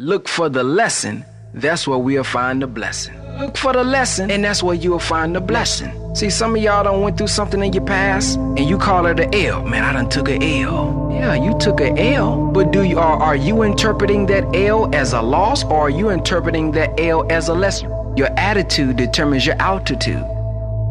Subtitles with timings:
[0.00, 3.14] Look for the lesson, that's where we'll find the blessing.
[3.38, 5.92] Look for the lesson, and that's where you'll find the blessing.
[6.14, 9.20] See, some of y'all done went through something in your past, and you call it
[9.20, 9.62] an L.
[9.62, 11.10] Man, I done took a L.
[11.12, 12.46] Yeah, you took a L.
[12.50, 16.08] But do you are, are you interpreting that L as a loss, or are you
[16.08, 17.90] interpreting that L as a lesson?
[18.16, 20.24] Your attitude determines your altitude.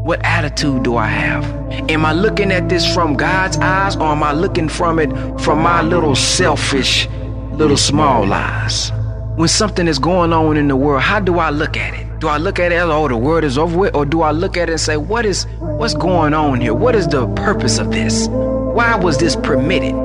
[0.03, 1.45] What attitude do I have?
[1.89, 5.09] Am I looking at this from God's eyes, or am I looking from it
[5.41, 7.09] from my little selfish,
[7.53, 8.91] little small eyes?
[9.39, 12.19] When something is going on in the world, how do I look at it?
[12.19, 13.95] Do I look at it as, oh, the world is over with?
[13.95, 16.73] Or do I look at it and say, what is, what's going on here?
[16.73, 18.27] What is the purpose of this?
[18.27, 19.95] Why was this permitted?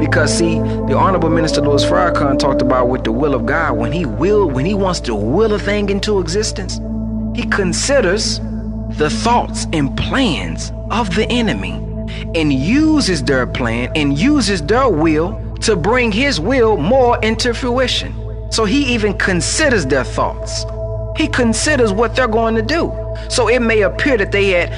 [0.00, 3.92] Because see, the Honorable Minister Louis Farrakhan talked about with the will of God, when
[3.92, 6.80] he will, when he wants to will a thing into existence,
[7.36, 8.40] he considers
[8.98, 11.74] the thoughts and plans of the enemy
[12.34, 18.19] and uses their plan and uses their will to bring his will more into fruition.
[18.50, 20.64] So he even considers their thoughts.
[21.16, 22.92] He considers what they're going to do.
[23.28, 24.70] So it may appear that they had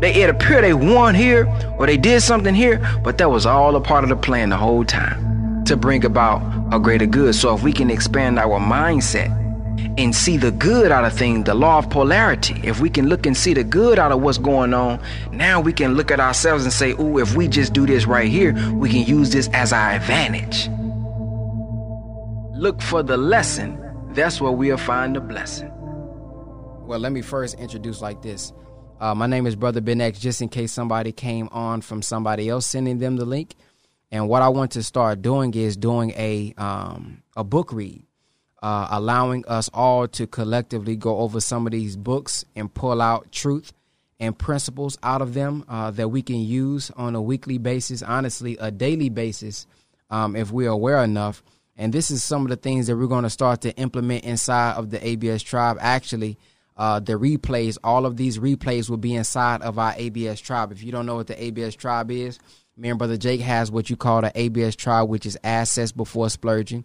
[0.00, 1.46] they it appear they won here
[1.78, 4.56] or they did something here, but that was all a part of the plan the
[4.56, 7.34] whole time to bring about a greater good.
[7.34, 9.30] So if we can expand our mindset
[9.96, 13.26] and see the good out of things, the law of polarity, if we can look
[13.26, 16.64] and see the good out of what's going on, now we can look at ourselves
[16.64, 19.72] and say, "Ooh, if we just do this right here, we can use this as
[19.72, 20.68] our advantage."
[22.56, 23.80] Look for the lesson.
[24.12, 25.72] That's where we'll find the blessing.
[26.86, 28.52] Well, let me first introduce like this.
[29.00, 32.48] Uh, my name is Brother Ben X, just in case somebody came on from somebody
[32.48, 33.56] else sending them the link.
[34.12, 38.04] And what I want to start doing is doing a um, a book read,
[38.62, 43.32] uh, allowing us all to collectively go over some of these books and pull out
[43.32, 43.72] truth
[44.20, 48.56] and principles out of them uh, that we can use on a weekly basis, honestly,
[48.60, 49.66] a daily basis,
[50.08, 51.42] um, if we're aware enough
[51.76, 54.74] and this is some of the things that we're going to start to implement inside
[54.74, 55.76] of the ABS tribe.
[55.80, 56.38] Actually,
[56.76, 60.72] uh, the replays, all of these replays will be inside of our ABS tribe.
[60.72, 62.38] If you don't know what the ABS tribe is,
[62.76, 66.30] me and Brother Jake has what you call the ABS tribe, which is assets before
[66.30, 66.84] splurging.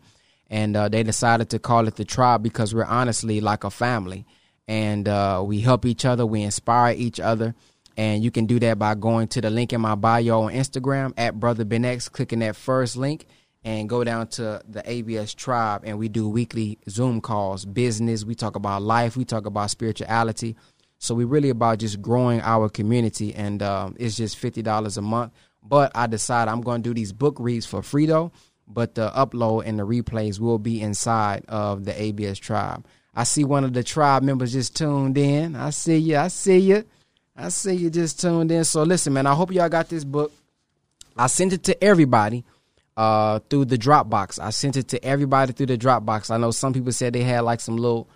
[0.50, 4.26] And uh, they decided to call it the tribe because we're honestly like a family.
[4.68, 7.56] And uh, we help each other, we inspire each other.
[7.98, 11.14] And you can do that by going to the link in my bio on Instagram
[11.18, 13.26] at Brother Ben X, clicking that first link
[13.64, 18.36] and go down to the ABS tribe and we do weekly Zoom calls, business, we
[18.36, 20.56] talk about life, we talk about spirituality.
[20.98, 25.34] So we're really about just growing our community and um, it's just $50 a month.
[25.62, 28.32] But I decided I'm going to do these book reads for free though,
[28.68, 32.86] but the upload and the replays will be inside of the ABS tribe.
[33.14, 35.56] I see one of the tribe members just tuned in.
[35.56, 36.18] I see you.
[36.18, 36.86] I see you.
[37.36, 38.64] I see you just tuned in.
[38.64, 40.32] So listen, man, I hope y'all got this book.
[41.18, 42.46] I sent it to everybody
[43.00, 44.40] uh, through the Dropbox.
[44.42, 46.30] I sent it to everybody through the Dropbox.
[46.30, 48.10] I know some people said they had like some little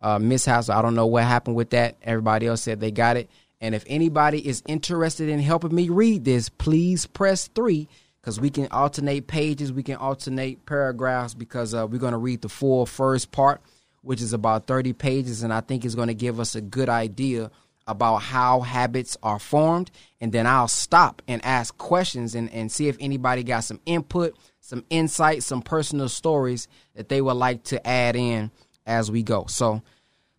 [0.00, 0.68] uh, mishaps.
[0.68, 1.96] I don't know what happened with that.
[2.02, 3.28] Everybody else said they got it.
[3.60, 7.88] And if anybody is interested in helping me read this, please press three
[8.20, 12.40] because we can alternate pages, we can alternate paragraphs because uh, we're going to read
[12.42, 13.60] the full first part,
[14.02, 15.42] which is about 30 pages.
[15.42, 17.50] And I think it's going to give us a good idea
[17.88, 19.90] about how habits are formed.
[20.20, 24.36] And then I'll stop and ask questions and, and see if anybody got some input,
[24.60, 28.50] some insight, some personal stories that they would like to add in
[28.84, 29.46] as we go.
[29.48, 29.82] So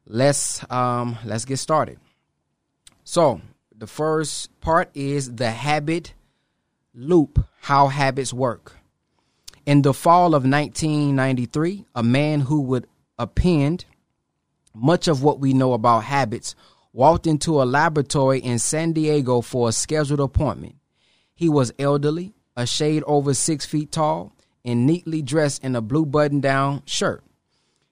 [0.05, 1.97] let's um, let's get started.
[3.05, 3.41] So
[3.75, 6.13] the first part is the habit
[6.93, 8.75] loop, how habits work.
[9.65, 12.87] In the fall of 1993, a man who would
[13.17, 13.85] append
[14.73, 16.55] much of what we know about habits
[16.93, 20.75] walked into a laboratory in San Diego for a scheduled appointment.
[21.35, 24.35] He was elderly, a shade over six feet tall,
[24.65, 27.23] and neatly dressed in a blue button down shirt.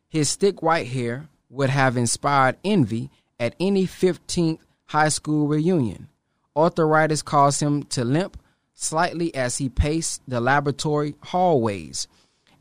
[0.09, 3.09] His thick white hair would have inspired envy
[3.39, 6.09] at any 15th high school reunion.
[6.55, 8.37] Arthritis caused him to limp
[8.73, 12.07] slightly as he paced the laboratory hallways,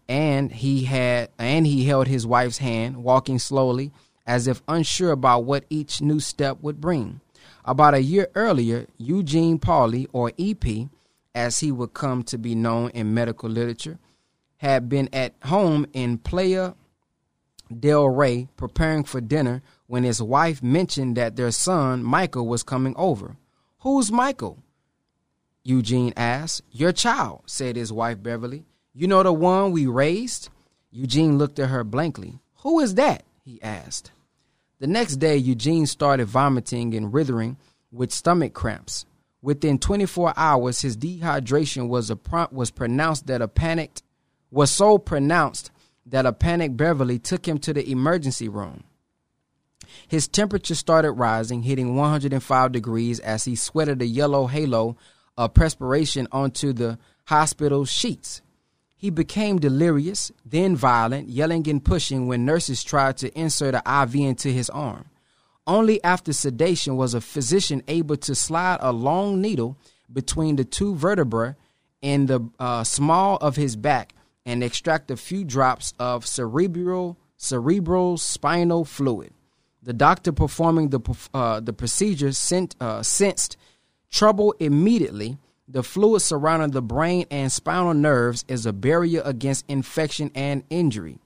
[0.09, 3.93] and he had and he held his wife's hand, walking slowly
[4.27, 7.21] as if unsure about what each new step would bring.
[7.65, 10.89] About a year earlier, Eugene Pauly, or EP,
[11.35, 13.99] as he would come to be known in medical literature,
[14.59, 16.75] had been at home in Playa
[17.77, 22.95] del Rey preparing for dinner when his wife mentioned that their son, Michael, was coming
[22.97, 23.37] over.
[23.81, 24.63] Who's Michael?
[25.63, 26.63] Eugene asked.
[26.71, 28.65] Your child, said his wife Beverly.
[28.95, 30.49] You know the one we raised?
[30.91, 32.39] Eugene looked at her blankly.
[32.63, 33.25] Who is that?
[33.45, 34.11] he asked.
[34.79, 37.57] The next day, Eugene started vomiting and writhing
[37.91, 39.07] with stomach cramps.
[39.41, 42.19] Within 24 hours, his dehydration was a
[42.51, 44.03] was pronounced that a panicked
[44.51, 45.71] was so pronounced
[46.05, 48.85] that a panicked Beverly took him to the emergency room.
[50.09, 54.97] His temperature started rising, hitting 105 degrees as he sweated a yellow halo
[55.37, 58.43] of perspiration onto the hospital sheets.
[59.07, 64.17] He became delirious, then violent, yelling and pushing when nurses tried to insert an IV
[64.17, 65.05] into his arm.
[65.65, 69.77] Only after sedation was a physician able to slide a long needle
[70.13, 71.55] between the two vertebrae
[72.03, 74.13] in the uh, small of his back
[74.45, 79.33] and extract a few drops of cerebral cerebral spinal fluid.
[79.85, 81.01] The doctor performing the
[81.33, 83.57] uh, the procedure sent, uh, sensed
[84.11, 85.39] trouble immediately.
[85.69, 91.19] The fluid surrounding the brain and spinal nerves is a barrier against infection and injury.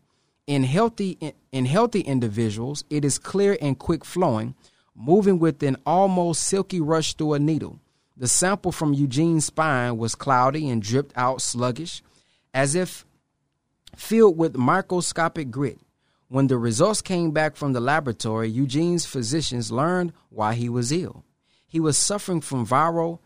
[0.46, 1.18] In healthy
[1.52, 4.54] in healthy individuals, it is clear and quick flowing,
[4.96, 7.80] moving with an almost silky rush through a needle.
[8.16, 12.02] The sample from Eugene's spine was cloudy and dripped out sluggish,
[12.54, 13.04] as if
[13.94, 15.78] filled with microscopic grit.
[16.28, 21.24] When the results came back from the laboratory, Eugene's physicians learned why he was ill.
[21.66, 23.18] He was suffering from viral,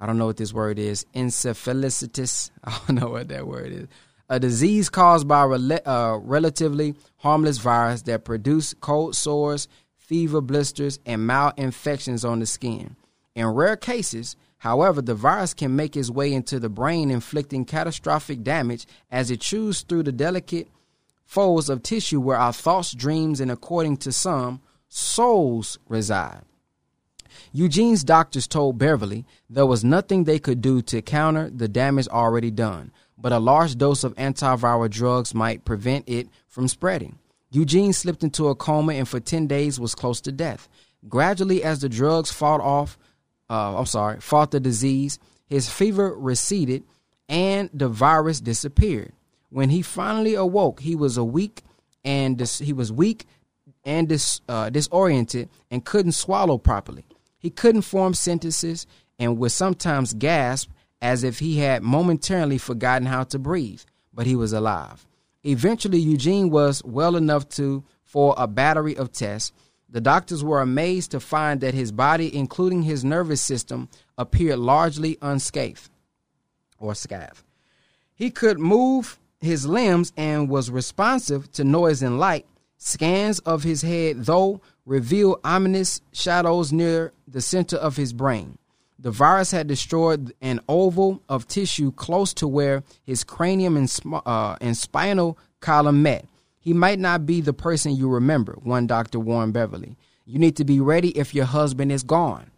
[0.00, 2.50] I don't know what this word is, encephalitis.
[2.64, 3.88] I don't know what that word is.
[4.28, 10.98] A disease caused by a uh, relatively harmless virus that produce cold sores, fever blisters,
[11.06, 12.96] and mild infections on the skin.
[13.36, 18.42] In rare cases, however, the virus can make its way into the brain, inflicting catastrophic
[18.42, 20.68] damage as it chews through the delicate
[21.24, 26.42] folds of tissue where our thoughts, dreams, and according to some, souls reside.
[27.52, 32.50] Eugene's doctors told Beverly there was nothing they could do to counter the damage already
[32.50, 37.18] done, but a large dose of antiviral drugs might prevent it from spreading.
[37.50, 40.68] Eugene slipped into a coma and for 10 days was close to death.
[41.08, 42.98] Gradually, as the drugs fought off,
[43.48, 46.84] uh, I'm sorry, fought the disease, his fever receded
[47.28, 49.12] and the virus disappeared.
[49.50, 51.62] When he finally awoke, he was a weak
[52.04, 53.26] and dis- he was weak
[53.84, 57.04] and dis- uh, disoriented and couldn't swallow properly.
[57.46, 58.88] He couldn't form sentences
[59.20, 60.68] and would sometimes gasp
[61.00, 63.82] as if he had momentarily forgotten how to breathe,
[64.12, 65.06] but he was alive.
[65.44, 69.52] Eventually, Eugene was well enough to for a battery of tests.
[69.88, 75.16] The doctors were amazed to find that his body, including his nervous system, appeared largely
[75.22, 75.88] unscathed
[76.80, 77.44] or scathed.
[78.12, 82.44] He could move his limbs and was responsive to noise and light.
[82.76, 88.56] Scans of his head, though, revealed ominous shadows near the center of his brain.
[88.98, 93.94] The virus had destroyed an oval of tissue close to where his cranium and,
[94.24, 96.24] uh, and spinal column met.
[96.58, 99.96] He might not be the person you remember, one doctor warned Beverly.
[100.24, 102.50] You need to be ready if your husband is gone.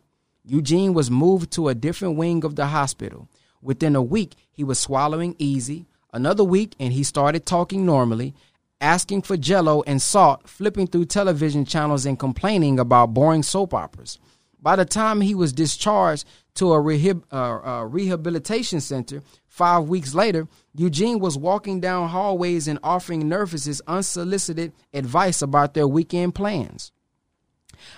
[0.44, 3.28] Eugene was moved to a different wing of the hospital.
[3.60, 8.34] Within a week, he was swallowing easy, Another week, and he started talking normally,
[8.80, 14.19] asking for jello and salt, flipping through television channels and complaining about boring soap operas.
[14.60, 20.14] By the time he was discharged to a rehab, uh, uh, rehabilitation center five weeks
[20.14, 26.92] later, Eugene was walking down hallways and offering nurses unsolicited advice about their weekend plans.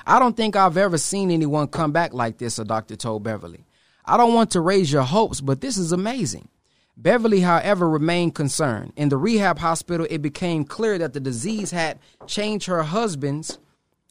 [0.06, 3.64] I don't think I've ever seen anyone come back like this, a doctor told Beverly.
[4.04, 6.48] I don't want to raise your hopes, but this is amazing.
[7.02, 8.92] Beverly, however, remained concerned.
[8.94, 13.58] In the rehab hospital, it became clear that the disease had changed her husband's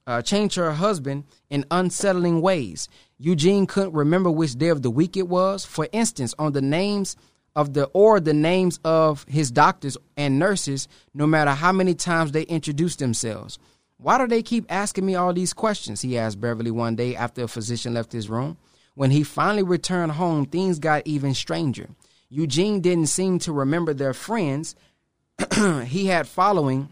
[0.08, 2.90] uh, changed her husband in unsettling ways.
[3.20, 5.66] Eugene couldn't remember which day of the week it was.
[5.66, 7.16] For instance, on the names
[7.56, 12.32] of the or the names of his doctors and nurses, no matter how many times
[12.32, 13.60] they introduced themselves.
[13.98, 16.02] Why do they keep asking me all these questions?
[16.02, 18.58] He asked Beverly one day after a physician left his room.
[18.96, 21.90] When he finally returned home, things got even stranger.
[22.30, 24.76] Eugene didn't seem to remember their friends.
[25.86, 26.90] he had following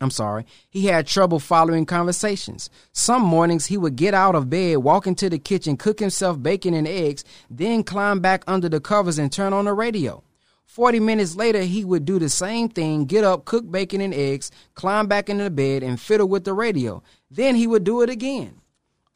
[0.00, 2.68] I'm sorry, he had trouble following conversations.
[2.92, 6.74] Some mornings he would get out of bed, walk into the kitchen, cook himself bacon
[6.74, 10.22] and eggs, then climb back under the covers and turn on the radio.
[10.66, 14.50] 40 minutes later, he would do the same thing, get up, cook bacon and eggs,
[14.74, 17.02] climb back into bed, and fiddle with the radio.
[17.30, 18.60] Then he would do it again.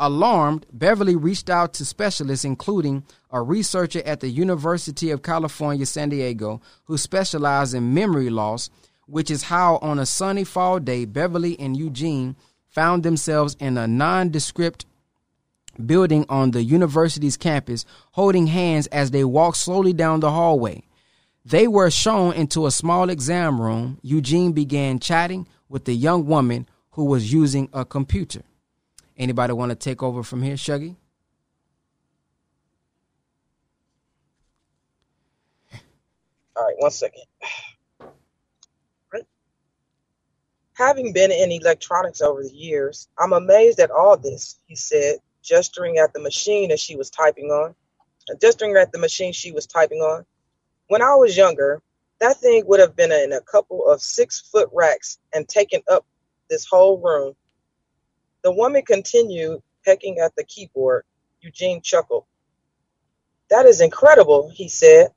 [0.01, 6.09] Alarmed, Beverly reached out to specialists, including a researcher at the University of California, San
[6.09, 8.71] Diego, who specialized in memory loss,
[9.07, 12.35] which is how, on a sunny fall day, Beverly and Eugene
[12.67, 14.87] found themselves in a nondescript
[15.85, 20.83] building on the university's campus, holding hands as they walked slowly down the hallway.
[21.45, 23.99] They were shown into a small exam room.
[24.03, 28.43] Eugene began chatting with the young woman who was using a computer.
[29.21, 30.97] Anybody want to take over from here, Shuggy?
[36.57, 37.23] All right, one second.
[40.73, 45.99] Having been in electronics over the years, I'm amazed at all this, he said, gesturing
[45.99, 47.75] at the machine as she was typing on.
[48.41, 50.25] Gesturing at the machine she was typing on.
[50.89, 51.83] When I was younger,
[52.21, 56.07] that thing would have been in a couple of six foot racks and taken up
[56.49, 57.35] this whole room.
[58.43, 61.05] The woman continued pecking at the keyboard.
[61.41, 62.25] Eugene chuckled.
[63.51, 65.09] That is incredible, he said.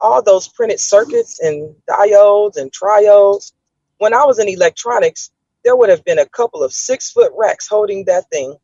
[0.00, 3.52] All those printed circuits and diodes and triodes.
[3.98, 5.30] When I was in electronics,
[5.64, 8.56] there would have been a couple of six foot racks holding that thing.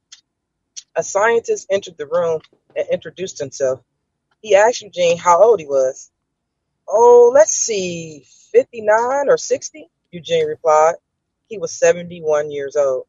[0.97, 2.41] A scientist entered the room
[2.77, 3.81] and introduced himself.
[4.43, 6.11] He asked Eugene how old he was.
[6.89, 10.95] Oh, let's see, 59 or 60, Eugene replied.
[11.49, 13.07] He was 71 years old.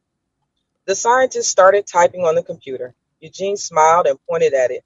[0.88, 2.94] The scientist started typing on the computer.
[3.20, 4.82] Eugene smiled and pointed at it.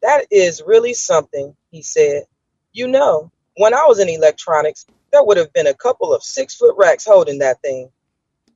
[0.00, 2.22] That is really something, he said.
[2.72, 6.54] You know, when I was in electronics, there would have been a couple of six
[6.54, 7.90] foot racks holding that thing.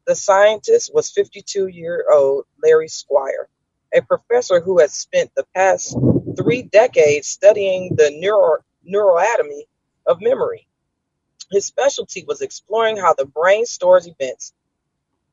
[0.07, 3.51] The scientist was 52 year old Larry Squire,
[3.95, 5.95] a professor who had spent the past
[6.39, 9.65] three decades studying the neuro, neuroanatomy
[10.07, 10.67] of memory.
[11.53, 14.55] His specialty was exploring how the brain stores events.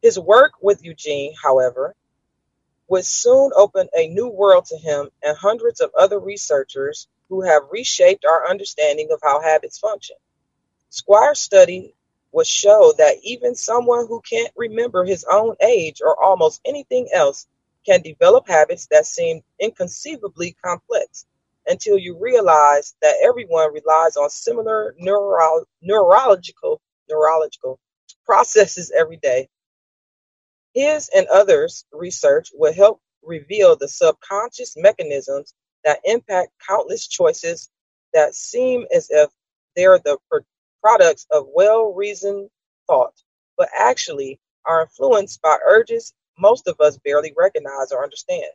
[0.03, 1.95] His work with Eugene, however,
[2.89, 7.63] would soon open a new world to him and hundreds of other researchers who have
[7.72, 10.15] reshaped our understanding of how habits function.
[10.89, 11.95] Squire's study
[12.33, 17.48] would show that even someone who can't remember his own age or almost anything else
[17.86, 21.25] can develop habits that seem inconceivably complex
[21.67, 27.79] until you realize that everyone relies on similar neuro- neurological neurological
[28.25, 29.50] processes every day.
[30.74, 35.53] His and others' research will help reveal the subconscious mechanisms
[35.84, 37.70] that impact countless choices
[38.13, 39.30] that seem as if
[39.75, 40.18] they're the
[40.82, 42.50] products of well-reasoned
[42.88, 43.13] thought,
[43.58, 48.51] but actually are influenced by urges most of us barely recognize or understand.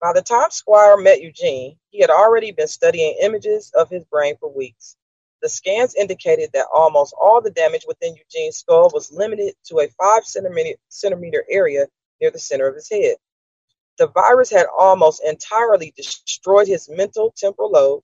[0.00, 4.36] By the time Squire met Eugene, he had already been studying images of his brain
[4.38, 4.96] for weeks.
[5.42, 9.88] The scans indicated that almost all the damage within Eugene's skull was limited to a
[9.88, 11.86] 5 centimeter, area
[12.20, 13.16] near the center of his head.
[13.98, 18.02] The virus had almost entirely destroyed his medial temporal lobe,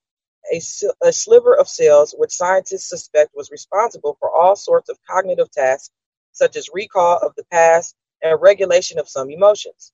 [0.53, 0.59] a,
[1.03, 5.91] a sliver of cells which scientists suspect was responsible for all sorts of cognitive tasks,
[6.33, 9.93] such as recall of the past and regulation of some emotions.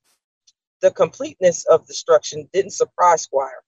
[0.82, 3.62] The completeness of destruction didn't surprise Squire.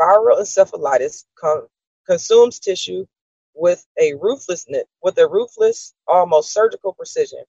[0.00, 1.68] Viral encephalitis con-
[2.06, 3.06] consumes tissue
[3.54, 7.44] with a ruthlessness, with a ruthless, almost surgical precision.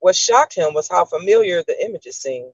[0.00, 2.52] What shocked him was how familiar the images seemed.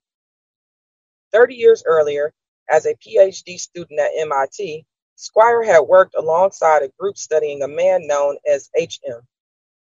[1.32, 2.32] Thirty years earlier,
[2.70, 8.06] as a PhD student at MIT, Squire had worked alongside a group studying a man
[8.06, 9.22] known as HM,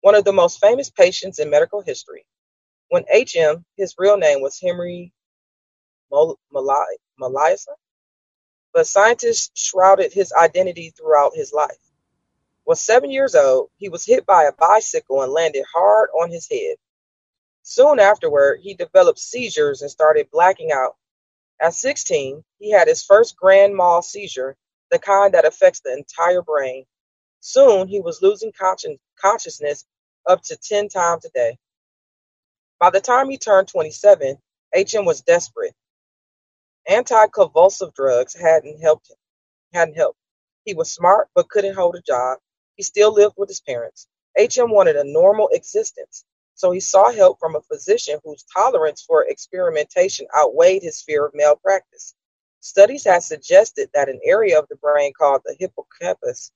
[0.03, 2.27] one of the most famous patients in medical history.
[2.91, 5.13] When HM, his real name was Henry
[6.13, 7.77] Molaison,
[8.79, 11.77] but scientists shrouded his identity throughout his life.
[12.67, 16.49] Was seven years old, he was hit by a bicycle and landed hard on his
[16.51, 16.77] head.
[17.63, 20.97] Soon afterward, he developed seizures and started blacking out.
[21.61, 24.57] At 16, he had his first grand mal seizure,
[24.91, 26.85] the kind that affects the entire brain.
[27.41, 28.53] Soon, he was losing
[29.21, 29.85] consciousness
[30.29, 31.59] up to 10 times a day.
[32.81, 34.39] By the time he turned 27,
[34.77, 35.75] HM was desperate.
[36.89, 39.17] Anti-convulsive drugs hadn't helped him.
[39.75, 40.19] Hadn't helped.
[40.65, 42.39] He was smart but couldn't hold a job.
[42.77, 44.09] He still lived with his parents.
[44.39, 49.25] HM wanted a normal existence, so he sought help from a physician whose tolerance for
[49.27, 52.15] experimentation outweighed his fear of malpractice.
[52.61, 56.53] Studies had suggested that an area of the brain called the hippocampus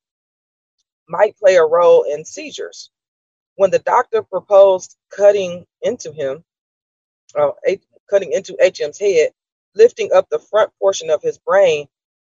[1.08, 2.90] might play a role in seizures.
[3.56, 6.44] When the doctor proposed cutting into him,
[7.34, 7.52] uh,
[8.10, 9.32] cutting into HM's head,
[9.74, 11.86] lifting up the front portion of his brain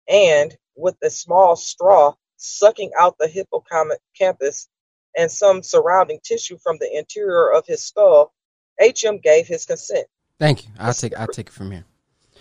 [0.07, 4.67] and, with a small straw, sucking out the hippocampus
[5.17, 8.33] and some surrounding tissue from the interior of his skull,
[8.79, 10.07] HM gave his consent.
[10.39, 10.71] Thank you.
[10.79, 11.85] I'll take I'll take it from here.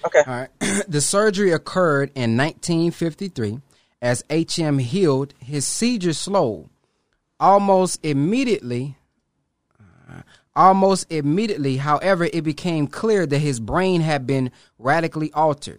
[0.04, 0.22] Okay.
[0.26, 0.50] All right.
[0.88, 3.60] the surgery occurred in 1953
[4.00, 6.68] as HM healed, his seizure slowed.
[7.40, 8.97] Almost immediately,
[10.58, 15.78] Almost immediately, however, it became clear that his brain had been radically altered.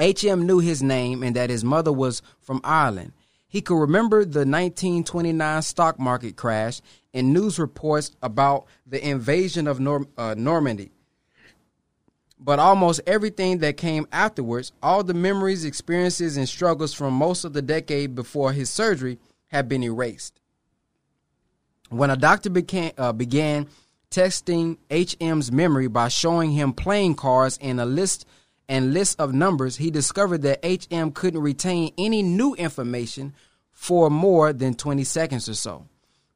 [0.00, 3.12] HM knew his name and that his mother was from Ireland.
[3.46, 6.80] He could remember the 1929 stock market crash
[7.14, 10.90] and news reports about the invasion of Norm- uh, Normandy.
[12.40, 17.52] But almost everything that came afterwards, all the memories, experiences, and struggles from most of
[17.52, 20.40] the decade before his surgery, had been erased.
[21.88, 23.68] When a doctor began, uh, began
[24.10, 28.26] testing HM's memory by showing him playing cards and a list
[28.68, 33.34] and list of numbers, he discovered that HM couldn't retain any new information
[33.70, 35.86] for more than 20 seconds or so.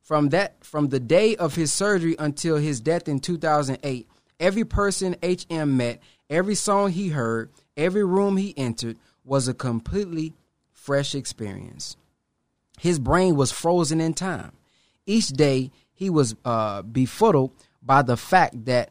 [0.00, 5.16] From that from the day of his surgery until his death in 2008, every person
[5.22, 10.34] HM met, every song he heard, every room he entered was a completely
[10.72, 11.96] fresh experience.
[12.78, 14.52] His brain was frozen in time.
[15.06, 17.52] Each day he was uh, befuddled
[17.82, 18.90] by the fact that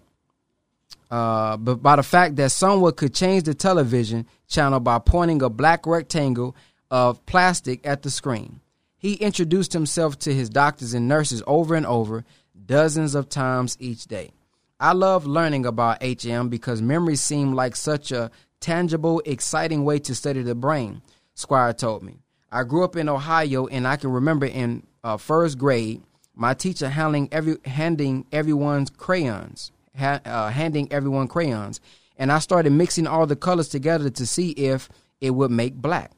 [1.12, 5.50] uh, but by the fact that someone could change the television channel by pointing a
[5.50, 6.56] black rectangle
[6.92, 8.60] of plastic at the screen.
[8.98, 12.25] He introduced himself to his doctors and nurses over and over,
[12.66, 14.32] dozens of times each day.
[14.80, 20.13] I love learning about HM because memories seem like such a tangible, exciting way to
[20.13, 21.01] study the brain,
[21.34, 22.20] Squire told me.
[22.51, 26.01] I grew up in Ohio and I can remember in uh, first grade
[26.39, 31.82] my teacher handing every handing everyone's crayons, ha, uh, handing everyone crayons,
[32.18, 34.88] and I started mixing all the colors together to see if
[35.20, 36.12] it would make black.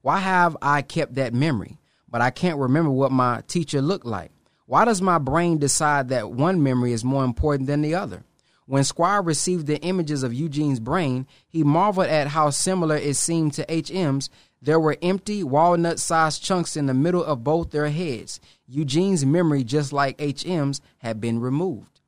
[0.00, 1.76] Why have I kept that memory,
[2.08, 4.30] but I can't remember what my teacher looked like?
[4.64, 8.24] Why does my brain decide that one memory is more important than the other?
[8.64, 13.52] When Squire received the images of Eugene's brain, he marveled at how similar it seemed
[13.54, 14.30] to HM's
[14.62, 18.40] there were empty, walnut sized chunks in the middle of both their heads.
[18.66, 22.00] Eugene's memory, just like HM's, had been removed.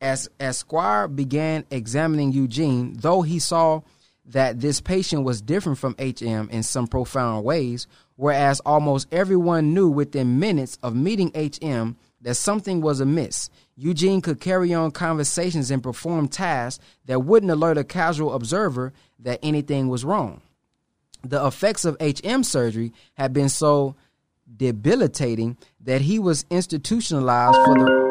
[0.00, 3.80] As, as Squire began examining Eugene, though he saw
[4.26, 9.88] that this patient was different from HM in some profound ways, whereas almost everyone knew
[9.88, 13.50] within minutes of meeting HM that something was amiss.
[13.76, 19.40] Eugene could carry on conversations and perform tasks that wouldn't alert a casual observer that
[19.42, 20.40] anything was wrong
[21.30, 23.96] the effects of HM surgery had been so
[24.56, 28.06] debilitating that he was institutionalized for the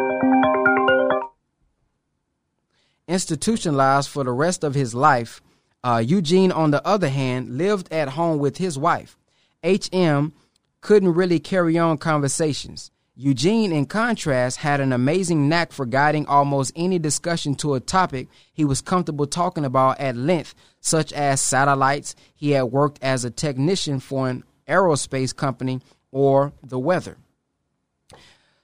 [3.07, 5.41] institutionalized for the rest of his life.
[5.83, 9.17] Uh, Eugene, on the other hand, lived at home with his wife.
[9.63, 10.33] HM
[10.81, 12.91] couldn't really carry on conversations.
[13.17, 18.27] Eugene, in contrast, had an amazing knack for guiding almost any discussion to a topic
[18.51, 22.13] he was comfortable talking about at length, such as satellites.
[22.35, 25.79] He had worked as a technician for an aerospace company
[26.11, 27.17] or the weather.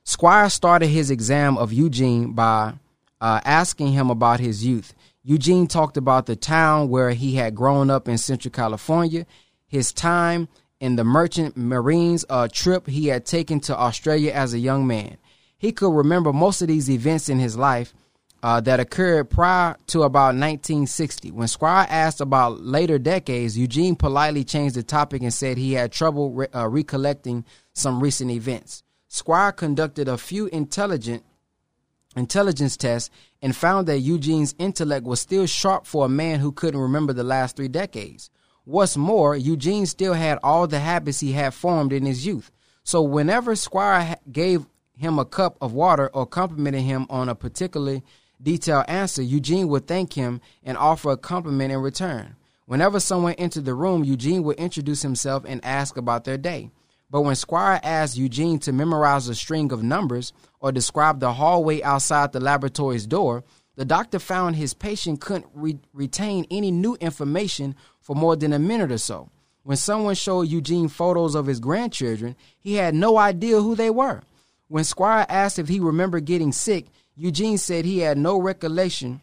[0.04, 2.74] Squire started his exam of Eugene by
[3.22, 4.94] uh, asking him about his youth.
[5.24, 9.26] Eugene talked about the town where he had grown up in Central California,
[9.68, 10.50] his time
[10.82, 15.18] in the Merchant Marines uh, trip he had taken to Australia as a young man.
[15.58, 17.94] He could remember most of these events in his life
[18.42, 21.30] uh, that occurred prior to about 1960.
[21.30, 25.92] When Squire asked about later decades, Eugene politely changed the topic and said he had
[25.92, 28.82] trouble re- uh, recollecting some recent events.
[29.08, 31.24] Squire conducted a few intelligent
[32.16, 36.80] intelligence tests and found that Eugene's intellect was still sharp for a man who couldn't
[36.80, 38.32] remember the last three decades.
[38.72, 42.52] What's more, Eugene still had all the habits he had formed in his youth.
[42.86, 48.02] So whenever Squire gave him a cup of water or complimented him on a particularly
[48.42, 52.38] detailed answer, Eugene would thank him and offer a compliment in return.
[52.66, 56.72] Whenever someone entered the room, Eugene would introduce himself and ask about their day.
[57.10, 60.32] But when Squire asked Eugene to memorize a string of numbers
[60.62, 63.44] or describe the hallway outside the laboratory's door,
[63.76, 68.60] the doctor found his patient couldn't re- retain any new information for more than a
[68.60, 69.30] minute or so.
[69.64, 74.22] When someone showed Eugene photos of his grandchildren, he had no idea who they were.
[74.68, 79.22] When Squire asked if he remembered getting sick, Eugene said he had no recollection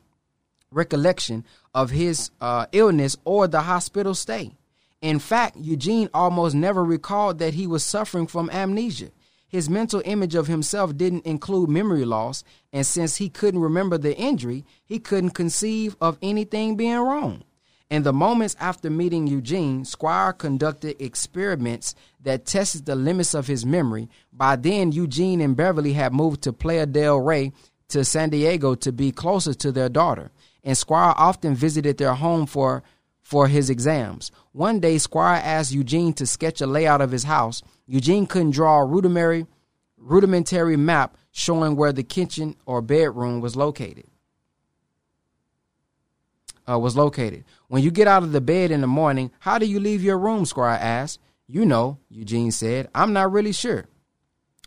[0.70, 4.52] recollection of his uh, illness or the hospital stay.
[5.00, 9.10] In fact, Eugene almost never recalled that he was suffering from amnesia.
[9.48, 14.16] His mental image of himself didn't include memory loss, and since he couldn't remember the
[14.16, 17.44] injury, he couldn't conceive of anything being wrong.
[17.90, 23.64] In the moments after meeting Eugene, Squire conducted experiments that tested the limits of his
[23.64, 24.10] memory.
[24.30, 27.52] By then, Eugene and Beverly had moved to Playa del Rey
[27.88, 30.30] to San Diego to be closer to their daughter,
[30.62, 32.82] and Squire often visited their home for
[33.22, 34.30] for his exams.
[34.52, 37.62] One day, Squire asked Eugene to sketch a layout of his house.
[37.88, 39.46] Eugene couldn't draw a rudimentary
[39.96, 44.06] rudimentary map showing where the kitchen or bedroom was located
[46.68, 47.44] uh, was located.
[47.68, 50.18] When you get out of the bed in the morning, how do you leave your
[50.18, 50.44] room?
[50.44, 51.20] Squire asked.
[51.46, 52.88] You know, Eugene said.
[52.94, 53.86] I'm not really sure.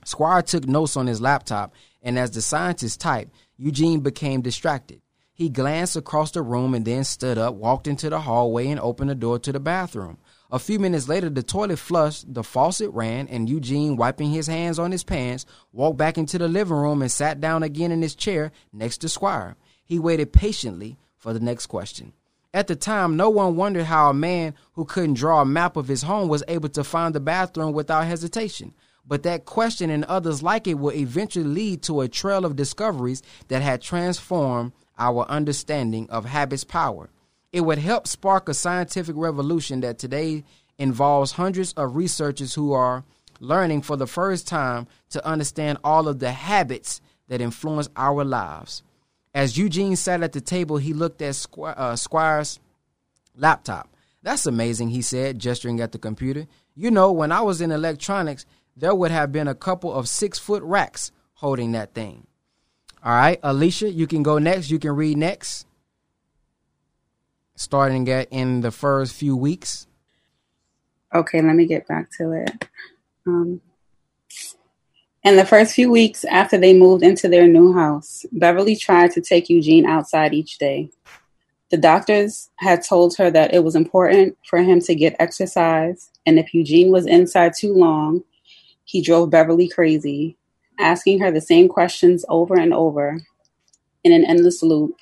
[0.04, 5.02] Squire took notes on his laptop, and as the scientist typed, Eugene became distracted.
[5.32, 9.12] He glanced across the room and then stood up, walked into the hallway, and opened
[9.12, 10.18] the door to the bathroom.
[10.54, 14.80] A few minutes later, the toilet flushed, the faucet ran, and Eugene, wiping his hands
[14.80, 18.16] on his pants, walked back into the living room and sat down again in his
[18.16, 19.56] chair next to Squire.
[19.86, 22.12] He waited patiently for the next question.
[22.54, 25.88] At the time, no one wondered how a man who couldn't draw a map of
[25.88, 28.74] his home was able to find the bathroom without hesitation.
[29.08, 33.24] But that question and others like it will eventually lead to a trail of discoveries
[33.48, 37.10] that had transformed our understanding of habit's power.
[37.52, 40.44] It would help spark a scientific revolution that today
[40.78, 43.04] involves hundreds of researchers who are
[43.40, 48.84] learning for the first time to understand all of the habits that influence our lives.
[49.34, 52.60] As Eugene sat at the table, he looked at Squ- uh, Squire's
[53.36, 53.90] laptop.
[54.24, 56.48] That's amazing, he said, gesturing at the computer.
[56.76, 58.46] You know, when I was in electronics,
[58.78, 62.28] there would have been a couple of six foot racks holding that thing.
[63.04, 64.70] All right, Alicia, you can go next.
[64.70, 65.66] You can read next
[67.62, 69.88] starting at in the first few weeks?
[71.14, 72.68] Okay, let me get back to it.
[73.28, 73.62] Um,
[75.24, 79.22] in the first few weeks after they moved into their new house, Beverly tried to
[79.22, 80.90] take Eugene outside each day.
[81.70, 86.40] The doctors had told her that it was important for him to get exercise, and
[86.40, 88.24] if Eugene was inside too long,
[88.84, 90.36] he drove Beverly crazy,
[90.80, 93.22] asking her the same questions over and over
[94.04, 94.96] in an endless loop.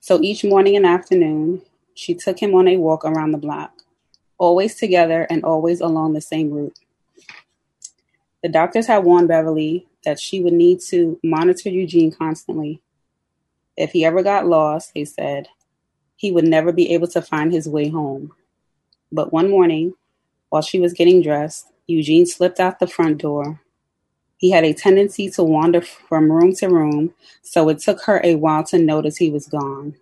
[0.00, 1.62] So each morning and afternoon,
[1.96, 3.72] she took him on a walk around the block,
[4.38, 6.78] always together and always along the same route.
[8.42, 12.80] The doctors had warned Beverly that she would need to monitor Eugene constantly.
[13.76, 15.48] If he ever got lost, they said,
[16.16, 18.32] he would never be able to find his way home.
[19.10, 19.94] But one morning,
[20.50, 23.60] while she was getting dressed, Eugene slipped out the front door.
[24.36, 28.34] He had a tendency to wander from room to room, so it took her a
[28.34, 29.96] while to notice he was gone.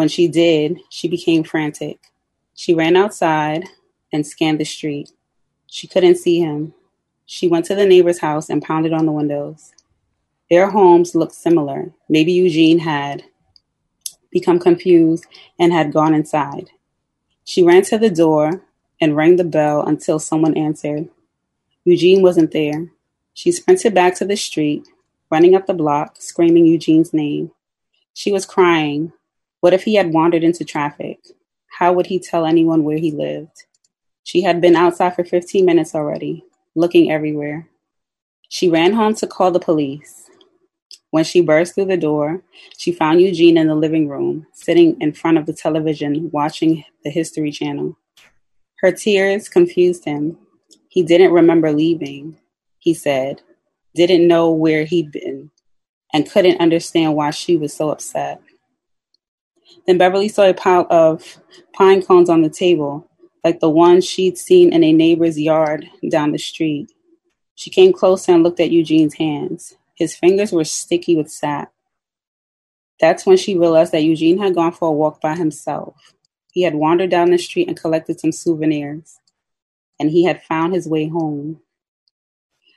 [0.00, 2.10] When she did, she became frantic.
[2.54, 3.64] She ran outside
[4.10, 5.12] and scanned the street.
[5.66, 6.72] She couldn't see him.
[7.26, 9.74] She went to the neighbor's house and pounded on the windows.
[10.48, 11.92] Their homes looked similar.
[12.08, 13.24] Maybe Eugene had
[14.30, 15.26] become confused
[15.58, 16.70] and had gone inside.
[17.44, 18.62] She ran to the door
[19.02, 21.10] and rang the bell until someone answered.
[21.84, 22.90] Eugene wasn't there.
[23.34, 24.88] She sprinted back to the street,
[25.30, 27.50] running up the block, screaming Eugene's name.
[28.14, 29.12] She was crying,
[29.60, 31.18] what if he had wandered into traffic?
[31.78, 33.64] How would he tell anyone where he lived?
[34.24, 36.44] She had been outside for 15 minutes already,
[36.74, 37.68] looking everywhere.
[38.48, 40.30] She ran home to call the police.
[41.10, 42.42] When she burst through the door,
[42.78, 47.10] she found Eugene in the living room, sitting in front of the television, watching the
[47.10, 47.96] History Channel.
[48.78, 50.38] Her tears confused him.
[50.88, 52.38] He didn't remember leaving,
[52.78, 53.42] he said,
[53.94, 55.50] didn't know where he'd been,
[56.12, 58.40] and couldn't understand why she was so upset.
[59.86, 61.38] Then Beverly saw a pile of
[61.72, 63.08] pine cones on the table,
[63.44, 66.92] like the ones she'd seen in a neighbor's yard down the street.
[67.54, 69.76] She came closer and looked at Eugene's hands.
[69.94, 71.72] His fingers were sticky with sap.
[73.00, 76.14] That's when she realized that Eugene had gone for a walk by himself.
[76.52, 79.20] He had wandered down the street and collected some souvenirs,
[79.98, 81.60] and he had found his way home.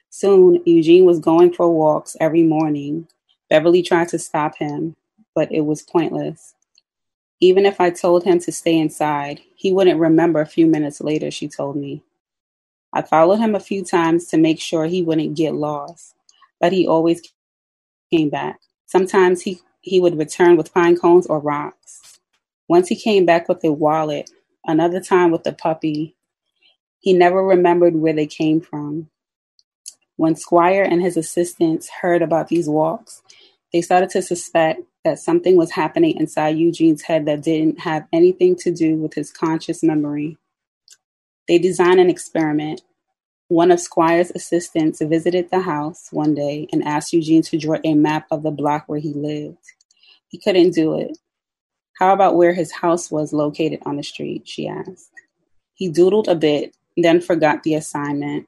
[0.10, 3.08] Soon, Eugene was going for walks every morning.
[3.50, 4.96] Beverly tried to stop him,
[5.34, 6.53] but it was pointless.
[7.44, 11.30] Even if I told him to stay inside, he wouldn't remember a few minutes later,
[11.30, 12.02] she told me.
[12.94, 16.16] I followed him a few times to make sure he wouldn't get lost,
[16.62, 17.22] but he always
[18.10, 18.62] came back.
[18.86, 22.22] Sometimes he, he would return with pine cones or rocks.
[22.70, 24.30] Once he came back with a wallet,
[24.66, 26.16] another time with a puppy.
[27.02, 29.10] He never remembered where they came from.
[30.16, 33.22] When Squire and his assistants heard about these walks,
[33.74, 38.56] they started to suspect that something was happening inside Eugene's head that didn't have anything
[38.58, 40.38] to do with his conscious memory.
[41.48, 42.84] They designed an experiment.
[43.48, 47.96] One of Squire's assistants visited the house one day and asked Eugene to draw a
[47.96, 49.58] map of the block where he lived.
[50.28, 51.18] He couldn't do it.
[52.00, 54.48] How about where his house was located on the street?
[54.48, 55.12] she asked.
[55.74, 58.48] He doodled a bit, then forgot the assignment.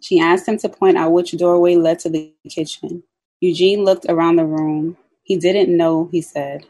[0.00, 3.04] She asked him to point out which doorway led to the kitchen.
[3.44, 4.96] Eugene looked around the room.
[5.22, 6.64] He didn't know, he said.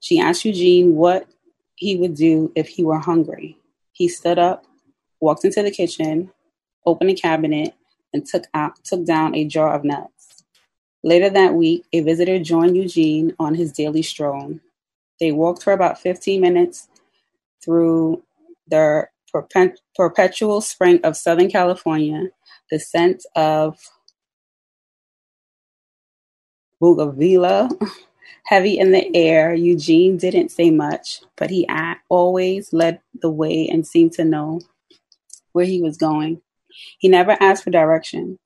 [0.00, 1.26] She asked Eugene what
[1.76, 3.56] he would do if he were hungry.
[3.92, 4.66] He stood up,
[5.20, 6.30] walked into the kitchen,
[6.84, 7.72] opened a cabinet,
[8.12, 10.44] and took out took down a jar of nuts.
[11.02, 14.60] Later that week, a visitor joined Eugene on his daily stroll.
[15.20, 16.86] They walked for about 15 minutes
[17.64, 18.22] through
[18.68, 19.08] the
[19.96, 22.28] perpetual spring of Southern California,
[22.70, 23.78] the scent of
[26.84, 27.70] bougainvillea
[28.44, 31.66] Heavy in the air, Eugene didn't say much, but he
[32.10, 34.60] always led the way and seemed to know
[35.52, 36.42] where he was going.
[36.98, 38.38] He never asked for directions.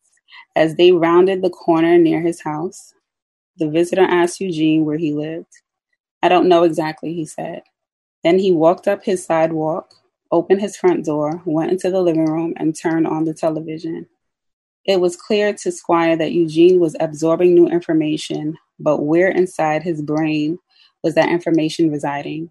[0.56, 2.94] As they rounded the corner near his house,
[3.58, 5.52] the visitor asked Eugene where he lived.
[6.22, 7.62] I don't know exactly, he said.
[8.24, 9.94] Then he walked up his sidewalk,
[10.30, 14.06] opened his front door, went into the living room, and turned on the television.
[14.88, 20.00] It was clear to Squire that Eugene was absorbing new information, but where inside his
[20.00, 20.58] brain
[21.04, 22.50] was that information residing?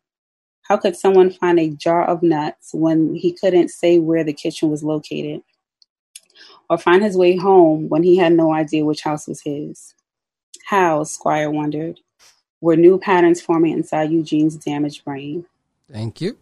[0.61, 4.69] How could someone find a jar of nuts when he couldn't say where the kitchen
[4.69, 5.41] was located?
[6.69, 9.95] Or find his way home when he had no idea which house was his?
[10.65, 12.01] How, Squire wondered,
[12.61, 15.47] were new patterns forming inside Eugene's damaged brain?
[15.91, 16.37] Thank you.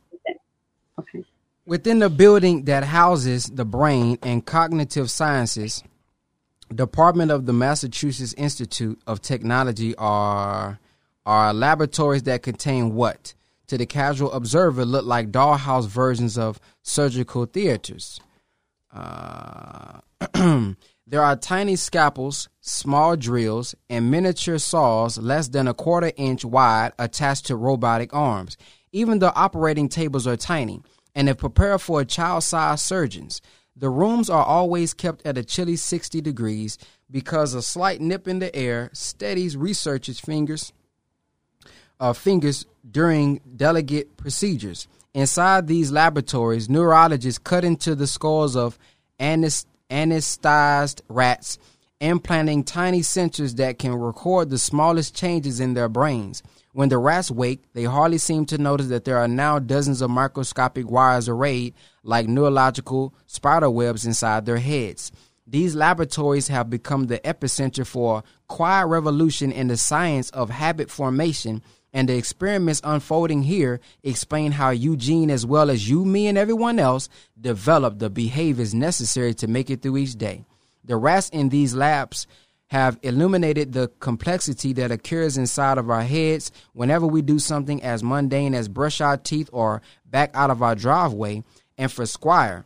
[0.99, 1.23] Okay.
[1.67, 5.83] Within the building that houses the brain and cognitive sciences,
[6.73, 10.79] Department of the Massachusetts Institute of Technology are
[11.25, 13.33] are laboratories that contain what
[13.65, 18.19] to the casual observer look like dollhouse versions of surgical theaters.
[18.93, 20.01] Uh,
[21.07, 26.93] there are tiny scalpels, small drills, and miniature saws less than a quarter inch wide
[26.99, 28.55] attached to robotic arms.
[28.91, 30.79] Even the operating tables are tiny,
[31.15, 33.41] and if prepared for a child-sized surgeons.
[33.75, 36.77] The rooms are always kept at a chilly 60 degrees
[37.09, 40.71] because a slight nip in the air steadies researchers' fingers
[41.99, 44.87] uh, fingers during delicate procedures.
[45.13, 48.77] Inside these laboratories, neurologists cut into the skulls of
[49.19, 51.57] anesthetized rats,
[52.01, 56.43] implanting tiny sensors that can record the smallest changes in their brains.
[56.75, 60.09] When the rats wake, they hardly seem to notice that there are now dozens of
[60.09, 65.09] microscopic wires arrayed like neurological spider webs inside their heads.
[65.47, 70.91] These laboratories have become the epicenter for a quiet revolution in the science of habit
[70.91, 71.61] formation
[71.93, 76.77] and the experiments unfolding here explain how Eugene, as well as you, me, and everyone
[76.77, 77.07] else,
[77.39, 80.43] develop the behaviors necessary to make it through each day.
[80.83, 82.27] The rats in these labs
[82.67, 88.03] have illuminated the complexity that occurs inside of our heads whenever we do something as
[88.03, 91.43] mundane as brush our teeth or back out of our driveway.
[91.77, 92.65] And for Squire,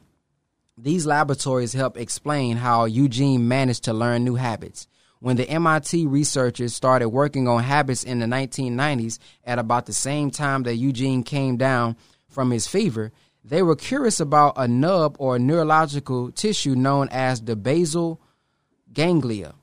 [0.77, 4.87] these laboratories help explain how Eugene managed to learn new habits.
[5.19, 10.31] When the MIT researchers started working on habits in the 1990s, at about the same
[10.31, 11.97] time that Eugene came down
[12.29, 13.11] from his fever,
[13.43, 18.21] they were curious about a nub or neurological tissue known as the basal
[18.93, 19.55] ganglia.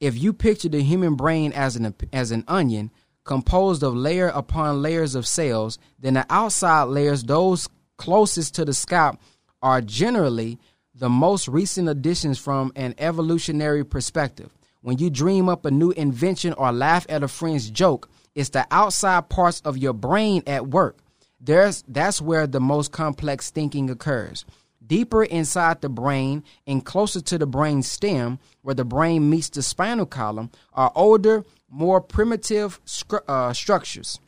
[0.00, 2.90] If you picture the human brain as an as an onion
[3.24, 8.72] composed of layer upon layers of cells, then the outside layers, those closest to the
[8.72, 9.18] scalp,
[9.60, 10.58] are generally
[10.94, 14.50] the most recent additions from an evolutionary perspective.
[14.82, 18.66] When you dream up a new invention or laugh at a friend's joke, it's the
[18.70, 20.98] outside parts of your brain at work.
[21.40, 24.44] There's that's where the most complex thinking occurs.
[24.88, 29.62] Deeper inside the brain and closer to the brain stem, where the brain meets the
[29.62, 32.80] spinal column, are older, more primitive
[33.28, 34.18] uh, structures.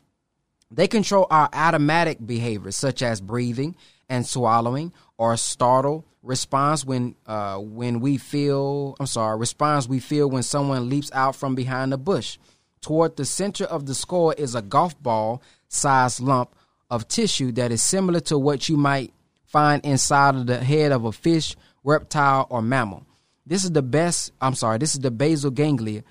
[0.70, 3.74] They control our automatic behaviors, such as breathing
[4.08, 10.28] and swallowing, or startle response when uh, when we feel I'm sorry response we feel
[10.28, 12.38] when someone leaps out from behind a bush.
[12.82, 16.54] Toward the center of the skull is a golf ball sized lump
[16.90, 19.14] of tissue that is similar to what you might
[19.50, 23.04] find inside of the head of a fish, reptile, or mammal.
[23.44, 26.04] This is the best I'm sorry, this is the basal ganglia,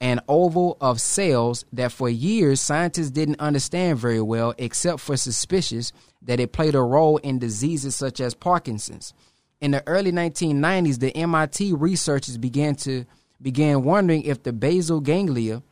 [0.00, 5.92] an oval of cells that for years scientists didn't understand very well except for suspicious
[6.22, 9.12] that it played a role in diseases such as Parkinson's.
[9.60, 13.04] In the early 1990s, the MIT researchers began to
[13.42, 15.62] began wondering if the basal ganglia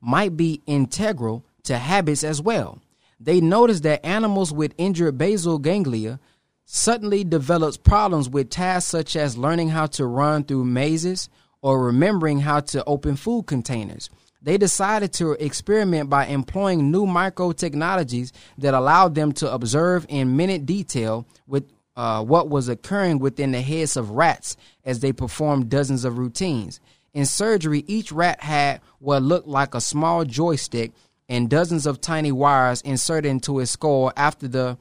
[0.00, 2.78] might be integral to habits as well.
[3.20, 6.20] They noticed that animals with injured basal ganglia
[6.64, 11.28] suddenly developed problems with tasks such as learning how to run through mazes
[11.62, 14.10] or remembering how to open food containers.
[14.40, 20.36] They decided to experiment by employing new micro technologies that allowed them to observe in
[20.36, 21.64] minute detail with
[21.96, 26.78] uh, what was occurring within the heads of rats as they performed dozens of routines.
[27.12, 30.92] In surgery, each rat had what looked like a small joystick
[31.28, 34.78] and dozens of tiny wires inserted into its skull after the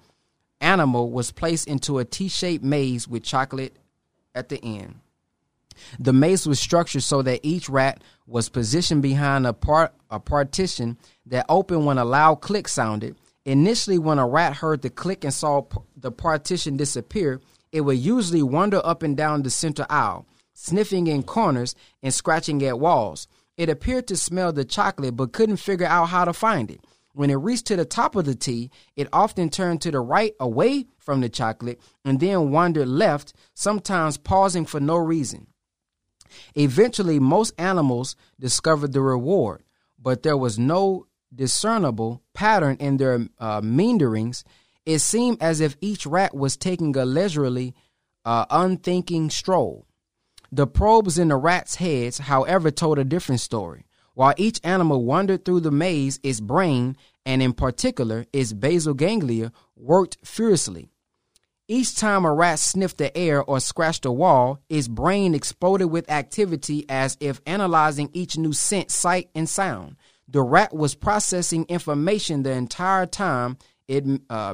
[0.61, 3.75] animal was placed into a T shaped maze with chocolate
[4.33, 4.99] at the end.
[5.99, 10.97] The maze was structured so that each rat was positioned behind a part a partition
[11.25, 13.15] that opened when a loud click sounded
[13.47, 15.63] Initially, when a rat heard the click and saw
[15.95, 17.39] the partition disappear,
[17.71, 22.61] it would usually wander up and down the center aisle, sniffing in corners and scratching
[22.65, 23.29] at walls.
[23.57, 26.79] It appeared to smell the chocolate but couldn't figure out how to find it.
[27.13, 30.35] When it reached to the top of the T, it often turned to the right
[30.39, 35.47] away from the chocolate and then wandered left, sometimes pausing for no reason.
[36.53, 39.63] Eventually, most animals discovered the reward,
[39.99, 44.43] but there was no discernible pattern in their uh, meanderings.
[44.85, 47.73] It seemed as if each rat was taking a leisurely,
[48.25, 49.86] uh, unthinking stroll.
[50.51, 53.85] The probes in the rats' heads, however, told a different story.
[54.13, 59.51] While each animal wandered through the maze, its brain, and in particular its basal ganglia,
[59.75, 60.89] worked furiously.
[61.67, 66.09] Each time a rat sniffed the air or scratched a wall, its brain exploded with
[66.09, 69.97] activity as if analyzing each new scent, sight, and sound.
[70.29, 73.57] The rat was processing information the entire time
[73.87, 74.53] it uh.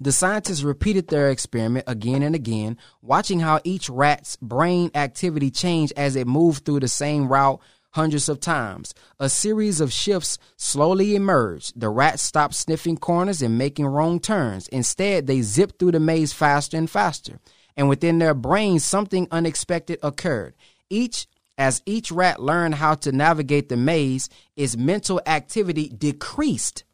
[0.00, 5.92] The scientists repeated their experiment again and again, watching how each rat's brain activity changed
[5.96, 7.60] as it moved through the same route
[7.92, 8.94] hundreds of times.
[9.18, 11.80] A series of shifts slowly emerged.
[11.80, 14.68] The rats stopped sniffing corners and making wrong turns.
[14.68, 17.40] Instead, they zipped through the maze faster and faster.
[17.76, 20.54] And within their brains, something unexpected occurred.
[20.90, 21.26] Each
[21.58, 26.84] as each rat learned how to navigate the maze, its mental activity decreased.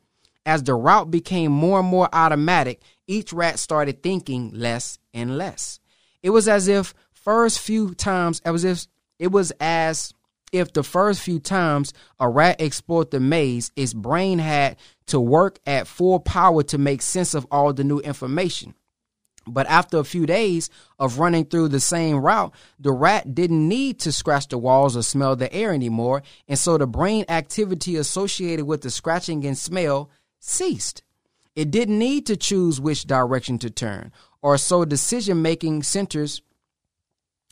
[0.45, 5.79] As the route became more and more automatic, each rat started thinking less and less.
[6.23, 8.87] It was as if first few times, it was if
[9.19, 10.13] it was as
[10.53, 14.77] if the first few times a rat explored the maze, its brain had
[15.07, 18.75] to work at full power to make sense of all the new information.
[19.47, 23.99] But after a few days of running through the same route, the rat didn't need
[24.01, 28.67] to scratch the walls or smell the air anymore, and so the brain activity associated
[28.67, 30.11] with the scratching and smell
[30.43, 31.03] ceased.
[31.55, 36.43] It didn't need to choose which direction to turn, or so decision making centers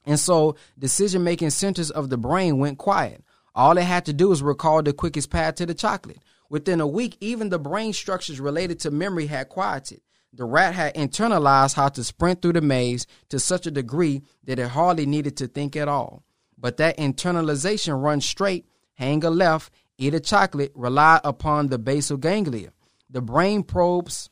[0.06, 3.22] and so decision making centers of the brain went quiet.
[3.54, 6.18] All it had to do was recall the quickest path to the chocolate.
[6.48, 10.00] Within a week, even the brain structures related to memory had quieted.
[10.32, 14.58] The rat had internalized how to sprint through the maze to such a degree that
[14.58, 16.24] it hardly needed to think at all.
[16.56, 22.16] But that internalization run straight, hang a left, eat a chocolate relied upon the basal
[22.16, 22.72] ganglia.
[23.10, 24.30] The brain probes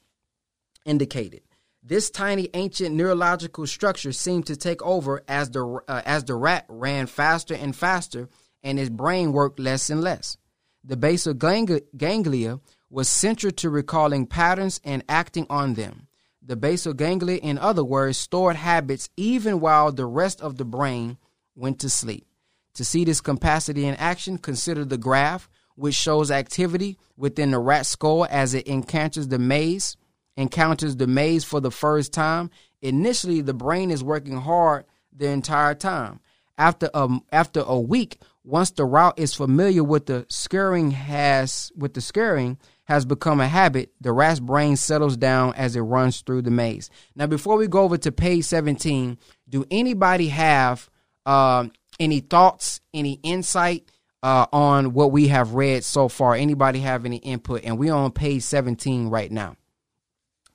[0.84, 1.42] indicated.
[1.82, 6.66] This tiny ancient neurological structure seemed to take over as the uh, as the rat
[6.68, 8.28] ran faster and faster
[8.62, 10.36] and his brain worked less and less.
[10.84, 12.60] The basal ganglia
[12.90, 16.08] was central to recalling patterns and acting on them.
[16.42, 21.18] The basal ganglia, in other words, stored habits even while the rest of the brain
[21.54, 22.26] went to sleep.
[22.74, 27.86] To see this capacity in action, consider the graph, which shows activity within the rat
[27.86, 29.96] skull as it encounters the maze
[30.38, 32.48] encounters the maze for the first time,
[32.80, 36.20] initially the brain is working hard the entire time.
[36.56, 41.94] After a, after a week, once the route is familiar with the scurrying has with
[41.94, 46.42] the scurrying has become a habit, the rat's brain settles down as it runs through
[46.42, 46.88] the maze.
[47.14, 50.88] Now, before we go over to page 17, do anybody have
[51.26, 51.66] uh,
[52.00, 53.90] any thoughts, any insight
[54.22, 56.34] uh, on what we have read so far?
[56.34, 57.64] Anybody have any input?
[57.64, 59.56] And we're on page 17 right now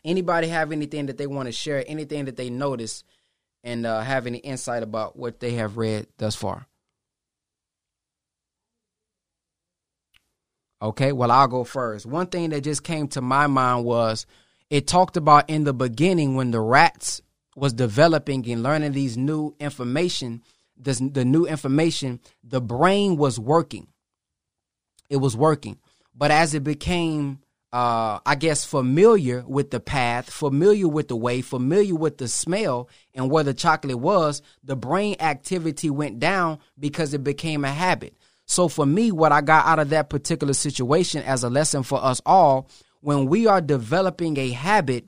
[0.04, 3.04] anybody have anything that they want to share, anything that they notice,
[3.64, 6.68] and uh, have any insight about what they have read thus far?
[10.82, 12.06] Okay, well, I'll go first.
[12.06, 14.26] One thing that just came to my mind was
[14.70, 17.22] it talked about in the beginning when the rats
[17.56, 20.44] was developing and learning these new information,
[20.78, 23.88] this, the new information, the brain was working.
[25.10, 25.80] It was working.
[26.16, 27.40] But as it became
[27.74, 32.88] uh, I guess, familiar with the path, familiar with the way, familiar with the smell
[33.16, 38.16] and where the chocolate was, the brain activity went down because it became a habit.
[38.46, 42.04] So for me, what I got out of that particular situation as a lesson for
[42.04, 42.70] us all,
[43.02, 45.06] when we are developing a habit,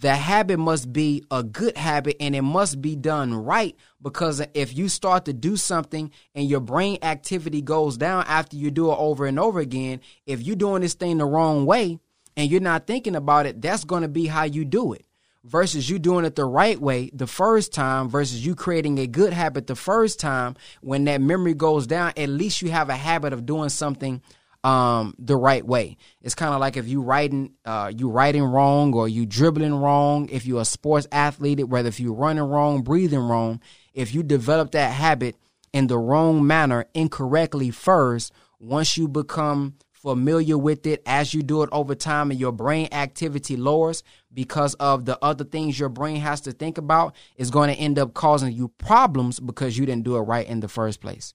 [0.00, 4.76] the habit must be a good habit and it must be done right because if
[4.76, 8.96] you start to do something and your brain activity goes down after you do it
[8.96, 11.98] over and over again, if you're doing this thing the wrong way
[12.36, 15.04] and you're not thinking about it, that's going to be how you do it.
[15.44, 19.32] Versus you doing it the right way the first time, versus you creating a good
[19.32, 20.56] habit the first time.
[20.82, 24.20] When that memory goes down, at least you have a habit of doing something
[24.64, 25.96] um, the right way.
[26.20, 30.28] It's kind of like if you writing uh, you writing wrong or you dribbling wrong.
[30.30, 33.60] If you're a sports athlete, whether if you're running wrong, breathing wrong,
[33.94, 35.36] if you develop that habit
[35.72, 41.62] in the wrong manner, incorrectly first, once you become familiar with it as you do
[41.62, 46.20] it over time and your brain activity lowers because of the other things your brain
[46.20, 50.04] has to think about is going to end up causing you problems because you didn't
[50.04, 51.34] do it right in the first place.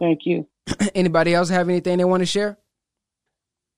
[0.00, 0.46] Thank you.
[0.94, 2.58] Anybody else have anything they want to share?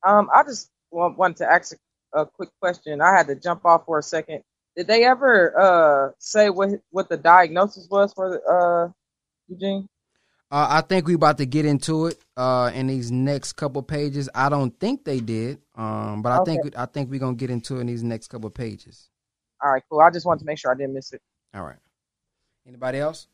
[0.05, 1.75] Um, I just want, wanted to ask
[2.15, 3.01] a, a quick question.
[3.01, 4.43] I had to jump off for a second.
[4.75, 8.41] Did they ever uh say what what the diagnosis was for
[8.87, 8.91] uh
[9.49, 9.87] Eugene?
[10.51, 14.29] Uh, I think we about to get into it uh, in these next couple pages.
[14.35, 16.61] I don't think they did, um, but I Okay.
[16.61, 19.10] think I think we're gonna get into it in these next couple pages.
[19.63, 19.99] All right, cool.
[20.01, 21.21] I just wanted to make sure I didn't miss it.
[21.53, 21.77] All right.
[22.67, 23.27] Anybody else?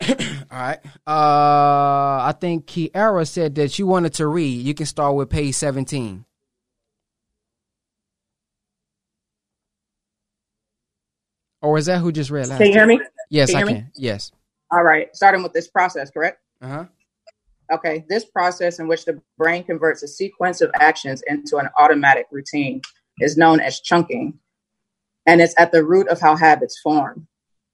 [0.08, 0.16] All
[0.52, 0.78] right.
[1.06, 4.62] Uh, I think Kiara said that you wanted to read.
[4.64, 6.24] You can start with page seventeen.
[11.62, 12.58] Or is that who just read last?
[12.58, 13.00] Can you hear me?
[13.30, 13.84] Yes, Can I you hear can.
[13.84, 13.90] me?
[13.96, 14.32] Yes.
[14.70, 15.14] All right.
[15.16, 16.40] Starting with this process, correct?
[16.62, 16.84] Uh huh.
[17.72, 18.04] Okay.
[18.08, 22.80] This process in which the brain converts a sequence of actions into an automatic routine
[23.20, 24.38] is known as chunking,
[25.28, 27.28] and it's at the root of how habits form.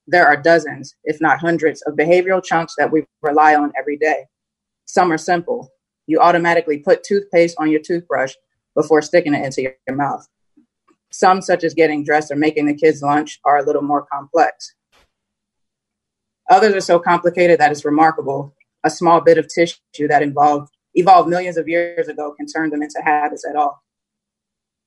[0.07, 4.25] There are dozens, if not hundreds, of behavioral chunks that we rely on every day.
[4.83, 5.71] Some are simple.
[6.05, 8.33] You automatically put toothpaste on your toothbrush
[8.75, 10.27] before sticking it into your- mouth.
[11.13, 14.75] Some, such as getting dressed or making the kids' lunch, are a little more complex.
[16.49, 18.53] Others are so complicated that it's remarkable.
[18.83, 22.83] A small bit of tissue that involved, evolved millions of years ago can turn them
[22.83, 23.84] into habits at all.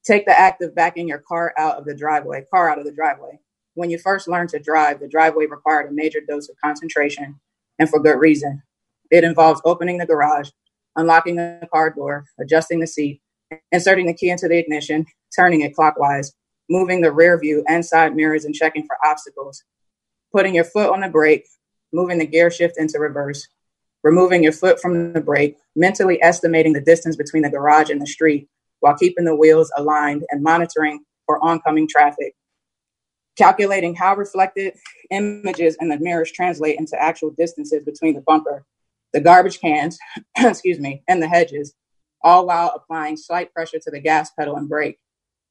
[0.04, 2.92] Take the act of backing your car out of the driveway, car out of the
[2.92, 3.38] driveway.
[3.74, 7.38] When you first learned to drive, the driveway required a major dose of concentration,
[7.78, 8.62] and for good reason.
[9.10, 10.50] It involves opening the garage,
[10.96, 13.20] unlocking the car door, adjusting the seat,
[13.72, 16.34] inserting the key into the ignition, turning it clockwise,
[16.68, 19.62] moving the rear view and side mirrors and checking for obstacles,
[20.32, 21.46] putting your foot on the brake,
[21.92, 23.48] moving the gear shift into reverse,
[24.02, 28.06] removing your foot from the brake, mentally estimating the distance between the garage and the
[28.06, 28.48] street
[28.80, 32.34] while keeping the wheels aligned and monitoring for oncoming traffic,
[33.36, 34.74] calculating how reflected
[35.10, 38.64] images in the mirrors translate into actual distances between the bumper,
[39.12, 39.98] the garbage cans,
[40.38, 41.74] excuse me, and the hedges,
[42.22, 44.98] all while applying slight pressure to the gas pedal and brake,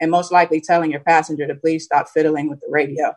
[0.02, 3.14] and most likely telling your passenger to please stop fiddling with the radio.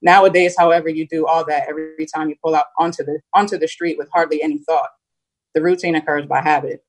[0.00, 3.66] Nowadays, however, you do all that every time you pull out onto the onto the
[3.66, 4.90] street with hardly any thought.
[5.54, 6.84] The routine occurs by habit.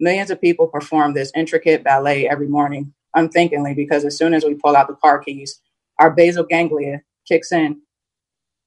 [0.00, 4.54] Millions of people perform this intricate ballet every morning unthinkingly because as soon as we
[4.54, 5.60] pull out the car keys,
[5.98, 7.80] our basal ganglia kicks in,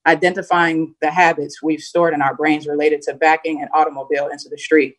[0.06, 4.58] identifying the habits we've stored in our brains related to backing an automobile into the
[4.58, 4.96] street.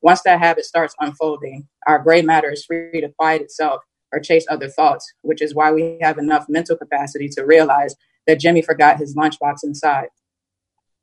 [0.00, 4.46] Once that habit starts unfolding, our gray matter is free to quiet itself or chase
[4.48, 7.94] other thoughts, which is why we have enough mental capacity to realize
[8.26, 10.08] that Jimmy forgot his lunchbox inside.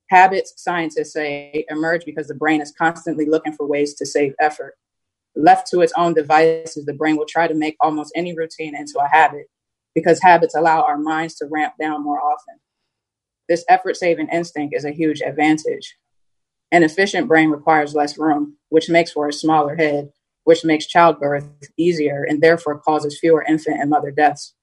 [0.10, 4.76] Habits, scientists say, emerge because the brain is constantly looking for ways to save effort.
[5.36, 9.00] Left to its own devices, the brain will try to make almost any routine into
[9.00, 9.48] a habit
[9.96, 12.60] because habits allow our minds to ramp down more often.
[13.50, 15.98] This effort saving instinct is a huge advantage.
[16.72, 20.12] An efficient brain requires less room, which makes for a smaller head,
[20.44, 21.48] which makes childbirth
[21.78, 24.54] easier and therefore causes fewer infant and mother deaths.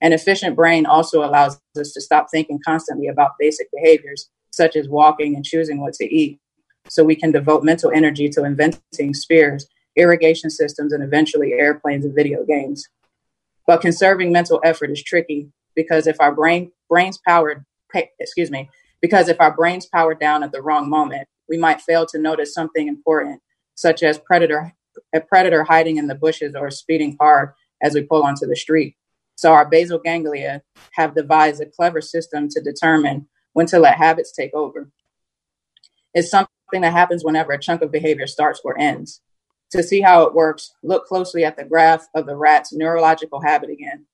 [0.00, 4.88] An efficient brain also allows us to stop thinking constantly about basic behaviors, such as
[4.88, 6.40] walking and choosing what to eat,
[6.88, 12.14] so we can devote mental energy to inventing spears, irrigation systems, and eventually airplanes and
[12.14, 12.86] video games.
[13.66, 17.64] But conserving mental effort is tricky because if our brain brains powered
[18.18, 18.68] excuse me,
[19.00, 22.52] because if our brains powered down at the wrong moment, we might fail to notice
[22.52, 23.40] something important,
[23.76, 24.72] such as predator
[25.14, 28.96] a predator hiding in the bushes or speeding car as we pull onto the street.
[29.36, 34.30] So our basal ganglia have devised a clever system to determine when to let habits
[34.30, 34.90] take over.
[36.12, 39.20] It's something that happens whenever a chunk of behavior starts or ends.
[39.70, 43.70] To see how it works, look closely at the graph of the rat's neurological habit
[43.70, 44.06] again.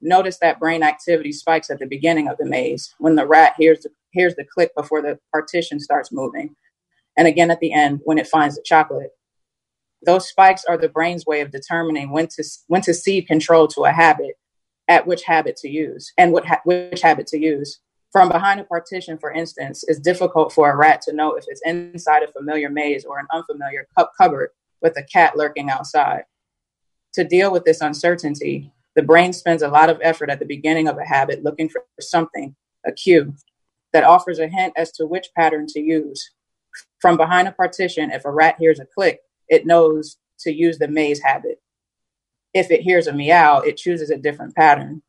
[0.00, 3.80] Notice that brain activity spikes at the beginning of the maze when the rat hears
[3.80, 6.56] the, hears the click before the partition starts moving,
[7.16, 9.10] and again at the end when it finds the chocolate.
[10.04, 13.82] Those spikes are the brain's way of determining when to when to cede control to
[13.82, 14.36] a habit,
[14.88, 17.80] at which habit to use, and what ha- which habit to use.
[18.12, 21.62] From behind a partition, for instance, it's difficult for a rat to know if it's
[21.64, 24.50] inside a familiar maze or an unfamiliar cup cupboard
[24.82, 26.24] with a cat lurking outside.
[27.14, 30.88] To deal with this uncertainty, the brain spends a lot of effort at the beginning
[30.88, 33.34] of a habit looking for something, a cue,
[33.92, 36.32] that offers a hint as to which pattern to use.
[37.00, 40.88] From behind a partition, if a rat hears a click, it knows to use the
[40.88, 41.60] maze habit.
[42.54, 45.02] If it hears a meow, it chooses a different pattern.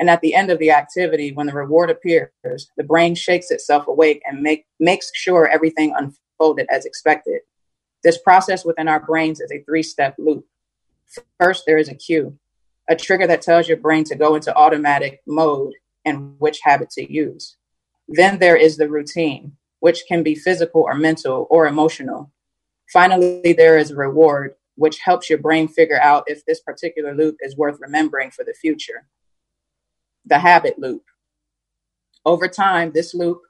[0.00, 3.86] And at the end of the activity, when the reward appears, the brain shakes itself
[3.86, 7.42] awake and make, makes sure everything unfolded as expected.
[8.02, 10.46] This process within our brains is a three step loop.
[11.38, 12.38] First, there is a cue,
[12.88, 15.74] a trigger that tells your brain to go into automatic mode
[16.06, 17.58] and which habit to use.
[18.08, 22.32] Then there is the routine, which can be physical or mental or emotional.
[22.90, 27.36] Finally, there is a reward, which helps your brain figure out if this particular loop
[27.40, 29.06] is worth remembering for the future
[30.24, 31.02] the habit loop.
[32.24, 33.40] Over time, this loop,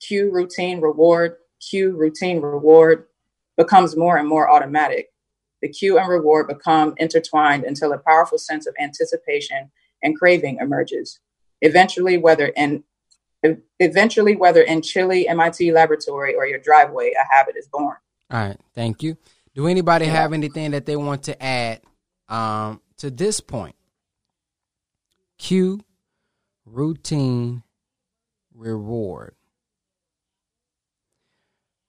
[0.00, 3.06] cue, routine, reward, cue, routine, reward,
[3.56, 5.08] becomes more and more automatic.
[5.60, 9.70] The cue and reward become intertwined until a powerful sense of anticipation
[10.02, 11.20] and craving emerges.
[11.60, 12.82] Eventually, whether in
[13.80, 17.96] eventually whether in chilly MIT laboratory or your driveway, a habit is born.
[18.30, 19.16] All right, thank you.
[19.54, 20.12] Do anybody yeah.
[20.12, 21.80] have anything that they want to add
[22.28, 23.74] um, to this point?
[25.38, 25.80] Cue
[26.64, 27.62] routine
[28.54, 29.34] reward.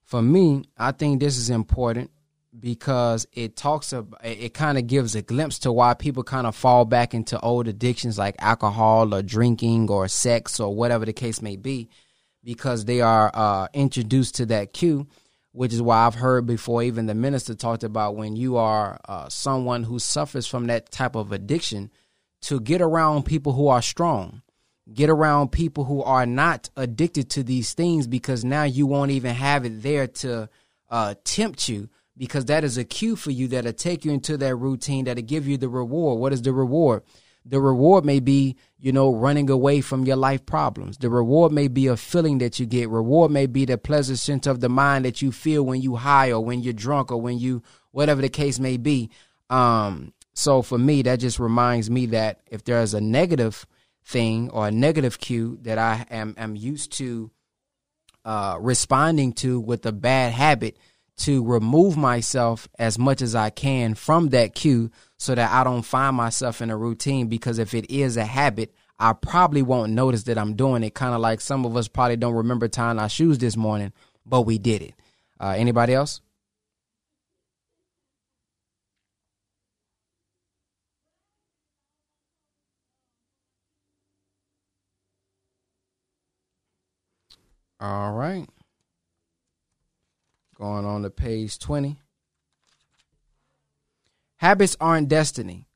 [0.04, 2.10] For me, I think this is important
[2.58, 6.54] because it talks about it kind of gives a glimpse to why people kind of
[6.54, 11.42] fall back into old addictions like alcohol or drinking or sex or whatever the case
[11.42, 11.88] may be
[12.44, 15.06] because they are uh, introduced to that cue
[15.50, 19.28] which is why I've heard before even the minister talked about when you are uh,
[19.28, 21.90] someone who suffers from that type of addiction
[22.42, 24.42] to get around people who are strong
[24.92, 29.34] Get around people who are not addicted to these things because now you won't even
[29.34, 30.48] have it there to
[30.90, 34.54] uh, tempt you because that is a cue for you that'll take you into that
[34.56, 36.20] routine that'll give you the reward.
[36.20, 37.02] What is the reward?
[37.46, 40.96] The reward may be, you know, running away from your life problems.
[40.96, 42.88] The reward may be a feeling that you get.
[42.88, 46.32] Reward may be the pleasant sense of the mind that you feel when you high
[46.32, 49.10] or when you're drunk or when you, whatever the case may be.
[49.50, 53.66] Um, so for me, that just reminds me that if there's a negative
[54.04, 57.30] thing or a negative cue that I am, am used to
[58.24, 60.76] uh, responding to with a bad habit
[61.16, 65.82] to remove myself as much as I can from that cue so that I don't
[65.82, 70.24] find myself in a routine because if it is a habit, I probably won't notice
[70.24, 70.94] that I'm doing it.
[70.94, 73.92] Kind of like some of us probably don't remember tying our shoes this morning,
[74.26, 74.94] but we did it.
[75.38, 76.20] Uh, anybody else?
[87.84, 88.48] All right.
[90.56, 91.98] Going on to page 20.
[94.36, 95.66] Habits aren't destiny.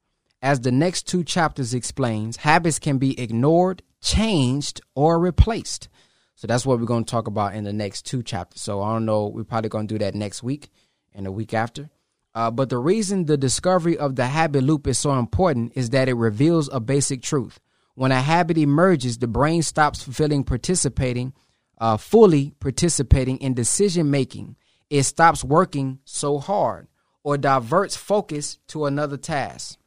[0.40, 5.90] As the next two chapters explains, habits can be ignored, changed, or replaced.
[6.34, 8.62] So that's what we're going to talk about in the next two chapters.
[8.62, 10.70] So I don't know, we're probably going to do that next week
[11.14, 11.90] and the week after.
[12.34, 16.08] Uh, but the reason the discovery of the habit loop is so important is that
[16.08, 17.60] it reveals a basic truth.
[17.96, 21.34] When a habit emerges, the brain stops fulfilling participating
[21.80, 24.56] uh, fully participating in decision making,
[24.90, 26.88] it stops working so hard
[27.22, 29.78] or diverts focus to another task.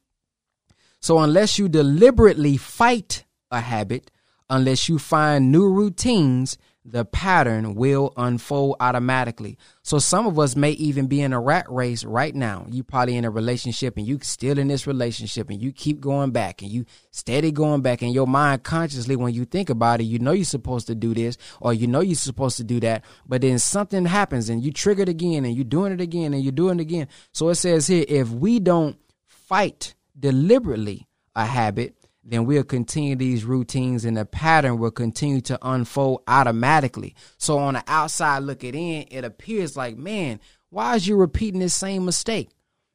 [0.99, 4.11] So, unless you deliberately fight a habit,
[4.51, 9.57] Unless you find new routines the pattern will unfold automatically.
[9.83, 12.65] So some of us may even be in a rat race right now.
[12.69, 16.31] You probably in a relationship and you still in this relationship and you keep going
[16.31, 20.05] back and you steady going back in your mind consciously when you think about it,
[20.05, 23.05] you know you're supposed to do this or you know you're supposed to do that,
[23.27, 26.41] but then something happens and you trigger it again and you're doing it again and
[26.41, 27.07] you're doing it again.
[27.31, 33.45] So it says here, if we don't fight deliberately a habit, then we'll continue these
[33.45, 37.15] routines and the pattern will continue to unfold automatically.
[37.37, 41.73] So on the outside looking in, it appears like, man, why is you repeating this
[41.73, 42.49] same mistake?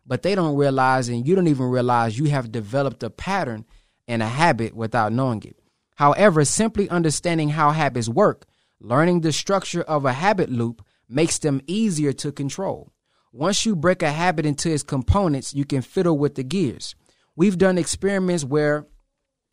[0.07, 3.65] But they don't realize, and you don't even realize you have developed a pattern
[4.07, 5.59] and a habit without knowing it.
[5.97, 8.47] However, simply understanding how habits work,
[8.81, 12.93] learning the structure of a habit loop makes them easier to control.
[13.33, 16.95] Once you break a habit into its components, you can fiddle with the gears.
[17.35, 18.87] We've done experiments where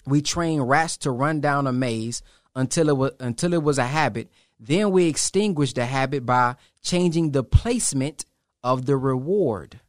[0.06, 2.22] we trained rats to run down a maze
[2.56, 4.30] until it was until it was a habit.
[4.60, 8.26] Then we extinguished the habit by changing the placement
[8.64, 9.80] of the reward.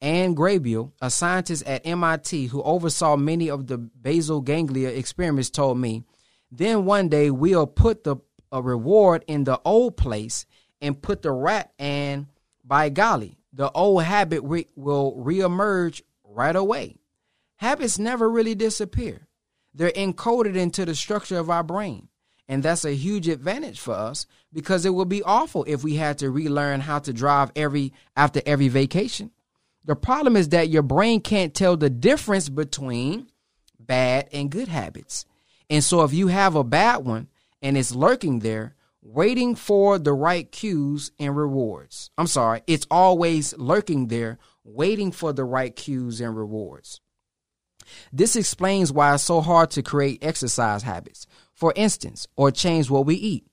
[0.00, 5.78] Ann Graybiel, a scientist at MIT who oversaw many of the basal ganglia experiments, told
[5.78, 6.04] me,
[6.50, 8.16] then one day we'll put the
[8.52, 10.46] a reward in the old place
[10.80, 12.26] and put the rat and
[12.64, 16.96] by golly, the old habit re- will reemerge right away.
[17.56, 19.26] Habits never really disappear.
[19.74, 22.08] They're encoded into the structure of our brain.
[22.46, 26.18] And that's a huge advantage for us because it would be awful if we had
[26.18, 29.30] to relearn how to drive every after every vacation.
[29.84, 33.28] The problem is that your brain can't tell the difference between
[33.78, 35.24] bad and good habits.
[35.70, 37.28] And so if you have a bad one
[37.62, 42.10] and it's lurking there, waiting for the right cues and rewards.
[42.16, 47.00] I'm sorry, it's always lurking there, waiting for the right cues and rewards.
[48.12, 53.06] This explains why it's so hard to create exercise habits, for instance, or change what
[53.06, 53.46] we eat.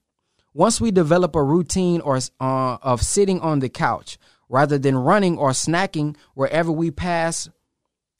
[0.54, 4.18] Once we develop a routine or uh, of sitting on the couch
[4.50, 7.50] rather than running or snacking wherever we pass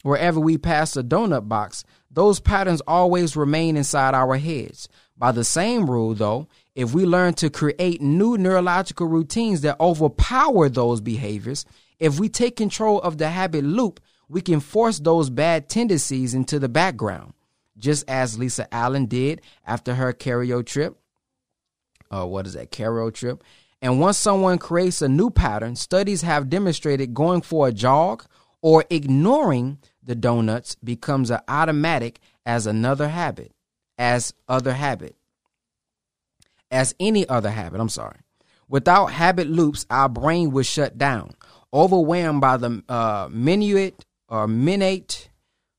[0.04, 4.90] wherever we pass a donut box, those patterns always remain inside our heads.
[5.16, 10.70] By the same rule, though, if we learn to create new neurological routines that overpower
[10.70, 11.66] those behaviors,
[12.00, 14.00] if we take control of the habit loop,
[14.32, 17.34] we can force those bad tendencies into the background,
[17.78, 20.98] just as Lisa Allen did after her Cairo trip.
[22.10, 23.44] Uh, what is that, Cairo trip?
[23.82, 28.24] And once someone creates a new pattern, studies have demonstrated going for a jog
[28.62, 33.52] or ignoring the donuts becomes an automatic as another habit,
[33.98, 35.18] as other habit,
[36.70, 37.82] as any other habit.
[37.82, 38.20] I'm sorry.
[38.70, 41.32] Without habit loops, our brain would shut down,
[41.74, 45.28] overwhelmed by the uh, minuet Uh, or minate,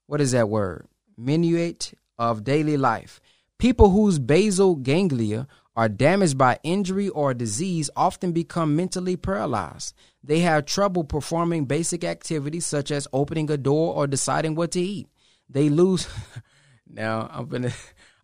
[0.07, 0.87] what is that word?
[1.19, 3.21] Minuate of daily life.
[3.59, 9.95] People whose basal ganglia are damaged by injury or disease often become mentally paralyzed.
[10.23, 14.81] They have trouble performing basic activities such as opening a door or deciding what to
[14.81, 15.09] eat.
[15.49, 16.07] They lose.
[16.87, 17.73] now, I'm gonna.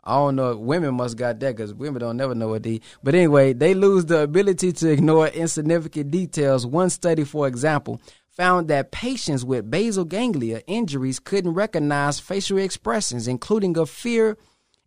[0.04, 0.56] I don't know.
[0.56, 2.80] Women must got that because women don't never know what they.
[3.02, 6.66] But anyway, they lose the ability to ignore insignificant details.
[6.66, 8.00] One study, for example,
[8.38, 14.38] found that patients with basal ganglia injuries couldn't recognize facial expressions, including of fear,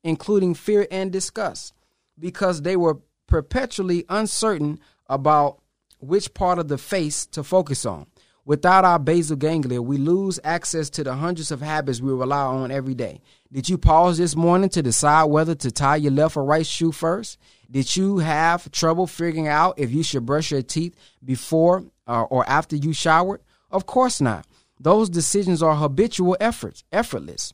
[0.04, 1.74] including fear and disgust,
[2.18, 2.98] because they were
[3.28, 5.60] perpetually uncertain about
[6.00, 8.08] which part of the face to focus on.
[8.46, 12.72] Without our basal ganglia, we lose access to the hundreds of habits we rely on
[12.72, 13.22] every day.
[13.52, 16.92] Did you pause this morning to decide whether to tie your left or right shoe
[16.92, 17.38] first?
[17.70, 22.48] Did you have trouble figuring out if you should brush your teeth before uh, or
[22.50, 23.42] after you showered?
[23.72, 24.46] Of course not.
[24.80, 27.54] Those decisions are habitual efforts, effortless.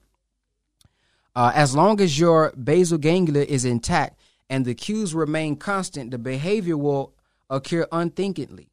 [1.36, 6.18] Uh, as long as your basal ganglia is intact and the cues remain constant, the
[6.18, 7.14] behavior will
[7.50, 8.70] occur unthinkingly.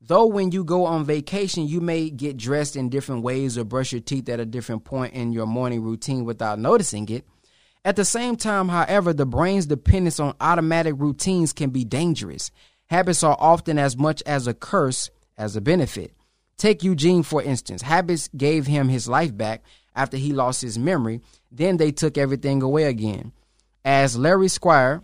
[0.00, 3.92] Though when you go on vacation, you may get dressed in different ways or brush
[3.92, 7.24] your teeth at a different point in your morning routine without noticing it.
[7.84, 12.50] At the same time, however, the brain's dependence on automatic routines can be dangerous.
[12.86, 15.10] Habits are often as much as a curse
[15.40, 16.14] as a benefit.
[16.58, 17.80] Take Eugene, for instance.
[17.82, 19.64] Habits gave him his life back
[19.96, 21.22] after he lost his memory.
[21.50, 23.32] Then they took everything away again.
[23.82, 25.02] As Larry Squire,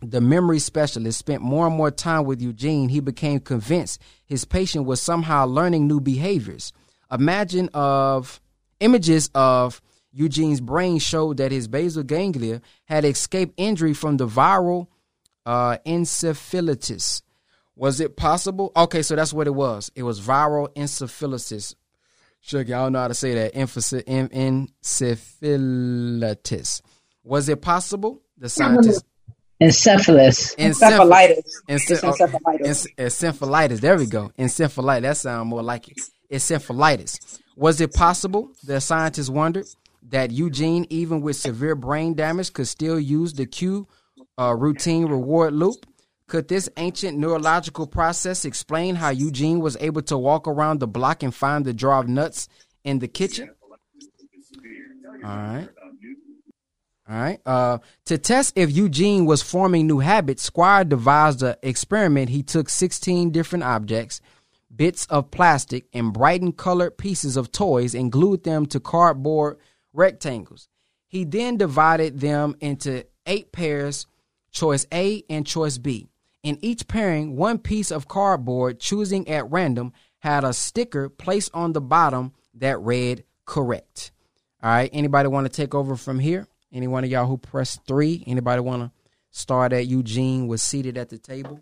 [0.00, 4.86] the memory specialist, spent more and more time with Eugene, he became convinced his patient
[4.86, 6.72] was somehow learning new behaviors.
[7.12, 8.40] Imagine of
[8.80, 9.82] images of
[10.12, 14.86] Eugene's brain showed that his basal ganglia had escaped injury from the viral
[15.44, 17.20] uh, encephalitis
[17.80, 18.70] was it possible?
[18.76, 19.90] Okay, so that's what it was.
[19.94, 21.74] It was viral encephalitis.
[22.52, 23.56] I don't know how to say that.
[23.56, 26.82] Emphasis, encephalitis.
[27.24, 29.02] Was it possible the scientists
[29.62, 30.56] Encephalitis.
[30.56, 31.54] Encephalitis.
[31.68, 32.86] Encephalitis.
[32.98, 33.80] encephalitis.
[33.80, 34.30] There we go.
[34.38, 35.02] Encephalitis.
[35.02, 35.96] That sounds more like it.
[36.30, 37.40] Encephalitis.
[37.56, 39.64] Was it possible the scientists wondered
[40.10, 43.88] that Eugene, even with severe brain damage, could still use the cue
[44.38, 45.86] uh, routine reward loop?
[46.30, 51.24] Could this ancient neurological process explain how Eugene was able to walk around the block
[51.24, 52.48] and find the jar of nuts
[52.84, 53.50] in the kitchen?
[55.24, 55.68] All right.
[57.08, 57.40] All right.
[57.44, 62.28] Uh, to test if Eugene was forming new habits, Squire devised an experiment.
[62.28, 64.20] He took 16 different objects,
[64.74, 69.58] bits of plastic, and bright colored pieces of toys and glued them to cardboard
[69.92, 70.68] rectangles.
[71.08, 74.06] He then divided them into eight pairs,
[74.52, 76.09] choice A and choice B.
[76.42, 81.72] In each pairing, one piece of cardboard, choosing at random, had a sticker placed on
[81.72, 84.12] the bottom that read correct.
[84.62, 84.90] All right.
[84.92, 86.46] Anybody want to take over from here?
[86.72, 88.24] Any one of y'all who pressed three?
[88.26, 88.90] Anybody want to
[89.30, 91.60] start at Eugene was seated at the table?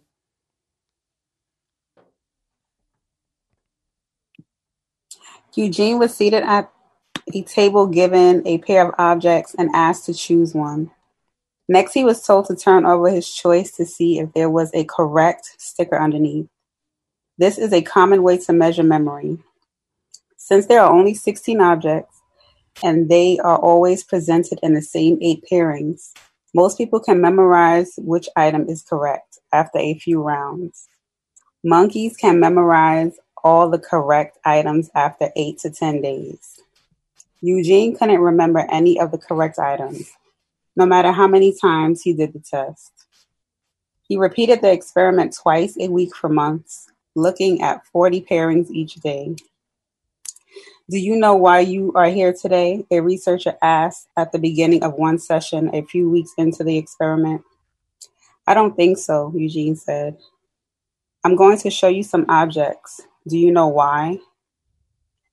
[5.54, 6.70] Eugene was seated at
[7.34, 10.90] a table given a pair of objects and asked to choose one.
[11.68, 14.84] Next, he was told to turn over his choice to see if there was a
[14.84, 16.48] correct sticker underneath.
[17.36, 19.38] This is a common way to measure memory.
[20.36, 22.18] Since there are only 16 objects,
[22.82, 26.12] and they are always presented in the same eight pairings.
[26.54, 30.88] Most people can memorize which item is correct after a few rounds.
[31.64, 36.60] Monkeys can memorize all the correct items after eight to 10 days.
[37.40, 40.12] Eugene couldn't remember any of the correct items,
[40.78, 42.92] no matter how many times he did the test.
[44.02, 49.34] He repeated the experiment twice a week for months, looking at 40 pairings each day.
[50.88, 52.86] Do you know why you are here today?
[52.92, 57.42] A researcher asked at the beginning of one session a few weeks into the experiment.
[58.46, 60.16] I don't think so, Eugene said.
[61.24, 63.00] I'm going to show you some objects.
[63.26, 64.20] Do you know why?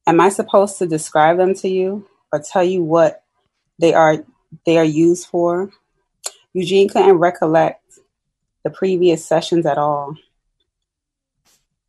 [0.07, 3.23] Am I supposed to describe them to you or tell you what
[3.77, 4.25] they are
[4.65, 5.71] they are used for?
[6.53, 7.99] Eugene couldn't recollect
[8.63, 10.15] the previous sessions at all.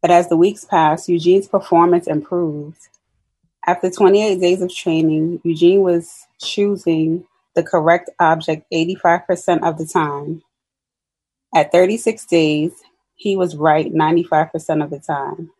[0.02, 2.88] But as the weeks passed, Eugene's performance improved.
[3.66, 10.42] After 28 days of training, Eugene was choosing the correct object 85% of the time.
[11.54, 12.72] At 36 days,
[13.16, 15.50] he was right 95% of the time.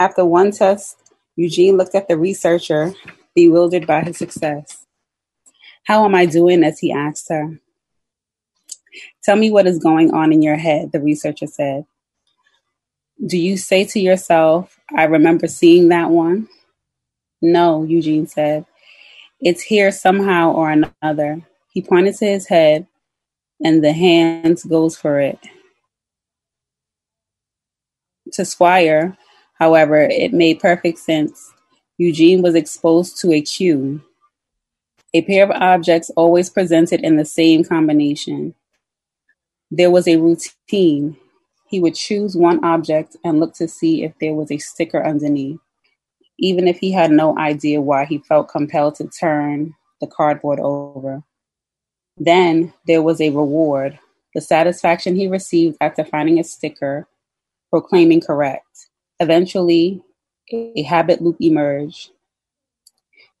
[0.00, 0.96] After one test,
[1.34, 2.94] Eugene looked at the researcher,
[3.34, 4.77] bewildered by his success.
[5.88, 6.64] How am I doing?
[6.64, 7.58] as he asked her.
[9.24, 11.86] Tell me what is going on in your head, the researcher said.
[13.24, 16.46] Do you say to yourself, I remember seeing that one?
[17.40, 18.66] No, Eugene said.
[19.40, 21.40] It's here somehow or another.
[21.72, 22.86] He pointed to his head,
[23.64, 25.38] and the hands goes for it.
[28.34, 29.16] To Squire,
[29.54, 31.50] however, it made perfect sense.
[31.96, 34.02] Eugene was exposed to a cue.
[35.14, 38.54] A pair of objects always presented in the same combination.
[39.70, 41.16] There was a routine.
[41.68, 45.60] He would choose one object and look to see if there was a sticker underneath
[46.38, 51.22] even if he had no idea why he felt compelled to turn the cardboard over.
[52.16, 53.98] Then there was a reward,
[54.34, 57.08] the satisfaction he received after finding a sticker
[57.70, 58.88] proclaiming correct.
[59.20, 60.02] Eventually,
[60.52, 62.10] a habit loop emerged.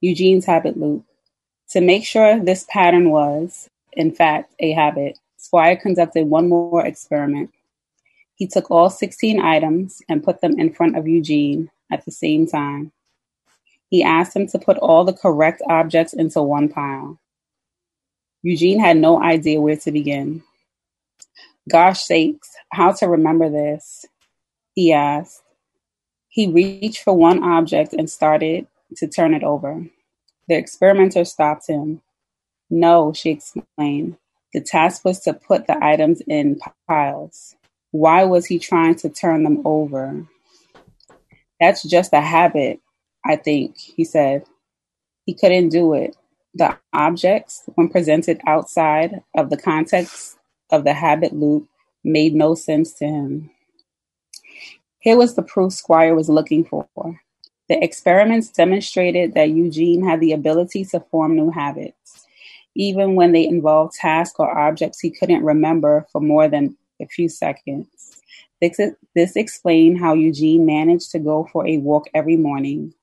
[0.00, 1.04] Eugene's habit loop.
[1.70, 7.50] To make sure this pattern was, in fact, a habit, Squire conducted one more experiment.
[8.34, 12.46] He took all 16 items and put them in front of Eugene at the same
[12.46, 12.92] time.
[13.88, 17.18] He asked him to put all the correct objects into one pile.
[18.42, 20.42] Eugene had no idea where to begin.
[21.68, 24.06] Gosh sakes, how to remember this?
[24.74, 25.42] He asked.
[26.28, 28.66] He reached for one object and started
[28.96, 29.86] to turn it over.
[30.48, 32.00] The experimenter stopped him.
[32.70, 34.16] No, she explained.
[34.52, 37.54] The task was to put the items in piles.
[37.90, 40.26] Why was he trying to turn them over?
[41.60, 42.80] That's just a habit,
[43.24, 44.44] I think, he said.
[45.26, 46.16] He couldn't do it.
[46.54, 50.38] The objects, when presented outside of the context
[50.70, 51.68] of the habit loop,
[52.04, 53.50] made no sense to him.
[55.00, 56.88] Here was the proof Squire was looking for.
[57.68, 62.26] The experiments demonstrated that Eugene had the ability to form new habits,
[62.74, 67.28] even when they involved tasks or objects he couldn't remember for more than a few
[67.28, 68.20] seconds.
[68.60, 68.80] This,
[69.14, 72.94] this explained how Eugene managed to go for a walk every morning,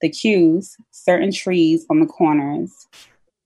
[0.00, 2.86] The cues, certain trees on the corners,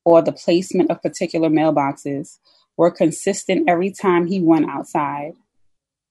[0.04, 2.38] or the placement of particular mailboxes
[2.76, 5.34] were consistent every time he went outside.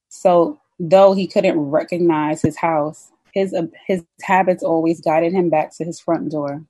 [0.09, 5.75] So, though he couldn't recognize his house, his, uh, his habits always guided him back
[5.77, 6.63] to his front door.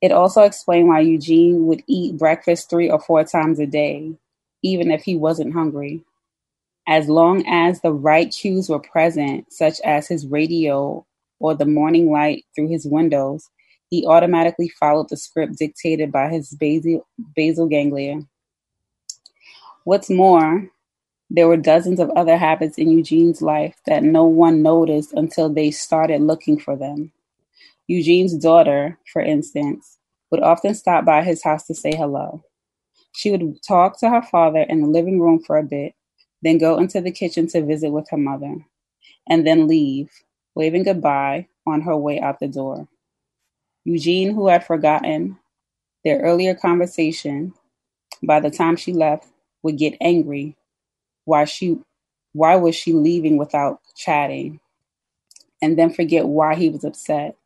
[0.00, 4.12] It also explained why Eugene would eat breakfast three or four times a day,
[4.62, 6.04] even if he wasn't hungry.
[6.88, 11.06] As long as the right cues were present, such as his radio
[11.38, 13.48] or the morning light through his windows,
[13.88, 17.06] he automatically followed the script dictated by his basal,
[17.36, 18.22] basal ganglia.
[19.84, 20.68] What's more,
[21.34, 25.70] there were dozens of other habits in Eugene's life that no one noticed until they
[25.70, 27.10] started looking for them.
[27.86, 29.96] Eugene's daughter, for instance,
[30.30, 32.44] would often stop by his house to say hello.
[33.12, 35.94] She would talk to her father in the living room for a bit,
[36.42, 38.56] then go into the kitchen to visit with her mother,
[39.26, 40.10] and then leave,
[40.54, 42.86] waving goodbye on her way out the door.
[43.84, 45.38] Eugene, who had forgotten
[46.04, 47.54] their earlier conversation,
[48.22, 49.28] by the time she left,
[49.62, 50.58] would get angry.
[51.24, 51.78] Why she
[52.32, 54.60] why was she leaving without chatting?
[55.60, 57.36] And then forget why he was upset.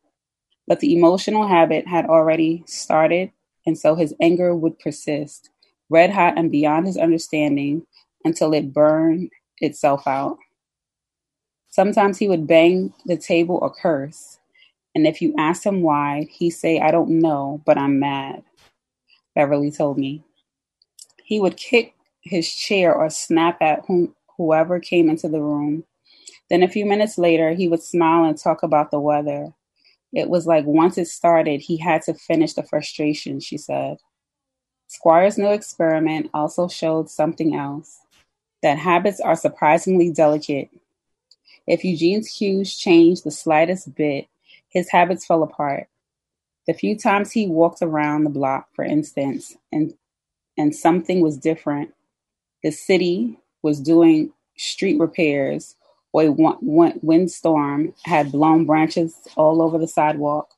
[0.67, 3.31] But the emotional habit had already started,
[3.67, 5.51] and so his anger would persist,
[5.91, 7.87] red hot and beyond his understanding,
[8.25, 10.39] until it burned itself out.
[11.69, 14.39] Sometimes he would bang the table or curse,
[14.95, 18.43] and if you asked him why, he'd say, I don't know, but I'm mad.
[19.35, 20.25] Beverly told me.
[21.23, 21.96] He would kick
[22.27, 25.85] his chair or snap at whom, whoever came into the room.
[26.51, 29.53] Then a few minutes later, he would smile and talk about the weather.
[30.13, 33.99] It was like once it started, he had to finish the frustration, she said.
[34.87, 38.01] Squire's new experiment also showed something else
[38.63, 40.71] that habits are surprisingly delicate.
[41.67, 44.29] If Eugene's cues changed the slightest bit,
[44.69, 45.89] his habits fell apart.
[46.67, 49.95] The few times he walked around the block, for instance, and
[50.59, 51.93] and something was different.
[52.67, 55.77] The city was doing street repairs,
[56.13, 56.31] or a
[57.01, 60.49] windstorm had blown branches all over the sidewalk.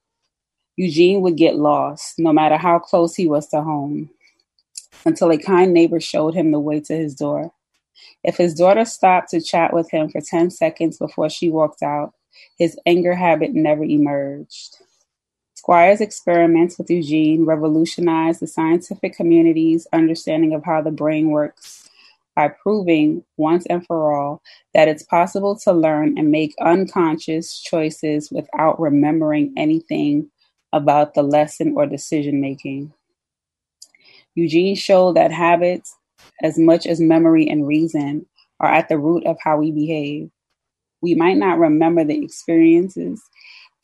[0.77, 4.09] Eugene would get lost, no matter how close he was to home,
[5.05, 7.53] until a kind neighbor showed him the way to his door.
[8.25, 12.15] If his daughter stopped to chat with him for 10 seconds before she walked out,
[12.59, 14.79] his anger habit never emerged.
[15.53, 21.88] Squire's experiments with Eugene revolutionized the scientific community's understanding of how the brain works
[22.39, 24.41] by proving once and for all
[24.72, 30.30] that it's possible to learn and make unconscious choices without remembering anything
[30.72, 32.93] about the lesson or decision making.
[34.36, 35.97] Eugene showed that habits
[36.45, 38.24] as much as memory and reason,
[38.61, 40.30] are at the root of how we behave.
[41.01, 43.20] We might not remember the experiences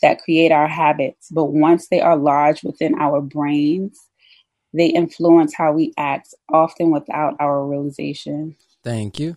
[0.01, 3.99] that create our habits, but once they are lodged within our brains,
[4.75, 8.57] they influence how we act, often without our realization.
[8.83, 9.37] Thank you.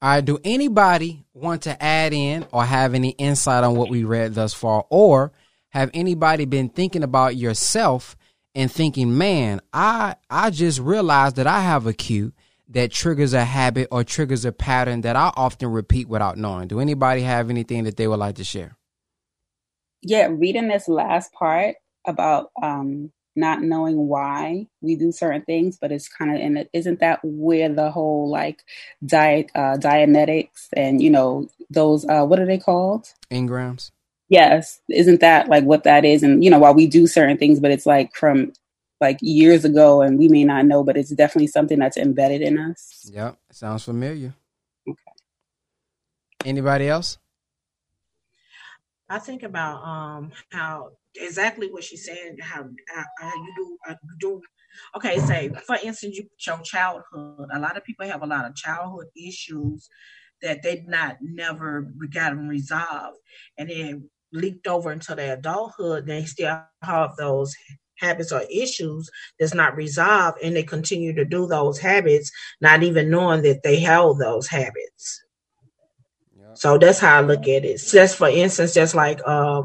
[0.00, 4.04] All right, do anybody want to add in or have any insight on what we
[4.04, 4.86] read thus far?
[4.88, 5.32] Or
[5.70, 8.16] have anybody been thinking about yourself
[8.54, 12.32] and thinking, man, I I just realized that I have a cue
[12.70, 16.68] that triggers a habit or triggers a pattern that I often repeat without knowing.
[16.68, 18.76] Do anybody have anything that they would like to share?
[20.02, 25.90] Yeah, reading this last part about um, not knowing why we do certain things, but
[25.90, 26.70] it's kind of in it.
[26.72, 28.62] Isn't that where the whole like
[29.04, 33.08] diet, uh, Dianetics and you know those uh, what are they called?
[33.30, 33.90] Engrams.
[34.28, 36.22] Yes, isn't that like what that is?
[36.22, 38.52] And you know, while we do certain things, but it's like from
[39.00, 42.58] like years ago and we may not know, but it's definitely something that's embedded in
[42.58, 43.10] us.
[43.12, 43.38] Yep.
[43.50, 44.34] Sounds familiar.
[44.86, 44.98] Okay.
[46.44, 47.18] Anybody else?
[49.08, 53.94] I think about um how exactly what she's saying, how how, how you do uh,
[54.18, 54.40] do.
[54.96, 57.48] Okay, say for instance you your childhood.
[57.52, 59.88] A lot of people have a lot of childhood issues
[60.42, 61.82] that they not never
[62.12, 63.18] got them resolved.
[63.58, 67.54] And then leaked over into their adulthood, they still have those
[67.98, 72.30] habits or issues that's not resolved and they continue to do those habits
[72.60, 75.22] not even knowing that they held those habits.
[76.54, 77.80] So that's how i look at it.
[77.90, 79.62] Just for instance just like uh,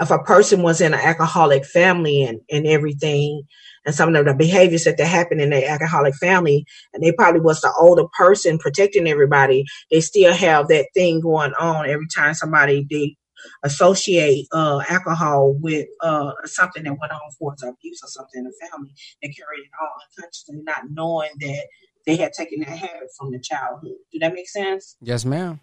[0.00, 3.42] if a person was in an alcoholic family and, and everything
[3.84, 7.40] and some of the behaviors that they happen in their alcoholic family and they probably
[7.40, 12.34] was the older person protecting everybody they still have that thing going on every time
[12.34, 13.16] somebody they
[13.64, 18.68] associate uh, alcohol with uh, something that went on for abuse or something in the
[18.68, 18.92] family
[19.22, 19.88] and carry it on
[20.18, 21.66] unconsciously, not knowing that
[22.06, 23.96] they had taken that habit from the childhood.
[24.12, 24.96] Do that make sense?
[25.00, 25.60] Yes, ma'am.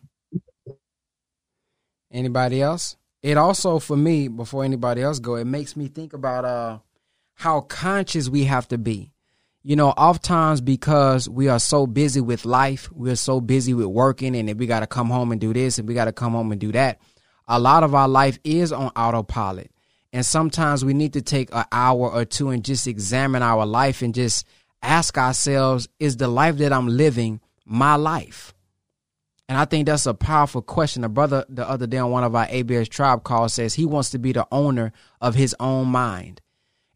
[2.11, 2.95] Anybody else?
[3.24, 6.78] It also for me before anybody else go it makes me think about uh
[7.36, 9.11] how conscious we have to be.
[9.63, 14.36] You know oftentimes because we are so busy with life we're so busy with working
[14.36, 16.51] and we got to come home and do this and we got to come home
[16.51, 16.99] and do that
[17.47, 19.69] a lot of our life is on autopilot.
[20.13, 24.01] And sometimes we need to take an hour or two and just examine our life
[24.01, 24.45] and just
[24.84, 28.53] ask ourselves is the life that i'm living my life
[29.54, 31.04] and I think that's a powerful question.
[31.04, 34.10] A brother the other day on one of our ABS tribe calls says he wants
[34.10, 34.91] to be the owner
[35.22, 36.41] of his own mind.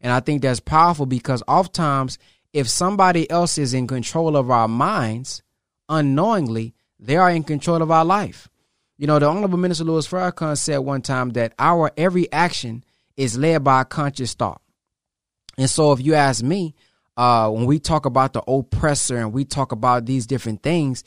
[0.00, 2.18] And I think that's powerful because oftentimes,
[2.52, 5.40] if somebody else is in control of our minds,
[5.88, 8.48] unknowingly, they are in control of our life.
[8.96, 12.82] You know, the Honorable Minister Louis Farrakhan said one time that our every action
[13.16, 14.60] is led by a conscious thought.
[15.56, 16.74] And so, if you ask me,
[17.16, 21.04] uh, when we talk about the oppressor and we talk about these different things,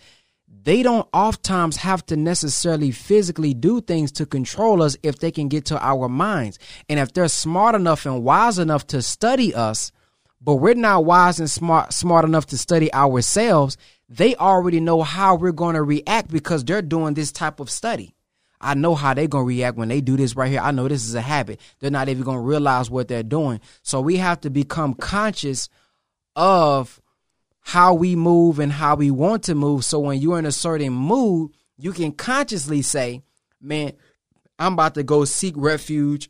[0.64, 5.47] they don't oftentimes have to necessarily physically do things to control us if they can
[5.47, 6.59] get to our minds.
[6.88, 9.91] And if they're smart enough and wise enough to study us,
[10.39, 13.78] but we're not wise and smart smart enough to study ourselves,
[14.09, 18.14] they already know how we're going to react because they're doing this type of study.
[18.59, 20.62] I know how they're going to react when they do this right here.
[20.62, 21.59] I know this is a habit.
[21.80, 23.59] They're not even going to realize what they're doing.
[23.82, 25.70] So we have to become conscious
[26.36, 27.01] of
[27.62, 29.86] how we move and how we want to move.
[29.86, 33.22] So when you're in a certain mood, you can consciously say,
[33.62, 33.93] man,
[34.59, 36.30] I'm about to go seek refuge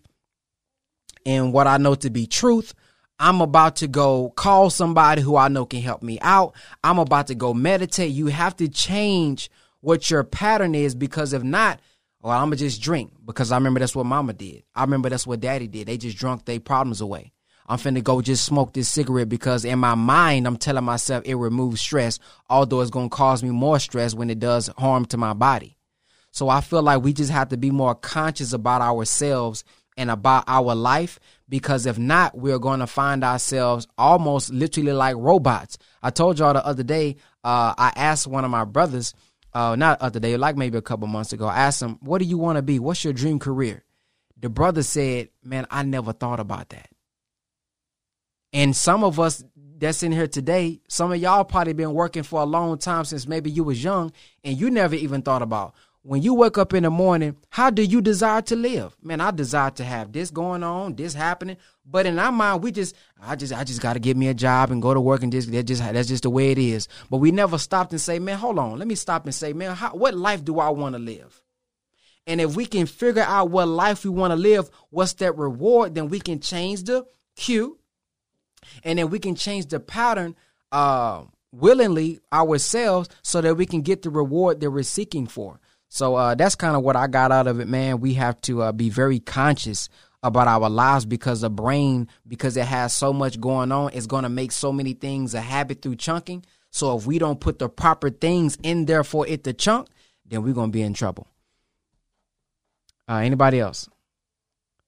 [1.26, 2.74] in what I know to be truth.
[3.20, 6.56] I'm about to go call somebody who I know can help me out.
[6.84, 8.12] I'm about to go meditate.
[8.12, 11.80] You have to change what your pattern is because if not,
[12.22, 14.64] well, I'm gonna just drink because I remember that's what mama did.
[14.76, 15.88] I remember that's what daddy did.
[15.88, 17.32] They just drunk their problems away.
[17.72, 21.36] I'm finna go just smoke this cigarette because in my mind, I'm telling myself it
[21.36, 22.20] removes stress,
[22.50, 25.78] although it's gonna cause me more stress when it does harm to my body.
[26.32, 29.64] So I feel like we just have to be more conscious about ourselves
[29.96, 31.18] and about our life
[31.48, 35.78] because if not, we're going to find ourselves almost literally like robots.
[36.04, 39.14] I told y'all the other day, uh, I asked one of my brothers,
[39.54, 42.26] uh, not other day, like maybe a couple months ago, I asked him, What do
[42.26, 42.80] you want to be?
[42.80, 43.86] What's your dream career?
[44.38, 46.91] The brother said, Man, I never thought about that.
[48.54, 49.44] And some of us
[49.78, 53.28] that's in here today, some of y'all probably been working for a long time since
[53.28, 54.12] maybe you was young
[54.44, 55.74] and you never even thought about
[56.04, 58.96] when you wake up in the morning, how do you desire to live?
[59.04, 61.58] Man, I desire to have this going on, this happening.
[61.86, 64.34] But in our mind, we just, I just, I just got to get me a
[64.34, 66.88] job and go to work and just, that just, that's just the way it is.
[67.10, 69.76] But we never stopped and say, man, hold on, let me stop and say, man,
[69.76, 71.40] how, what life do I want to live?
[72.26, 75.96] And if we can figure out what life we want to live, what's that reward,
[75.96, 77.78] then we can change the cue
[78.84, 80.36] and then we can change the pattern
[80.72, 85.60] uh, willingly ourselves so that we can get the reward that we're seeking for.
[85.90, 88.00] So uh, that's kind of what I got out of it, man.
[88.00, 89.90] We have to uh, be very conscious
[90.24, 94.24] about our lives because the brain, because it has so much going on, is going
[94.24, 96.46] to make so many things a habit through chunking.
[96.70, 99.90] So if we don't put the proper things in there for it to chunk,
[100.26, 101.28] then we're going to be in trouble.
[103.10, 103.90] Uh, anybody else?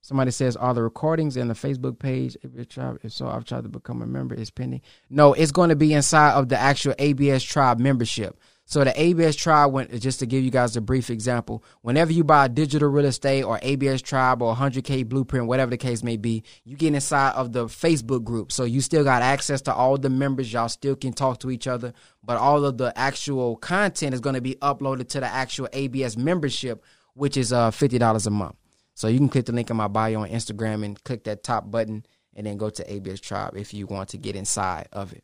[0.03, 2.35] Somebody says, "Are the recordings in the Facebook page?
[2.41, 4.35] If, if so, I've tried to become a member.
[4.35, 4.81] It's pending.
[5.09, 8.37] No, it's going to be inside of the actual ABS Tribe membership.
[8.65, 12.25] So the ABS Tribe, went just to give you guys a brief example, whenever you
[12.25, 16.43] buy digital real estate or ABS Tribe or 100K Blueprint, whatever the case may be,
[16.65, 18.51] you get inside of the Facebook group.
[18.51, 20.51] So you still got access to all the members.
[20.51, 24.35] Y'all still can talk to each other, but all of the actual content is going
[24.35, 26.83] to be uploaded to the actual ABS membership,
[27.13, 28.55] which is uh $50 a month.
[28.95, 31.69] So you can click the link in my bio on Instagram and click that top
[31.69, 35.23] button and then go to ABS Tribe if you want to get inside of it.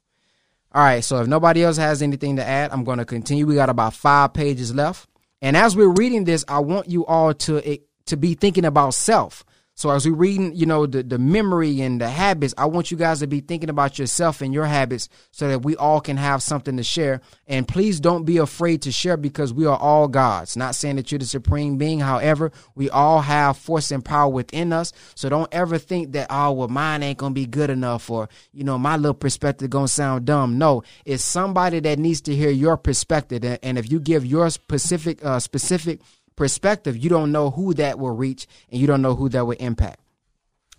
[0.71, 3.47] All right, so if nobody else has anything to add, I'm going to continue.
[3.47, 5.09] We got about five pages left.
[5.41, 9.43] And as we're reading this, I want you all to to be thinking about self.
[9.79, 12.97] So as we reading, you know, the, the memory and the habits, I want you
[12.97, 16.43] guys to be thinking about yourself and your habits so that we all can have
[16.43, 17.21] something to share.
[17.47, 20.57] And please don't be afraid to share because we are all gods.
[20.57, 22.01] Not saying that you're the supreme being.
[22.01, 24.91] However, we all have force and power within us.
[25.15, 28.27] So don't ever think that, oh, well, mine ain't going to be good enough or,
[28.51, 30.57] you know, my little perspective going to sound dumb.
[30.57, 33.57] No, it's somebody that needs to hear your perspective.
[33.63, 36.01] And if you give your specific, uh, specific
[36.39, 39.57] perspective, you don't know who that will reach and you don't know who that will
[39.59, 39.99] impact.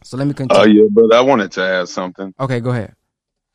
[0.02, 0.58] So let me continue.
[0.58, 2.34] Oh uh, yeah, but I wanted to add something.
[2.40, 2.94] Okay, go ahead.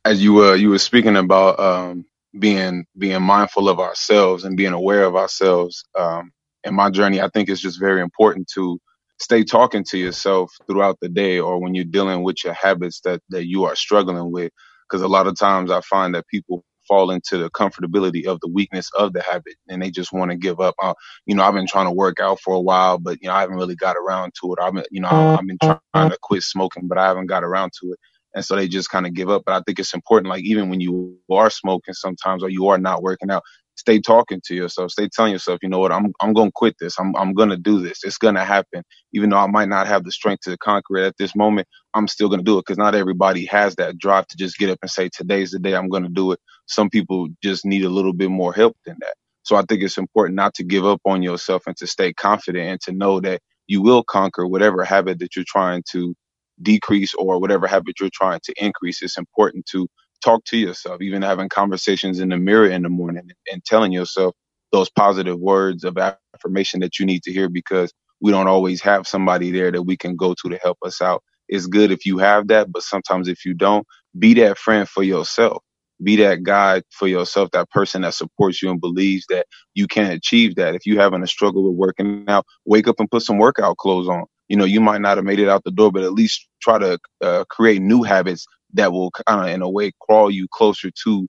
[0.06, 2.06] As you were you were speaking about um,
[2.38, 5.84] being being mindful of ourselves and being aware of ourselves.
[5.98, 6.32] Um,
[6.64, 8.80] in my journey, I think it's just very important to
[9.18, 13.22] stay talking to yourself throughout the day or when you're dealing with your habits that
[13.30, 14.52] that you are struggling with.
[14.88, 18.50] Because a lot of times I find that people fall into the comfortability of the
[18.50, 20.76] weakness of the habit and they just want to give up.
[20.82, 20.94] Uh,
[21.26, 23.42] you know, I've been trying to work out for a while, but you know, I
[23.42, 24.60] haven't really got around to it.
[24.62, 27.72] I've been, you know, I've been trying to quit smoking, but I haven't got around
[27.82, 28.00] to it.
[28.36, 29.44] And so they just kind of give up.
[29.46, 32.78] But I think it's important, like even when you are smoking sometimes or you are
[32.78, 33.44] not working out,
[33.86, 37.00] stay talking to yourself, stay telling yourself, you know what, I'm I'm gonna quit this.
[37.00, 38.04] I'm I'm gonna do this.
[38.06, 38.84] It's gonna happen.
[39.14, 42.08] Even though I might not have the strength to conquer it at this moment, I'm
[42.08, 44.92] still gonna do it because not everybody has that drive to just get up and
[44.92, 46.40] say, Today's the day I'm gonna do it.
[46.68, 49.16] Some people just need a little bit more help than that.
[49.44, 52.66] So I think it's important not to give up on yourself and to stay confident
[52.70, 56.16] and to know that you will conquer whatever habit that you're trying to
[56.62, 59.02] decrease or whatever habit you're trying to increase.
[59.04, 59.88] It's important to
[60.24, 64.36] talk to yourself, even having conversations in the mirror in the morning and telling yourself
[64.72, 69.08] those positive words of affirmation that you need to hear because we don't always have
[69.08, 71.24] somebody there that we can go to to help us out.
[71.48, 73.86] It's good if you have that, but sometimes if you don't,
[74.18, 75.64] be that friend for yourself.
[76.04, 79.46] Be that guide for yourself, that person that supports you and believes that
[79.76, 80.76] you can achieve that.
[80.76, 84.10] If you're having a struggle with working out, wake up and put some workout clothes
[84.10, 84.26] on.
[84.50, 86.80] You know, you might not have made it out the door, but at least try
[86.80, 88.46] to uh, create new habits
[88.76, 91.28] that will kind of, in a way, crawl you closer to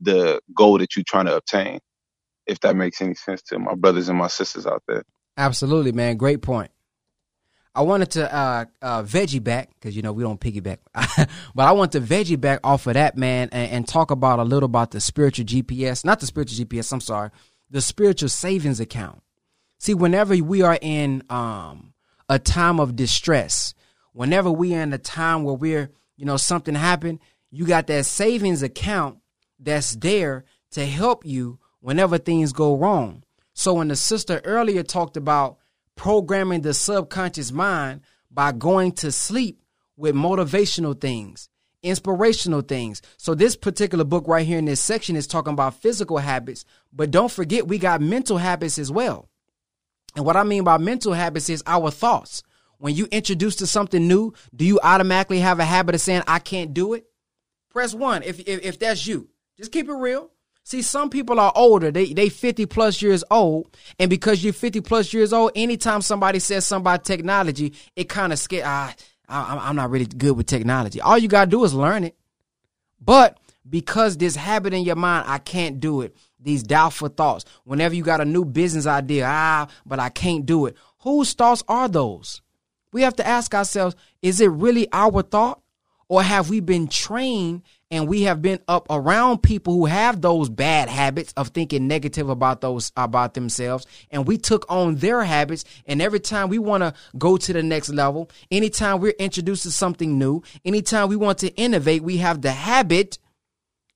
[0.00, 1.78] the goal that you're trying to obtain.
[2.46, 5.02] If that makes any sense to my brothers and my sisters out there.
[5.36, 6.16] Absolutely, man.
[6.16, 6.70] Great point.
[7.76, 10.78] I wanted to uh, uh, veggie back because you know we don't piggyback,
[11.54, 14.44] but I want to veggie back off of that man and, and, talk about a
[14.44, 16.92] little about the spiritual GPS, not the spiritual GPS.
[16.92, 17.30] I'm sorry,
[17.70, 19.22] the spiritual savings account.
[19.78, 21.94] See, whenever we are in um,
[22.28, 23.74] a time of distress,
[24.12, 28.06] whenever we are in a time where we're you know, something happened, you got that
[28.06, 29.18] savings account
[29.58, 33.22] that's there to help you whenever things go wrong.
[33.52, 35.58] So when the sister earlier talked about
[35.94, 38.00] programming the subconscious mind
[38.30, 39.62] by going to sleep
[39.96, 41.48] with motivational things,
[41.82, 43.00] inspirational things.
[43.16, 47.12] So this particular book right here in this section is talking about physical habits, but
[47.12, 49.28] don't forget we got mental habits as well.
[50.16, 52.42] And what I mean by mental habits is our thoughts
[52.78, 56.38] when you introduce to something new, do you automatically have a habit of saying, I
[56.38, 57.06] can't do it?
[57.70, 59.28] Press one if, if, if that's you.
[59.56, 60.30] Just keep it real.
[60.64, 61.90] See, some people are older.
[61.90, 63.76] They they 50 plus years old.
[63.98, 68.32] And because you're 50 plus years old, anytime somebody says something about technology, it kind
[68.32, 68.94] of scare ah,
[69.28, 71.00] I, I'm not really good with technology.
[71.02, 72.16] All you gotta do is learn it.
[72.98, 76.16] But because this habit in your mind, I can't do it.
[76.40, 77.44] These doubtful thoughts.
[77.64, 80.76] Whenever you got a new business idea, ah, but I can't do it.
[81.00, 82.40] Whose thoughts are those?
[82.94, 85.60] We have to ask ourselves is it really our thought?
[86.06, 90.50] Or have we been trained and we have been up around people who have those
[90.50, 93.86] bad habits of thinking negative about those about themselves?
[94.10, 95.64] And we took on their habits.
[95.86, 99.70] And every time we want to go to the next level anytime we're introduced to
[99.70, 103.18] something new anytime we want to innovate we have the habit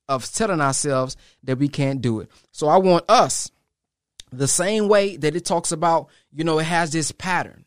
[0.09, 2.29] of telling ourselves that we can't do it.
[2.51, 3.49] So i want us
[4.31, 7.65] the same way that it talks about you know it has this pattern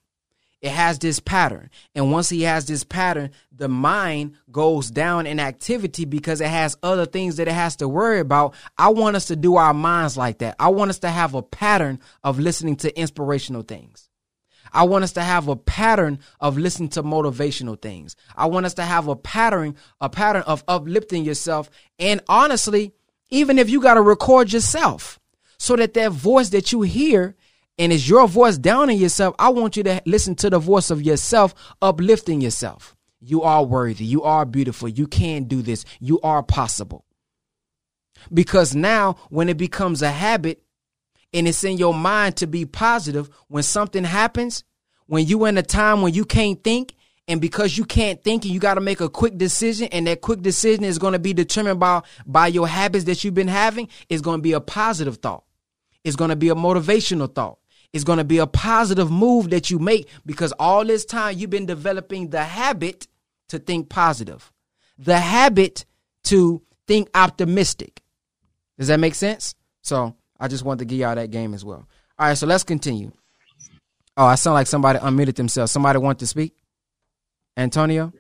[0.62, 1.68] it has this pattern.
[1.94, 6.76] And once he has this pattern, the mind goes down in activity because it has
[6.84, 8.54] other things that it has to worry about.
[8.78, 10.54] I want us to do our minds like that.
[10.60, 14.08] I want us to have a pattern of listening to inspirational things.
[14.72, 18.16] I want us to have a pattern of listening to motivational things.
[18.34, 21.70] I want us to have a pattern, a pattern of uplifting yourself.
[21.98, 22.92] And honestly,
[23.30, 25.18] even if you got to record yourself
[25.58, 27.34] so that that voice that you hear
[27.78, 30.90] and it's your voice down downing yourself, I want you to listen to the voice
[30.90, 32.96] of yourself, uplifting yourself.
[33.20, 34.04] You are worthy.
[34.04, 34.88] You are beautiful.
[34.88, 35.84] You can do this.
[36.00, 37.04] You are possible.
[38.32, 40.62] Because now, when it becomes a habit
[41.32, 44.64] and it's in your mind to be positive, when something happens,
[45.06, 46.94] when you in a time when you can't think,
[47.28, 50.20] and because you can't think and you got to make a quick decision, and that
[50.20, 53.88] quick decision is going to be determined by, by your habits that you've been having,
[54.08, 55.44] it's going to be a positive thought.
[56.04, 57.58] It's going to be a motivational thought
[57.92, 61.50] is going to be a positive move that you make because all this time you've
[61.50, 63.06] been developing the habit
[63.48, 64.50] to think positive,
[64.98, 65.84] the habit
[66.24, 68.00] to think optimistic.
[68.78, 69.54] Does that make sense?
[69.82, 71.86] So I just want to give y'all that game as well.
[72.18, 73.12] All right, so let's continue.
[74.16, 75.72] Oh, I sound like somebody unmuted themselves.
[75.72, 76.54] Somebody want to speak?
[77.56, 78.12] Antonio?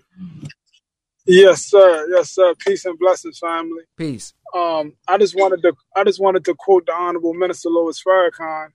[1.26, 2.06] Yes, sir.
[2.10, 2.54] Yes, sir.
[2.58, 3.84] Peace and blessings, family.
[3.96, 4.34] Peace.
[4.54, 8.72] Um, I just wanted to I just wanted to quote the Honorable Minister Louis Farrakhan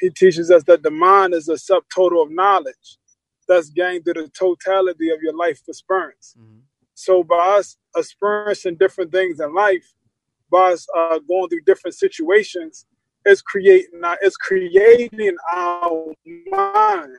[0.00, 2.98] he teaches us that the mind is a subtotal of knowledge
[3.46, 6.34] that's gained through the totality of your life experience.
[6.38, 6.60] Mm-hmm.
[6.94, 9.94] So by us experiencing different things in life,
[10.50, 12.86] by us uh, going through different situations,
[13.24, 16.12] it's creating our, it's creating our
[16.50, 17.16] mind.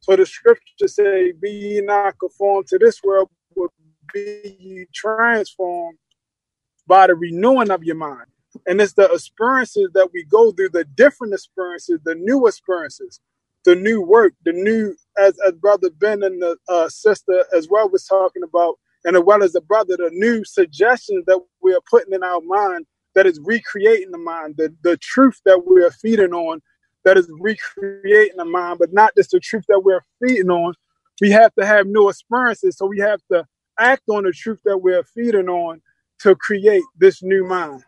[0.00, 3.70] So the scripture say, "Be ye not conformed to this world, but
[4.12, 5.98] be ye transformed
[6.86, 8.26] by the renewing of your mind.
[8.66, 13.20] And it's the experiences that we go through, the different experiences, the new experiences,
[13.64, 17.88] the new work, the new, as, as Brother Ben and the uh, sister as well
[17.88, 21.80] was talking about, and as well as the brother, the new suggestions that we are
[21.90, 25.90] putting in our mind that is recreating the mind, the, the truth that we are
[25.90, 26.60] feeding on
[27.04, 30.74] that is recreating the mind, but not just the truth that we're feeding on.
[31.20, 33.44] We have to have new experiences, so we have to
[33.78, 35.80] act on the truth that we're feeding on
[36.20, 37.82] to create this new mind.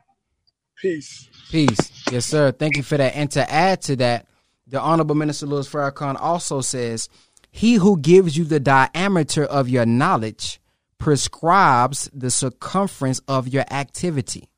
[0.81, 1.29] Peace.
[1.51, 2.05] Peace.
[2.11, 2.53] Yes, sir.
[2.53, 3.15] Thank you for that.
[3.15, 4.27] And to add to that,
[4.67, 7.09] the Honorable Minister Louis Farrakhan also says,
[7.51, 10.61] He who gives you the diameter of your knowledge
[10.99, 14.49] prescribes the circumference of your activity.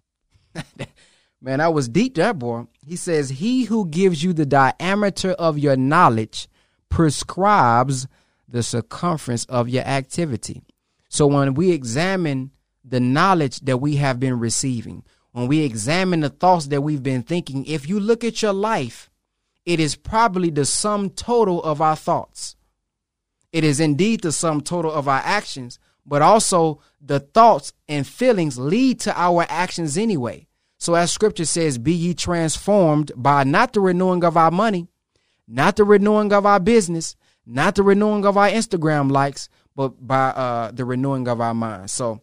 [1.40, 2.66] Man, I was deep there, boy.
[2.86, 6.46] He says, He who gives you the diameter of your knowledge
[6.88, 8.06] prescribes
[8.46, 10.62] the circumference of your activity.
[11.08, 12.52] So when we examine
[12.84, 17.22] the knowledge that we have been receiving, when we examine the thoughts that we've been
[17.22, 19.10] thinking, if you look at your life,
[19.64, 22.56] it is probably the sum total of our thoughts.
[23.52, 28.58] It is indeed the sum total of our actions, but also the thoughts and feelings
[28.58, 30.46] lead to our actions anyway.
[30.78, 34.88] So, as scripture says, be ye transformed by not the renewing of our money,
[35.46, 37.14] not the renewing of our business,
[37.46, 41.92] not the renewing of our Instagram likes, but by uh, the renewing of our minds.
[41.92, 42.20] So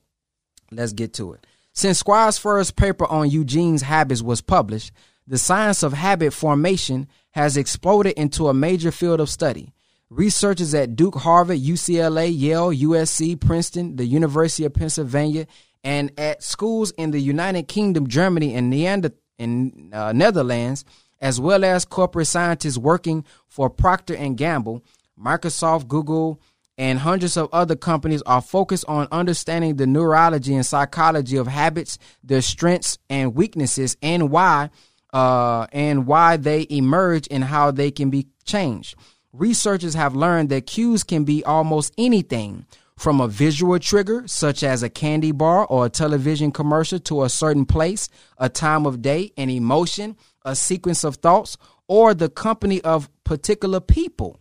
[0.72, 1.48] let's get to it.
[1.80, 4.92] Since Squire's first paper on Eugene's habits was published,
[5.26, 9.72] the science of habit formation has exploded into a major field of study.
[10.10, 15.48] Researchers at Duke, Harvard, UCLA, Yale, USC, Princeton, the University of Pennsylvania,
[15.82, 20.84] and at schools in the United Kingdom, Germany, and Neander- uh, Netherlands,
[21.22, 24.84] as well as corporate scientists working for Procter and Gamble,
[25.18, 26.42] Microsoft, Google,
[26.80, 32.00] and hundreds of other companies are focused on understanding the neurology and psychology of habits,
[32.24, 34.70] their strengths and weaknesses, and why
[35.12, 38.96] uh, and why they emerge and how they can be changed.
[39.34, 42.66] Researchers have learned that cues can be almost anything
[42.98, 47.30] from a visual trigger, such as a candy bar or a television commercial, to a
[47.30, 48.08] certain place,
[48.38, 50.16] a time of day, an emotion,
[50.46, 51.58] a sequence of thoughts,
[51.88, 54.40] or the company of particular people.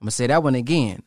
[0.00, 1.02] I'm going to say that one again.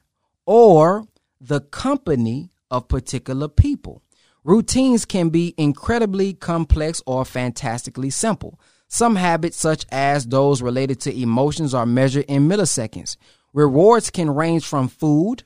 [0.46, 1.06] Or
[1.40, 4.02] the company of particular people.
[4.44, 8.60] Routines can be incredibly complex or fantastically simple.
[8.88, 13.18] Some habits, such as those related to emotions, are measured in milliseconds.
[13.54, 15.44] Rewards can range from food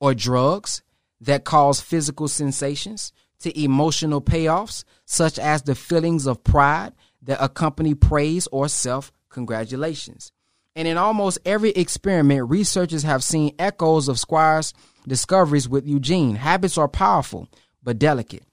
[0.00, 0.82] or drugs
[1.20, 6.92] that cause physical sensations to emotional payoffs, such as the feelings of pride
[7.22, 10.32] that accompany praise or self congratulations.
[10.76, 14.74] And in almost every experiment, researchers have seen echoes of Squire's
[15.08, 16.36] discoveries with Eugene.
[16.36, 17.48] Habits are powerful,
[17.82, 18.44] but delicate.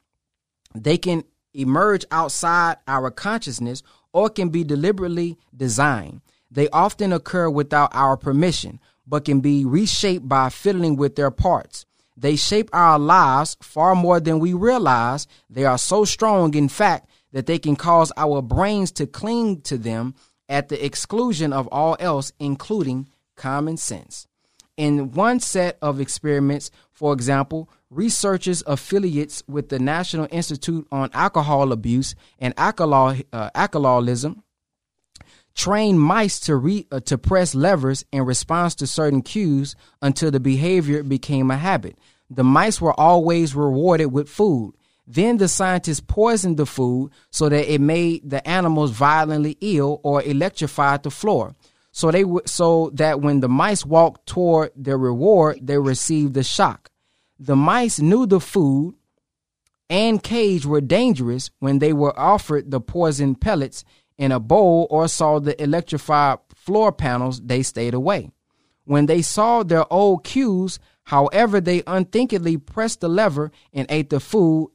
[0.74, 3.84] They can emerge outside our consciousness
[4.14, 6.22] or can be deliberately designed.
[6.50, 11.86] They often occur without our permission, but can be reshaped by fiddling with their parts.
[12.16, 15.28] They shape our lives far more than we realize.
[15.50, 19.78] They are so strong, in fact, that they can cause our brains to cling to
[19.78, 20.16] them
[20.54, 24.28] at the exclusion of all else, including common sense.
[24.78, 31.72] In one set of experiments, for example, researchers affiliates with the National Institute on Alcohol
[31.72, 34.44] Abuse and uh, Alcoholism
[35.56, 40.40] trained mice to, re, uh, to press levers in response to certain cues until the
[40.40, 41.98] behavior became a habit.
[42.30, 44.74] The mice were always rewarded with food.
[45.06, 50.24] Then the scientists poisoned the food so that it made the animals violently ill or
[50.24, 51.56] electrified the floor.
[51.92, 56.44] So they w- so that when the mice walked toward their reward, they received the
[56.44, 56.90] shock.
[57.38, 58.96] The mice knew the food
[59.90, 63.84] and cage were dangerous when they were offered the poison pellets
[64.18, 68.32] in a bowl or saw the electrified floor panels, they stayed away.
[68.86, 74.20] When they saw their old cues, however, they unthinkingly pressed the lever and ate the
[74.20, 74.72] food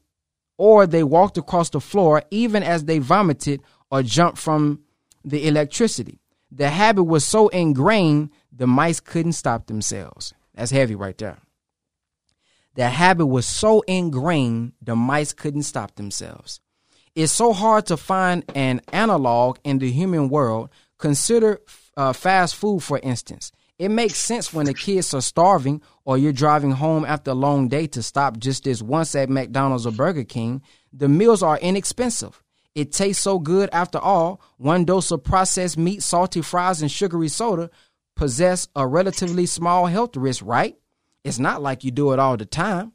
[0.59, 4.81] or they walked across the floor even as they vomited or jumped from
[5.25, 6.21] the electricity.
[6.51, 10.35] The habit was so ingrained, the mice couldn't stop themselves.
[10.55, 11.39] That's heavy right there.
[12.75, 16.61] The habit was so ingrained, the mice couldn't stop themselves.
[17.15, 20.71] It's so hard to find an analog in the human world.
[20.99, 21.61] Consider
[21.97, 23.51] uh, fast food, for instance.
[23.79, 27.69] It makes sense when the kids are starving or you're driving home after a long
[27.69, 30.63] day to stop just this once at McDonald's or Burger King.
[30.93, 32.43] The meals are inexpensive.
[32.75, 34.41] It tastes so good after all.
[34.57, 37.71] One dose of processed meat, salty fries, and sugary soda
[38.17, 40.77] possess a relatively small health risk, right?
[41.23, 42.93] It's not like you do it all the time.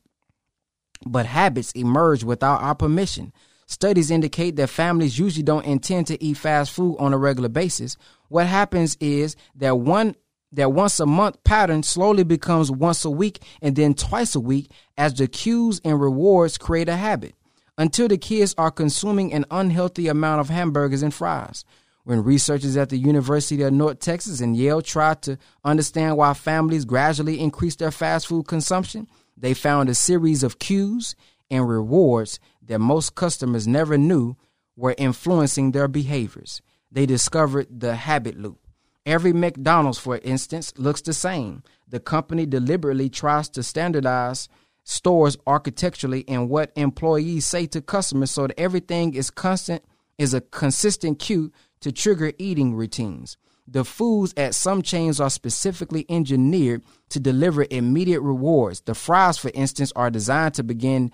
[1.06, 3.34] but habits emerge without our permission.
[3.68, 7.98] Studies indicate that families usually don't intend to eat fast food on a regular basis.
[8.30, 10.16] What happens is that one
[10.54, 14.72] that once a month pattern slowly becomes once a week and then twice a week
[14.98, 17.36] as the cues and rewards create a habit
[17.78, 21.66] until the kids are consuming an unhealthy amount of hamburgers and fries.
[22.04, 26.86] When researchers at the University of North Texas and Yale tried to understand why families
[26.86, 29.08] gradually increase their fast food consumption,
[29.38, 31.16] they found a series of cues
[31.50, 34.36] and rewards that most customers never knew
[34.76, 36.62] were influencing their behaviors.
[36.92, 38.63] They discovered the habit loop.
[39.06, 41.64] Every McDonald's, for instance, looks the same.
[41.88, 44.48] The company deliberately tries to standardize
[44.84, 49.84] stores architecturally and what employees say to customers so that everything is constant
[50.18, 51.52] is a consistent cue
[51.82, 53.38] to trigger eating routines.
[53.68, 58.82] The foods at some chains are specifically engineered to deliver immediate rewards.
[58.82, 61.12] The fries, for instance, are designed to begin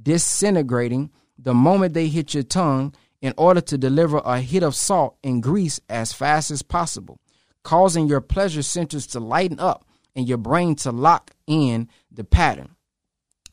[0.00, 5.16] disintegrating the moment they hit your tongue in order to deliver a hit of salt
[5.22, 7.20] and grease as fast as possible,
[7.62, 9.84] causing your pleasure centers to lighten up
[10.14, 12.76] and your brain to lock in the pattern.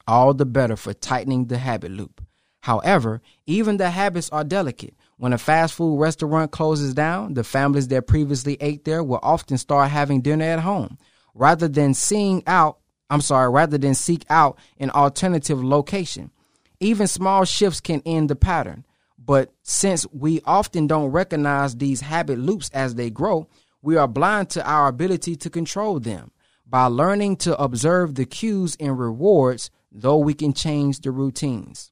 [0.07, 2.23] All the better for tightening the habit loop.
[2.61, 4.95] However, even the habits are delicate.
[5.17, 9.57] When a fast food restaurant closes down, the families that previously ate there will often
[9.57, 10.97] start having dinner at home
[11.33, 12.79] rather than seeing out,
[13.09, 16.31] I'm sorry, rather than seek out an alternative location.
[16.79, 18.85] Even small shifts can end the pattern.
[19.17, 23.47] But since we often don't recognize these habit loops as they grow,
[23.81, 26.31] we are blind to our ability to control them.
[26.65, 31.91] By learning to observe the cues and rewards, though we can change the routines.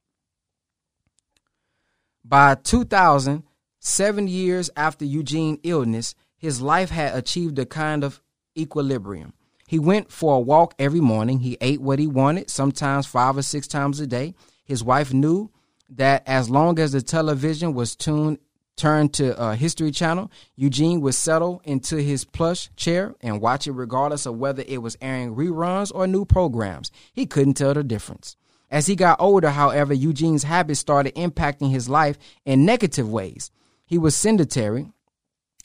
[2.24, 3.42] By 2000,
[3.80, 8.20] seven years after Eugene's illness, his life had achieved a kind of
[8.56, 9.32] equilibrium.
[9.66, 11.40] He went for a walk every morning.
[11.40, 14.34] He ate what he wanted, sometimes five or six times a day.
[14.64, 15.50] His wife knew
[15.90, 18.38] that as long as the television was tuned
[18.78, 23.72] turned to a History Channel, Eugene would settle into his plush chair and watch it
[23.72, 26.90] regardless of whether it was airing reruns or new programs.
[27.12, 28.36] He couldn't tell the difference.
[28.70, 33.50] As he got older, however, Eugene's habits started impacting his life in negative ways.
[33.84, 34.92] He was sedentary,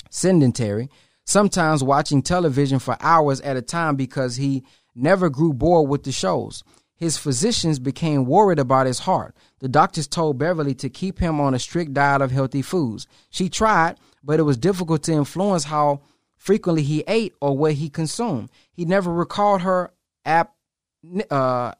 [0.09, 0.89] sedentary,
[1.25, 4.63] sometimes watching television for hours at a time because he
[4.95, 6.63] never grew bored with the shows.
[7.03, 9.35] His physicians became worried about his heart.
[9.59, 13.07] The doctors told Beverly to keep him on a strict diet of healthy foods.
[13.29, 15.99] She tried, but it was difficult to influence how
[16.37, 18.51] frequently he ate or what he consumed.
[18.71, 19.91] He never recalled her
[20.23, 20.55] ap-
[21.29, 21.73] uh,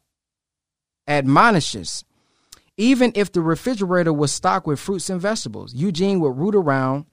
[1.08, 2.04] admonishes.
[2.76, 7.06] Even if the refrigerator was stocked with fruits and vegetables, Eugene would root around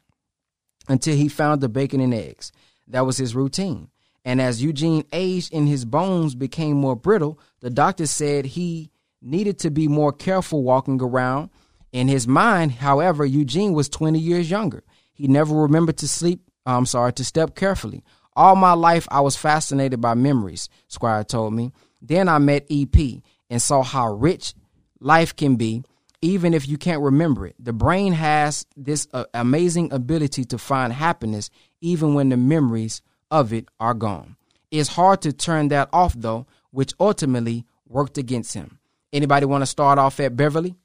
[0.88, 2.50] until he found the bacon and eggs.
[2.88, 3.88] That was his routine.
[4.24, 8.90] And as Eugene aged and his bones became more brittle, the doctor said he
[9.22, 11.50] needed to be more careful walking around.
[11.92, 14.82] In his mind, however, Eugene was 20 years younger.
[15.12, 18.02] He never remembered to sleep, I'm sorry, to step carefully.
[18.36, 21.72] All my life, I was fascinated by memories, Squire told me.
[22.00, 24.54] Then I met EP and saw how rich
[25.00, 25.82] life can be,
[26.22, 27.56] even if you can't remember it.
[27.58, 33.52] The brain has this uh, amazing ability to find happiness even when the memories of
[33.52, 34.36] it are gone.
[34.70, 38.78] It's hard to turn that off, though, which ultimately worked against him.
[39.12, 40.76] Anybody want to start off at Beverly?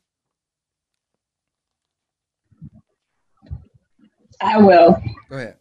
[4.42, 5.02] I will.
[5.30, 5.58] Go ahead.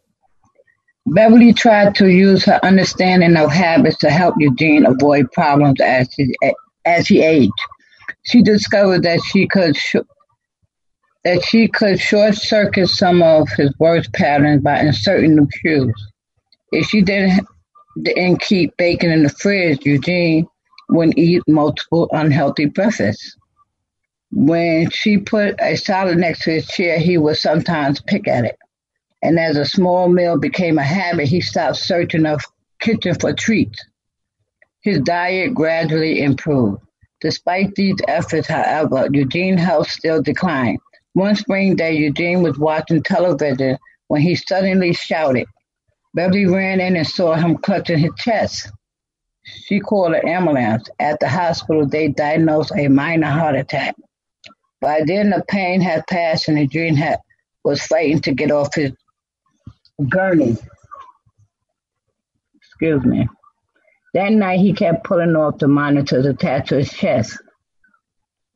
[1.07, 6.35] Beverly tried to use her understanding of habits to help Eugene avoid problems as he,
[6.85, 7.53] as he aged.
[8.23, 9.97] She discovered that she could sh-
[11.23, 16.11] that she could short circuit some of his worst patterns by inserting new cues.
[16.75, 17.47] If she didn't
[18.01, 20.45] didn't keep bacon in the fridge, Eugene
[20.89, 23.37] wouldn't eat multiple unhealthy breakfasts.
[24.33, 28.57] When she put a salad next to his chair, he would sometimes pick at it.
[29.23, 32.43] And as a small meal became a habit, he stopped searching the
[32.81, 33.81] kitchen for treats.
[34.81, 36.81] His diet gradually improved.
[37.21, 40.79] Despite these efforts, however, Eugene's health still declined.
[41.13, 43.77] One spring day, Eugene was watching television
[44.09, 45.47] when he suddenly shouted.
[46.15, 48.71] Beverly ran in and saw him clutching his chest.
[49.43, 50.89] She called an ambulance.
[50.97, 53.95] At the hospital, they diagnosed a minor heart attack.
[54.79, 57.19] By then, the pain had passed and Eugene had,
[57.65, 58.93] was fighting to get off his
[60.09, 60.55] gurney.
[62.55, 63.27] Excuse me.
[64.13, 67.37] That night he kept pulling off the monitors attached to his chest.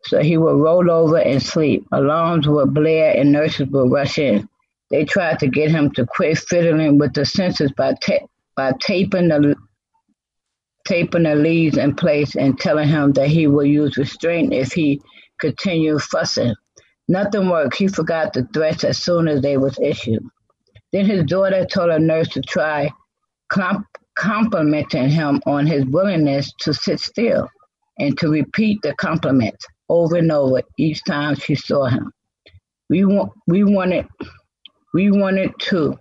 [0.06, 1.86] So he would roll over and sleep.
[1.92, 4.48] Alarms would blare and nurses would rush in.
[4.92, 8.26] They tried to get him to quit fiddling with the sensors by, ta-
[8.56, 9.56] by taping the
[10.86, 15.00] taping the leads in place and telling him that he would use restraint if he
[15.40, 16.56] continued fussing.
[17.08, 17.78] Nothing worked.
[17.78, 20.24] He forgot the threats as soon as they was issued.
[20.92, 22.90] Then his daughter told a nurse to try
[24.16, 27.48] complimenting him on his willingness to sit still
[28.00, 29.56] and to repeat the compliment
[29.90, 32.12] over and over each time she saw him.
[32.90, 34.08] We want we wanted
[34.94, 35.98] we wanted to,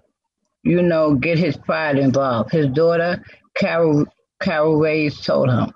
[0.63, 2.53] you know, get his pride involved.
[2.53, 3.25] His daughter,
[3.57, 4.07] Carol
[4.41, 5.73] Carol Reyes, told him.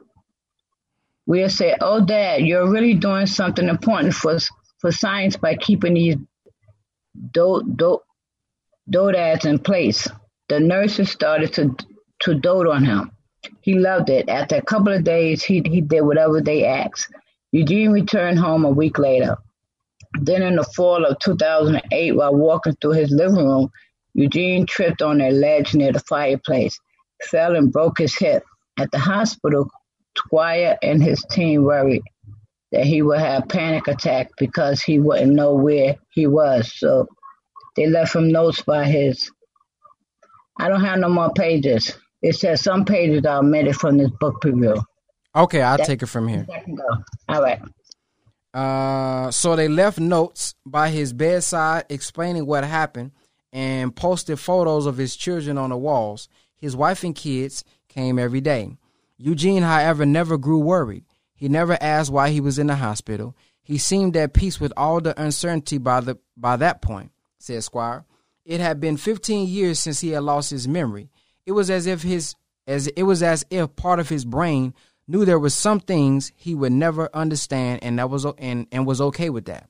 [1.27, 4.39] We'll say, "Oh, Dad, you're really doing something important for
[4.81, 6.17] for science by keeping these
[7.33, 8.01] do, do,
[9.45, 10.09] in place."
[10.49, 11.77] The nurses started to
[12.21, 13.13] to dote on him.
[13.61, 14.29] He loved it.
[14.29, 17.09] After a couple of days, he he did whatever they asked.
[17.53, 19.37] Eugene returned home a week later.
[20.21, 23.71] Then in the fall of 2008, while walking through his living room,
[24.15, 26.79] Eugene tripped on a ledge near the fireplace,
[27.31, 28.45] fell and broke his hip.
[28.79, 29.69] At the hospital,
[30.17, 32.03] Squire and his team worried
[32.73, 36.73] that he would have a panic attack because he wouldn't know where he was.
[36.79, 37.07] So
[37.77, 39.31] they left him notes by his.
[40.59, 41.97] I don't have no more pages.
[42.23, 44.83] It says some pages are omitted from this book preview.
[45.35, 46.47] Okay, I'll that, take it from here.
[47.29, 47.61] All right.
[48.55, 53.13] Uh, so they left notes by his bedside explaining what happened
[53.53, 56.29] and posted photos of his children on the walls.
[56.57, 58.77] His wife and kids came every day.
[59.17, 61.05] Eugene, however, never grew worried.
[61.35, 63.37] He never asked why he was in the hospital.
[63.63, 68.05] He seemed at peace with all the uncertainty by the by that point, said Squire.
[68.45, 71.11] It had been 15 years since he had lost his memory.
[71.47, 72.35] It was as if his
[72.67, 74.75] as it was as if part of his brain
[75.13, 79.01] knew there were some things he would never understand and that was and, and was
[79.01, 79.69] okay with that.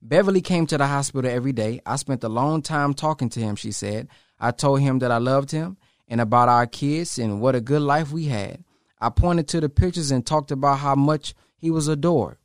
[0.00, 1.80] Beverly came to the hospital every day.
[1.84, 4.08] I spent a long time talking to him, she said.
[4.40, 5.76] I told him that I loved him
[6.08, 8.64] and about our kids and what a good life we had.
[9.00, 12.38] I pointed to the pictures and talked about how much he was adored.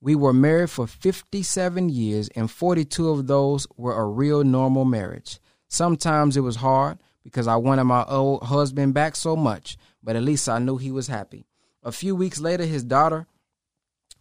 [0.00, 5.40] We were married for 57 years, and 42 of those were a real normal marriage.
[5.68, 9.76] Sometimes it was hard because I wanted my old husband back so much,
[10.06, 11.46] but at least I knew he was happy.
[11.82, 13.26] A few weeks later, his daughter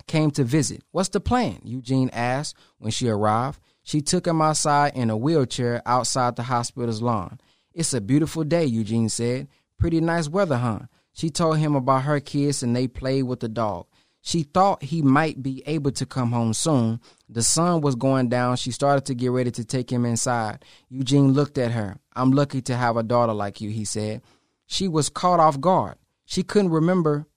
[0.07, 0.81] came to visit.
[0.91, 1.59] What's the plan?
[1.63, 3.59] Eugene asked when she arrived.
[3.83, 7.39] She took him outside in a wheelchair outside the hospital's lawn.
[7.71, 9.47] It's a beautiful day, Eugene said.
[9.77, 10.79] Pretty nice weather, huh?
[11.13, 13.85] She told him about her kids and they played with the dog.
[14.21, 16.99] She thought he might be able to come home soon.
[17.29, 18.55] The sun was going down.
[18.55, 20.65] She started to get ready to take him inside.
[20.89, 21.97] Eugene looked at her.
[22.15, 24.23] I'm lucky to have a daughter like you, he said.
[24.65, 25.97] She was caught off guard.
[26.25, 27.27] She couldn't remember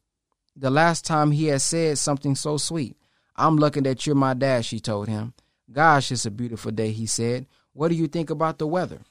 [0.56, 2.96] the last time he had said something so sweet.
[3.36, 5.34] I'm lucky that you're my dad, she told him.
[5.70, 7.46] Gosh, it's a beautiful day, he said.
[7.72, 9.02] What do you think about the weather?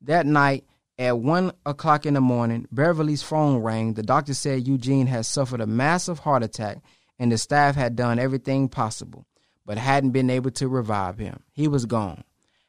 [0.00, 0.64] That night,
[0.98, 3.94] at one o'clock in the morning, Beverly's phone rang.
[3.94, 6.78] The doctor said Eugene had suffered a massive heart attack
[7.18, 9.26] and the staff had done everything possible,
[9.64, 11.42] but hadn't been able to revive him.
[11.52, 12.24] He was gone.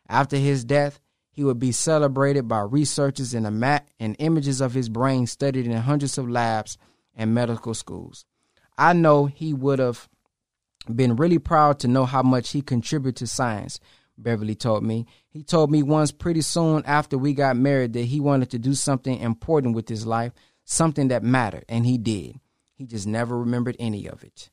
[0.08, 1.00] After his death,
[1.36, 5.74] he would be celebrated by researchers and, mat- and images of his brain studied in
[5.74, 6.78] hundreds of labs
[7.14, 8.24] and medical schools.
[8.78, 10.08] I know he would have
[10.94, 13.82] been really proud to know how much he contributed to science,
[14.18, 15.08] Beverly told me.
[15.28, 18.74] He told me once pretty soon after we got married that he wanted to do
[18.74, 20.32] something important with his life,
[20.64, 22.40] something that mattered, and he did.
[22.76, 24.50] He just never remembered any of it.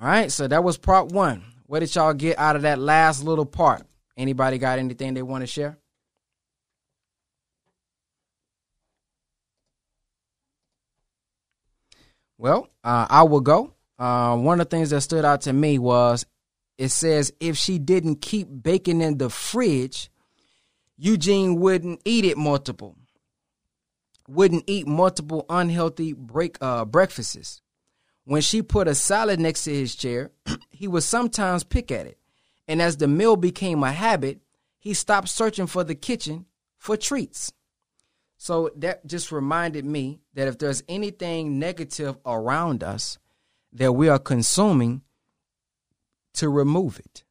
[0.00, 1.44] All right, so that was part one.
[1.66, 3.82] What did y'all get out of that last little part?
[4.16, 5.78] Anybody got anything they want to share?
[12.42, 13.72] Well, uh, I will go.
[14.00, 16.26] Uh, one of the things that stood out to me was
[16.76, 20.10] it says if she didn't keep bacon in the fridge,
[20.96, 22.96] Eugene wouldn't eat it multiple,
[24.26, 27.62] wouldn't eat multiple unhealthy break uh, breakfasts.
[28.24, 30.32] When she put a salad next to his chair,
[30.70, 32.18] he would sometimes pick at it.
[32.66, 34.40] And as the meal became a habit,
[34.80, 36.46] he stopped searching for the kitchen
[36.76, 37.52] for treats.
[38.36, 43.18] So that just reminded me that if there's anything negative around us
[43.72, 45.02] that we are consuming,
[46.34, 47.24] to remove it.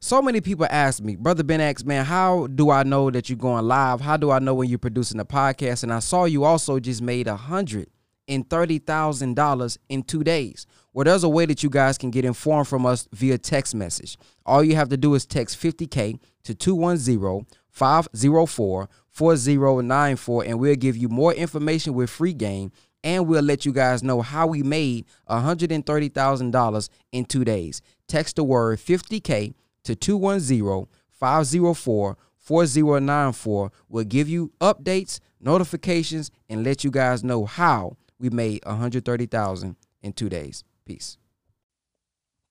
[0.00, 3.36] So many people ask me, Brother Ben X, man, how do I know that you're
[3.36, 4.00] going live?
[4.00, 5.82] How do I know when you're producing a podcast?
[5.82, 7.88] And I saw you also just made a hundred
[8.28, 10.66] and thirty thousand dollars in two days.
[10.92, 14.16] Well, there's a way that you guys can get informed from us via text message.
[14.46, 17.46] All you have to do is text 50K to 210
[17.78, 22.72] 504 4094 and we'll give you more information with free game
[23.04, 27.80] and we'll let you guys know how we made $130,000 in 2 days.
[28.06, 33.72] Text the word 50k to 210 504 4094.
[33.88, 40.12] We'll give you updates notifications, and let you guys know how we made 130,000 in
[40.12, 40.64] two days.
[40.84, 41.18] Peace.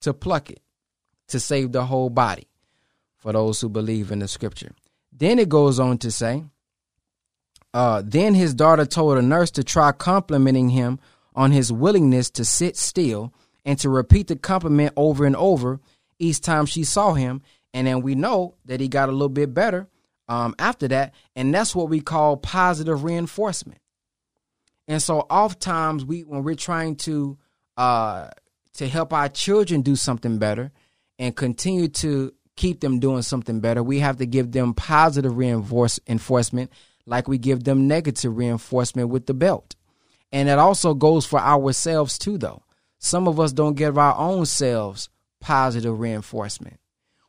[0.01, 0.61] To pluck it,
[1.27, 2.47] to save the whole body,
[3.17, 4.71] for those who believe in the scripture.
[5.17, 6.43] Then it goes on to say,
[7.73, 10.99] uh, then his daughter told a nurse to try complimenting him
[11.35, 13.33] on his willingness to sit still
[13.65, 15.79] and to repeat the compliment over and over
[16.19, 17.41] each time she saw him.
[17.73, 19.87] And then we know that he got a little bit better
[20.27, 21.13] um, after that.
[21.35, 23.81] And that's what we call positive reinforcement.
[24.87, 27.37] And so oftentimes we when we're trying to
[27.75, 28.29] uh,
[28.75, 30.71] to help our children do something better
[31.19, 36.71] and continue to keep them doing something better, we have to give them positive reinforcement
[37.05, 39.75] like we give them negative reinforcement with the belt.
[40.31, 42.63] And it also goes for ourselves too, though.
[42.99, 45.07] Some of us don't give our own selves
[45.39, 46.79] positive reinforcement.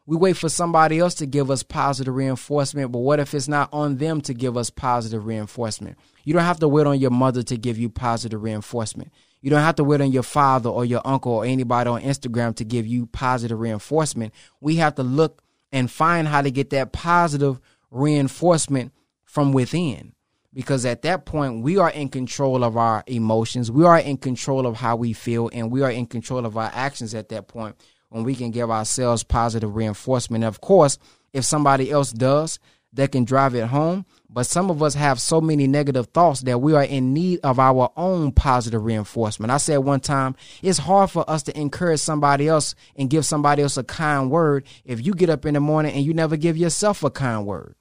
[0.06, 3.68] We wait for somebody else to give us positive reinforcement, but what if it's not
[3.74, 5.98] on them to give us positive reinforcement?
[6.24, 9.12] You don't have to wait on your mother to give you positive reinforcement.
[9.40, 12.56] You don't have to wait on your father or your uncle or anybody on Instagram
[12.56, 14.34] to give you positive reinforcement.
[14.60, 15.42] We have to look
[15.72, 17.60] and find how to get that positive
[17.90, 18.92] reinforcement
[19.24, 20.14] from within.
[20.54, 23.70] Because at that point, we are in control of our emotions.
[23.70, 26.70] We are in control of how we feel, and we are in control of our
[26.72, 27.76] actions at that point
[28.08, 30.44] when we can give ourselves positive reinforcement.
[30.44, 30.98] of course,
[31.32, 32.58] if somebody else does,
[32.92, 34.06] that can drive it home.
[34.30, 37.58] But some of us have so many negative thoughts that we are in need of
[37.58, 39.50] our own positive reinforcement.
[39.50, 43.62] I said one time, it's hard for us to encourage somebody else and give somebody
[43.62, 46.56] else a kind word if you get up in the morning and you never give
[46.56, 47.74] yourself a kind word.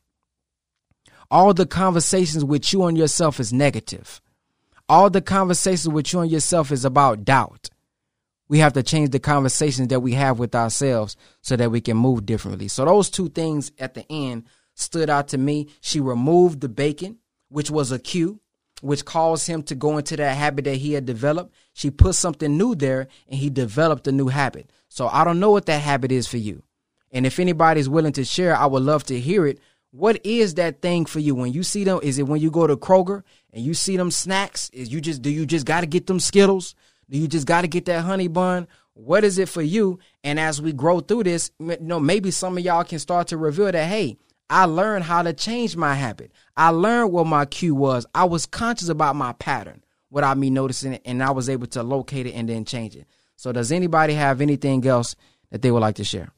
[1.29, 4.21] All the conversations with you and yourself is negative.
[4.87, 7.69] All the conversations with you and yourself is about doubt.
[8.47, 11.97] We have to change the conversations that we have with ourselves so that we can
[11.97, 12.69] move differently.
[12.69, 14.45] So those two things at the end
[14.77, 15.67] stood out to me.
[15.81, 17.17] She removed the bacon,
[17.49, 18.39] which was a cue,
[18.81, 21.53] which caused him to go into that habit that he had developed.
[21.73, 24.71] She put something new there and he developed a new habit.
[24.87, 26.63] So I don't know what that habit is for you.
[27.11, 29.59] And if anybody's willing to share, I would love to hear it.
[29.91, 31.99] What is that thing for you when you see them?
[32.03, 34.69] Is it when you go to Kroger and you see them snacks?
[34.71, 36.75] Is you just do you just got to get them Skittles?
[37.09, 38.67] Do you just got to get that honey bun?
[38.93, 39.99] What is it for you?
[40.23, 43.37] And as we grow through this, you know, maybe some of y'all can start to
[43.37, 44.17] reveal that, hey,
[44.49, 46.31] I learned how to change my habit.
[46.55, 48.05] I learned what my cue was.
[48.13, 51.83] I was conscious about my pattern without me noticing it, and I was able to
[51.83, 53.07] locate it and then change it.
[53.35, 55.15] So, does anybody have anything else
[55.51, 56.31] that they would like to share?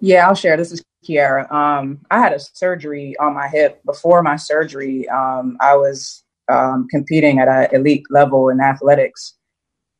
[0.00, 0.56] Yeah, I'll share.
[0.56, 1.50] This is Kiara.
[1.50, 3.82] Um, I had a surgery on my hip.
[3.84, 9.34] Before my surgery, um, I was um, competing at an elite level in athletics.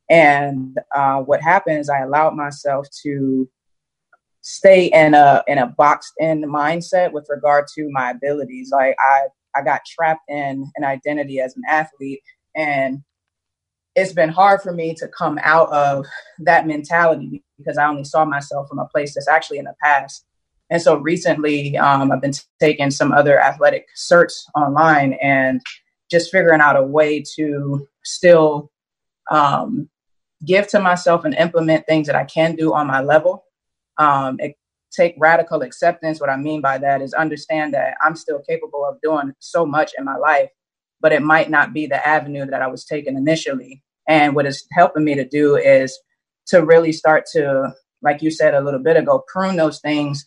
[0.09, 3.49] And uh, what happened is I allowed myself to
[4.43, 8.71] stay in a in a boxed in mindset with regard to my abilities.
[8.73, 12.21] Like I I got trapped in an identity as an athlete
[12.55, 13.03] and
[13.97, 16.07] it's been hard for me to come out of
[16.39, 20.25] that mentality because I only saw myself from a place that's actually in the past.
[20.71, 25.61] And so recently, um, I've been taking some other athletic certs online and
[26.11, 28.71] just figuring out a way to still
[29.31, 29.89] um,
[30.45, 33.45] give to myself and implement things that I can do on my level.
[34.01, 34.39] Um,
[34.91, 36.21] take radical acceptance.
[36.21, 39.93] What I mean by that is understand that I'm still capable of doing so much
[39.97, 40.49] in my life,
[41.01, 43.83] but it might not be the avenue that I was taking initially.
[44.09, 45.97] And what it's helping me to do is
[46.49, 47.73] to really start to,
[48.03, 50.27] like you said a little bit ago, prune those things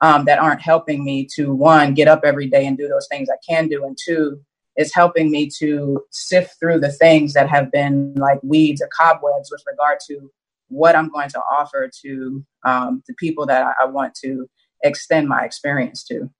[0.00, 3.28] um, that aren't helping me to one, get up every day and do those things
[3.28, 4.40] I can do, and two,
[4.76, 9.50] is helping me to sift through the things that have been like weeds or cobwebs
[9.50, 10.30] with regard to
[10.74, 14.48] what I'm going to offer to um, the people that I, I want to
[14.82, 16.30] extend my experience to.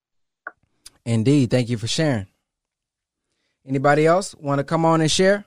[1.05, 1.51] Indeed.
[1.51, 2.27] Thank you for sharing.
[3.66, 5.44] Anybody else want to come on and share?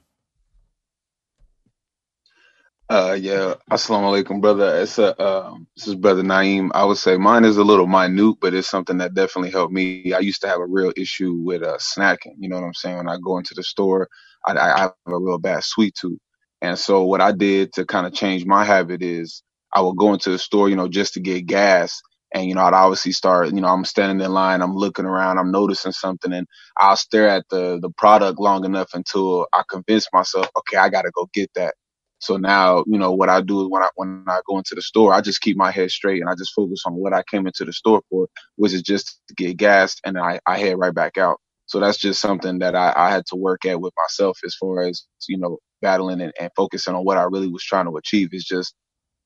[2.90, 3.56] Uh, yeah.
[3.70, 4.80] Assalamu alaikum, brother.
[4.82, 6.70] It's a, um, this is brother Naeem.
[6.74, 10.14] I would say mine is a little minute, but it's something that definitely helped me.
[10.14, 12.36] I used to have a real issue with, uh, snacking.
[12.40, 12.98] You know what I'm saying?
[12.98, 14.08] When I go into the store,
[14.46, 16.20] I, I have a real bad sweet tooth.
[16.62, 19.44] And so what I did to kind of change my habit is
[19.74, 22.02] I would go into the store, you know, just to get gas.
[22.36, 25.40] And, you know, I'd obviously start, you know, I'm standing in line, I'm looking around,
[25.40, 26.48] I'm noticing something and
[26.78, 31.04] I'll stare at the, the product long enough until I convince myself, okay, I got
[31.04, 31.76] to go get that.
[32.20, 34.84] So now, you know, what I do is when I when I go into the
[34.84, 37.48] store, I just keep my head straight and I just focus on what I came
[37.48, 38.28] into the store for,
[38.58, 41.40] which is just to get gas, and I, I head right back out.
[41.68, 44.84] So that's just something that I, I had to work at with myself as far
[44.84, 48.32] as, you know, battling and, and focusing on what I really was trying to achieve.
[48.34, 48.76] Is just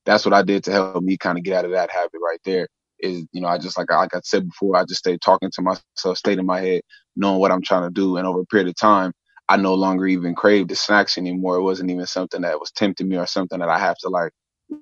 [0.05, 2.39] that's what I did to help me kind of get out of that habit right
[2.45, 2.67] there.
[2.99, 5.61] is, you know, I just like like I said before, I just stayed talking to
[5.61, 6.81] myself, stayed in my head,
[7.15, 9.13] knowing what I'm trying to do, and over a period of time,
[9.49, 11.57] I no longer even crave the snacks anymore.
[11.57, 14.31] It wasn't even something that was tempting me or something that I have to like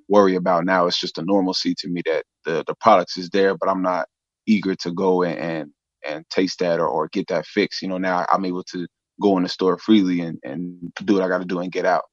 [0.08, 0.86] worry about now.
[0.86, 4.08] It's just a normalcy to me that the the products is there, but I'm not
[4.46, 5.72] eager to go and and,
[6.06, 7.82] and taste that or, or get that fix.
[7.82, 8.86] You know, now I'm able to
[9.20, 11.84] go in the store freely and, and do what I got to do and get
[11.84, 12.04] out.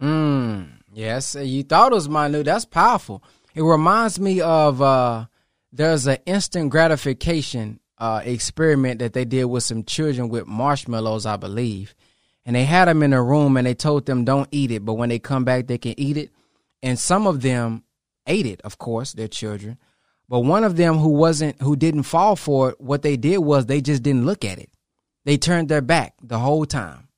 [0.00, 2.44] Mm, yes, you thought it was minute.
[2.44, 3.22] That's powerful.
[3.54, 5.26] It reminds me of uh,
[5.72, 11.36] there's an instant gratification uh, experiment that they did with some children with marshmallows, I
[11.36, 11.94] believe.
[12.44, 14.94] And they had them in a room and they told them don't eat it, but
[14.94, 16.30] when they come back, they can eat it.
[16.82, 17.82] And some of them
[18.26, 19.78] ate it, of course, their children.
[20.28, 23.66] But one of them who wasn't, who didn't fall for it, what they did was
[23.66, 24.70] they just didn't look at it.
[25.24, 27.08] They turned their back the whole time.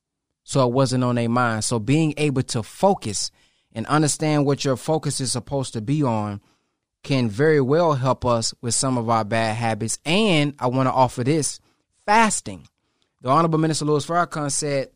[0.44, 1.64] So it wasn't on their mind.
[1.64, 3.30] So being able to focus
[3.72, 6.40] and understand what your focus is supposed to be on
[7.02, 9.98] can very well help us with some of our bad habits.
[10.04, 11.60] And I want to offer this
[12.04, 12.66] fasting.
[13.22, 14.88] The Honorable Minister Louis Farrakhan said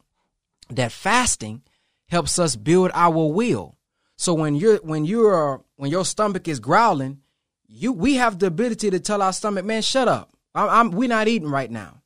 [0.70, 1.62] that fasting
[2.08, 3.76] helps us build our will.
[4.16, 7.21] So when you're when you're when your stomach is growling,
[7.72, 10.30] you we have the ability to tell our stomach, man, shut up.
[10.54, 12.02] I'm, I'm we're not eating right now.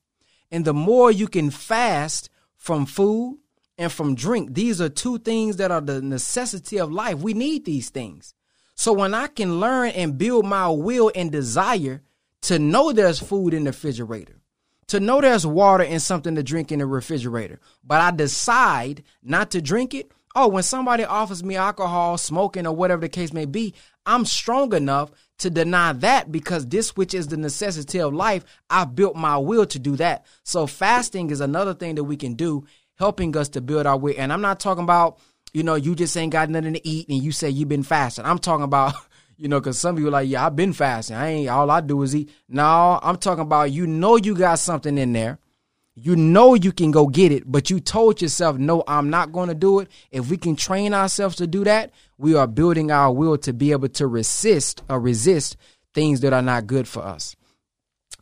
[0.51, 3.39] And the more you can fast from food
[3.77, 7.19] and from drink, these are two things that are the necessity of life.
[7.19, 8.33] We need these things.
[8.77, 12.03] So when I can learn and build my will and desire
[12.43, 14.41] to know there's food in the refrigerator,
[14.89, 19.51] to know there's water and something to drink in the refrigerator, but I decide not
[19.51, 20.13] to drink it.
[20.37, 23.75] Oh, when somebody offers me alcohol, smoking, or whatever the case may be,
[24.05, 28.95] I'm strong enough to deny that because this which is the necessity of life, I've
[28.95, 30.25] built my will to do that.
[30.45, 32.65] So fasting is another thing that we can do,
[32.99, 34.15] helping us to build our will.
[34.17, 35.19] And I'm not talking about,
[35.53, 38.25] you know, you just ain't got nothing to eat and you say you've been fasting.
[38.25, 38.95] I'm talking about,
[39.37, 41.17] you know, because some people like, yeah, I've been fasting.
[41.17, 42.31] I ain't all I do is eat.
[42.49, 45.39] No, I'm talking about you know you got something in there.
[45.99, 49.49] You know you can go get it, but you told yourself, no, I'm not going
[49.49, 49.89] to do it.
[50.11, 53.73] If we can train ourselves to do that, we are building our will to be
[53.73, 55.57] able to resist or resist
[55.95, 57.37] things that are not good for us.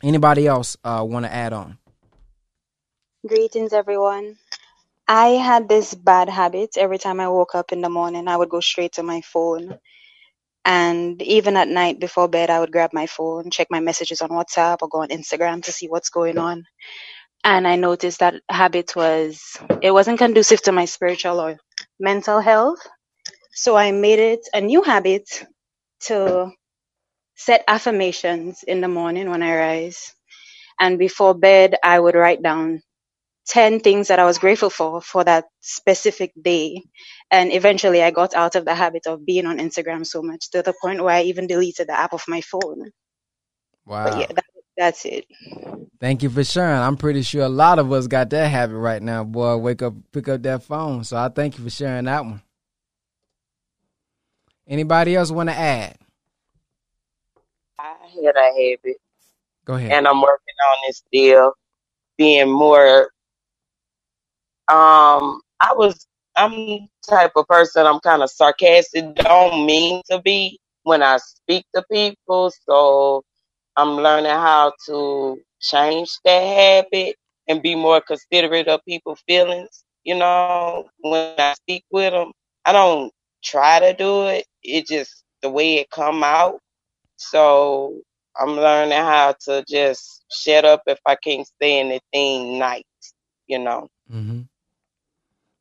[0.02, 1.78] Anybody else uh, want to add on?
[3.26, 4.36] Greetings, everyone.
[5.08, 6.76] I had this bad habit.
[6.78, 9.78] Every time I woke up in the morning, I would go straight to my phone.
[10.64, 14.30] And even at night before bed, I would grab my phone, check my messages on
[14.30, 16.64] WhatsApp or go on Instagram to see what's going on
[17.44, 21.56] and I noticed that habit was it wasn't conducive to my spiritual or
[22.00, 22.80] mental health.
[23.54, 25.46] So I made it a new habit
[26.06, 26.50] to
[27.36, 30.12] set affirmations in the morning when I rise.
[30.80, 32.82] And before bed, I would write down
[33.48, 36.82] 10 things that I was grateful for for that specific day.
[37.30, 40.62] And eventually I got out of the habit of being on Instagram so much to
[40.62, 42.90] the point where I even deleted the app of my phone.
[43.86, 44.04] Wow.
[44.04, 44.44] But yeah, that,
[44.76, 45.26] that's it.
[46.00, 46.80] Thank you for sharing.
[46.80, 49.56] I'm pretty sure a lot of us got that habit right now, boy.
[49.58, 51.04] Wake up, pick up that phone.
[51.04, 52.42] So I thank you for sharing that one.
[54.68, 55.96] Anybody else want to add?
[57.78, 58.98] I had a habit.
[59.64, 59.92] Go ahead.
[59.92, 61.52] And I'm working on this deal,
[62.18, 63.10] Being more
[64.68, 70.58] um I was I'm type of person I'm kind of sarcastic, don't mean to be
[70.84, 72.52] when I speak to people.
[72.66, 73.22] So
[73.76, 77.16] I'm learning how to change that habit
[77.48, 79.84] and be more considerate of people's feelings.
[80.04, 82.32] You know, when I speak with them,
[82.64, 83.12] I don't
[83.44, 84.46] try to do it.
[84.64, 86.60] It just the way it come out.
[87.16, 88.00] So
[88.36, 92.82] I'm learning how to just shut up if I can't say anything nice.
[93.46, 93.88] You know.
[94.12, 94.40] Mm-hmm.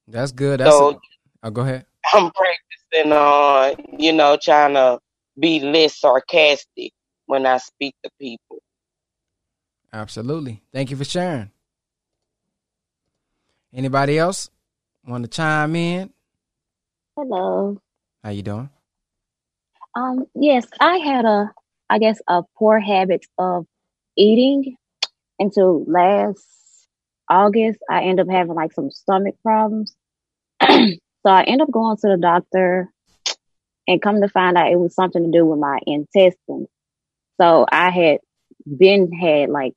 [0.07, 0.59] That's good.
[0.59, 0.99] That's so, a,
[1.43, 1.85] oh, go ahead.
[2.13, 4.99] I'm practicing on, you know, trying to
[5.39, 6.91] be less sarcastic
[7.25, 8.59] when I speak to people.
[9.91, 10.61] Absolutely.
[10.73, 11.51] Thank you for sharing.
[13.73, 14.49] Anybody else
[15.07, 16.11] want to chime in?
[17.15, 17.77] Hello.
[18.23, 18.69] How you doing?
[19.95, 21.51] Um, yes, I had a,
[21.89, 23.65] I guess, a poor habit of
[24.17, 24.75] eating
[25.39, 26.45] until last
[27.29, 27.79] August.
[27.89, 29.95] I ended up having like some stomach problems.
[30.61, 32.91] so I ended up going to the doctor
[33.87, 36.69] and come to find out it was something to do with my intestines.
[37.39, 38.19] So I had
[38.65, 39.73] been had like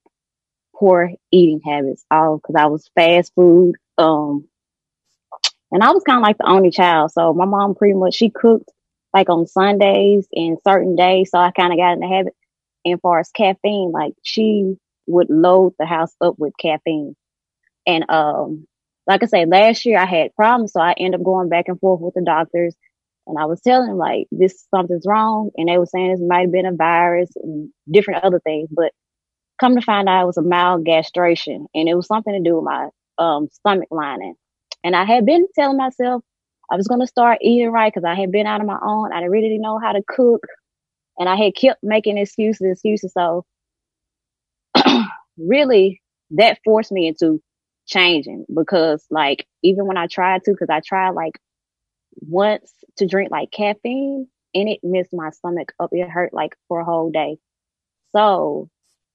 [0.75, 3.75] poor eating habits all because I was fast food.
[3.99, 4.49] Um,
[5.73, 7.13] and I was kind of like the only child.
[7.13, 8.71] So my mom pretty much, she cooked
[9.17, 11.31] like on Sundays and certain days.
[11.33, 12.35] So I kind of got in the habit.
[12.85, 14.77] And far as caffeine, like she
[15.09, 17.17] would load the house up with caffeine.
[17.87, 18.67] And, um,
[19.09, 20.73] like I said, last year I had problems.
[20.73, 22.75] So I ended up going back and forth with the doctors
[23.27, 26.43] And I was telling them like this something's wrong, and they were saying this might
[26.43, 28.71] have been a virus and different other things.
[28.73, 28.93] But
[29.61, 32.57] come to find out, it was a mild gastration, and it was something to do
[32.57, 32.89] with my
[33.19, 34.37] um, stomach lining.
[34.85, 36.25] And I had been telling myself
[36.71, 39.13] I was going to start eating right because I had been out on my own.
[39.13, 40.47] I really didn't really know how to cook,
[41.19, 43.13] and I had kept making excuses, excuses.
[43.13, 43.45] So
[45.39, 47.41] really, that forced me into
[47.87, 51.39] changing because, like, even when I tried to, because I tried like
[52.21, 55.91] once to drink like caffeine, and it messed my stomach up.
[55.93, 57.39] It hurt like for a whole day.
[58.11, 58.69] So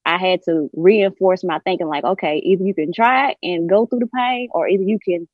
[0.05, 3.85] I had to reinforce my thinking, like, okay, either you can try it and go
[3.85, 5.27] through the pain, or either you can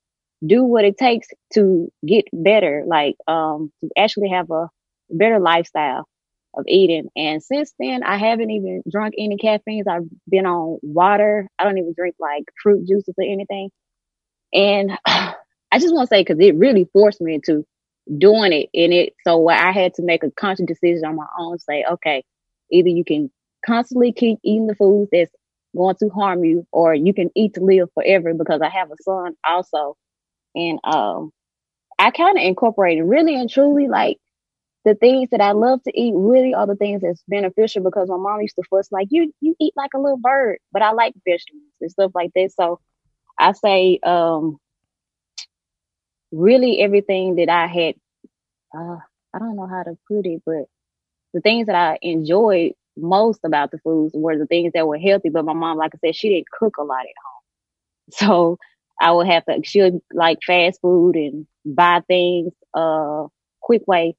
[0.45, 4.69] do what it takes to get better, like um to actually have a
[5.09, 6.07] better lifestyle
[6.55, 7.07] of eating.
[7.15, 9.87] And since then, I haven't even drunk any caffeines.
[9.87, 11.47] I've been on water.
[11.59, 13.69] I don't even drink like fruit juices or anything.
[14.53, 17.65] And I just want to say because it really forced me into
[18.17, 21.59] doing it, and it so I had to make a conscious decision on my own.
[21.59, 22.23] Say, okay,
[22.71, 23.31] either you can
[23.65, 25.31] constantly keep eating the foods that's
[25.75, 28.33] going to harm you, or you can eat to live forever.
[28.33, 29.95] Because I have a son also
[30.57, 31.31] and um,
[31.99, 34.17] I kind of incorporated really and truly like
[34.85, 38.17] the things that I love to eat really are the things that's beneficial because my
[38.17, 41.13] mom used to fuss like you you eat like a little bird, but I like
[41.27, 42.51] vegetables and stuff like that.
[42.55, 42.79] So
[43.39, 44.57] I say um
[46.31, 47.95] really everything that I had
[48.77, 48.97] uh
[49.33, 50.65] I don't know how to put it, but
[51.33, 55.29] the things that I enjoyed most about the foods were the things that were healthy.
[55.29, 57.41] But my mom, like I said, she didn't cook a lot at home.
[58.11, 58.57] So
[58.99, 63.27] I would have to, she would like fast food and buy things, uh,
[63.61, 64.15] quick way.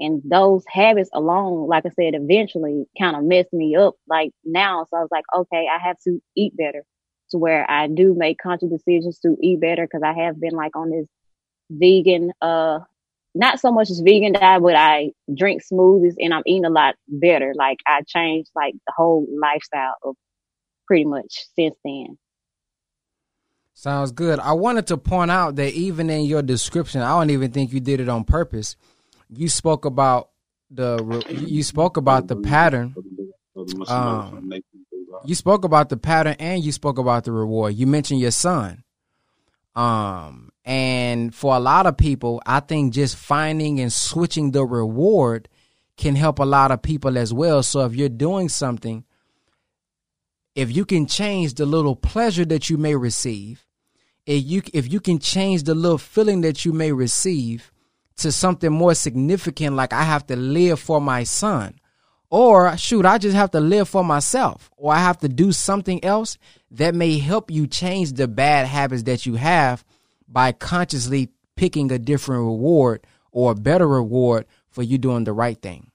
[0.00, 4.86] And those habits alone, like I said, eventually kind of messed me up like now.
[4.90, 6.84] So I was like, okay, I have to eat better
[7.30, 10.74] to where I do make conscious decisions to eat better because I have been like
[10.76, 11.06] on this
[11.70, 12.80] vegan, uh,
[13.34, 16.96] not so much as vegan diet, but I drink smoothies and I'm eating a lot
[17.08, 17.52] better.
[17.56, 20.16] Like I changed like the whole lifestyle of
[20.86, 22.18] pretty much since then.
[23.74, 24.38] Sounds good.
[24.38, 27.80] I wanted to point out that even in your description, I don't even think you
[27.80, 28.76] did it on purpose.
[29.28, 30.30] You spoke about
[30.70, 32.94] the you spoke about the pattern.
[33.88, 34.52] Um,
[35.24, 37.74] you spoke about the pattern and you spoke about the reward.
[37.74, 38.84] You mentioned your son.
[39.74, 45.48] Um, and for a lot of people, I think just finding and switching the reward
[45.96, 47.62] can help a lot of people as well.
[47.64, 49.04] So if you're doing something
[50.54, 53.63] if you can change the little pleasure that you may receive,
[54.26, 57.72] if you if you can change the little feeling that you may receive
[58.16, 61.78] to something more significant, like I have to live for my son,
[62.30, 66.04] or shoot, I just have to live for myself, or I have to do something
[66.04, 66.38] else
[66.70, 69.84] that may help you change the bad habits that you have
[70.28, 75.60] by consciously picking a different reward or a better reward for you doing the right
[75.60, 75.90] thing.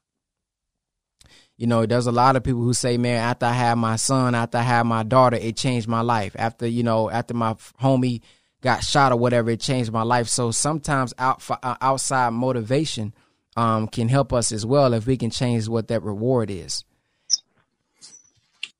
[1.60, 4.34] You know, there's a lot of people who say, man, after I had my son,
[4.34, 6.34] after I had my daughter, it changed my life.
[6.40, 8.22] After, you know, after my homie
[8.61, 10.30] got shot or whatever, it changed my life.
[10.30, 13.14] So sometimes out, uh, outside motivation
[13.57, 16.86] um, can help us as well if we can change what that reward is.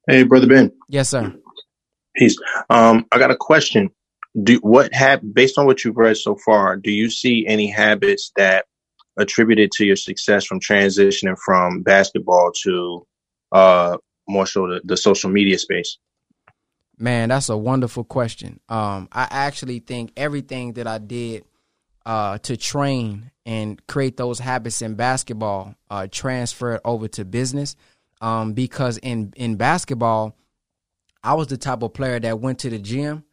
[0.08, 0.72] Hey, brother Ben.
[0.88, 1.36] Yes, sir.
[2.16, 2.38] Peace.
[2.70, 3.90] Um, I got a question.
[4.42, 6.78] Do what have based on what you've read so far?
[6.78, 8.68] Do you see any habits that
[9.20, 13.06] attributed to your success from transitioning from basketball to
[13.52, 13.98] uh,
[14.28, 15.98] more so the, the social media space?
[16.98, 18.60] Man, that's a wonderful question.
[18.70, 21.46] Um, I actually think everything that I did
[22.06, 27.76] uh, to train and create those habits in basketball uh, transferred over to business.
[28.22, 30.36] Um, because in in basketball,
[31.24, 33.24] I was the type of player that went to the gym,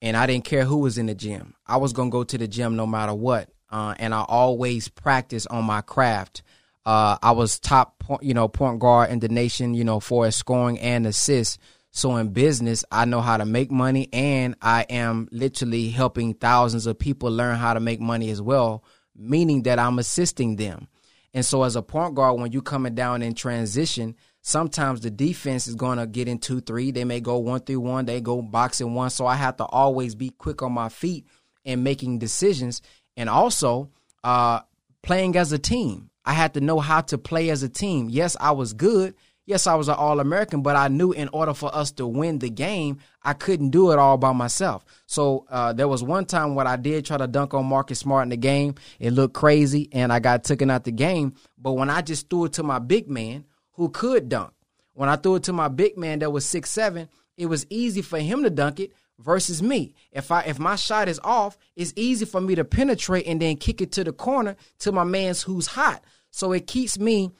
[0.00, 1.54] and I didn't care who was in the gym.
[1.66, 5.46] I was gonna go to the gym no matter what uh, and I always practice
[5.46, 6.44] on my craft.
[6.86, 10.30] Uh, I was top, point, you know, point guard in the nation, you know, for
[10.30, 11.58] scoring and assists.
[11.90, 16.86] So in business, I know how to make money, and I am literally helping thousands
[16.86, 18.84] of people learn how to make money as well,
[19.16, 20.86] meaning that I'm assisting them.
[21.32, 25.66] And so as a point guard, when you coming down in transition, sometimes the defense
[25.66, 26.92] is going to get in two, three.
[26.92, 28.04] They may go one through one.
[28.04, 29.10] They go box-and-one.
[29.10, 31.26] So I have to always be quick on my feet
[31.64, 32.82] and making decisions
[33.16, 33.90] and also
[34.22, 34.60] uh,
[35.02, 36.10] playing as a team.
[36.24, 38.08] I had to know how to play as a team.
[38.08, 39.14] Yes, I was good.
[39.46, 42.38] Yes, I was an All American, but I knew in order for us to win
[42.38, 44.86] the game, I couldn't do it all by myself.
[45.04, 48.22] So uh, there was one time when I did try to dunk on Marcus Smart
[48.22, 48.76] in the game.
[48.98, 51.34] It looked crazy, and I got taken out the game.
[51.58, 54.54] But when I just threw it to my big man who could dunk,
[54.94, 58.00] when I threw it to my big man that was six seven, it was easy
[58.00, 59.94] for him to dunk it versus me.
[60.12, 63.56] If I if my shot is off, it's easy for me to penetrate and then
[63.56, 66.02] kick it to the corner to my man's who's hot.
[66.30, 67.30] So it keeps me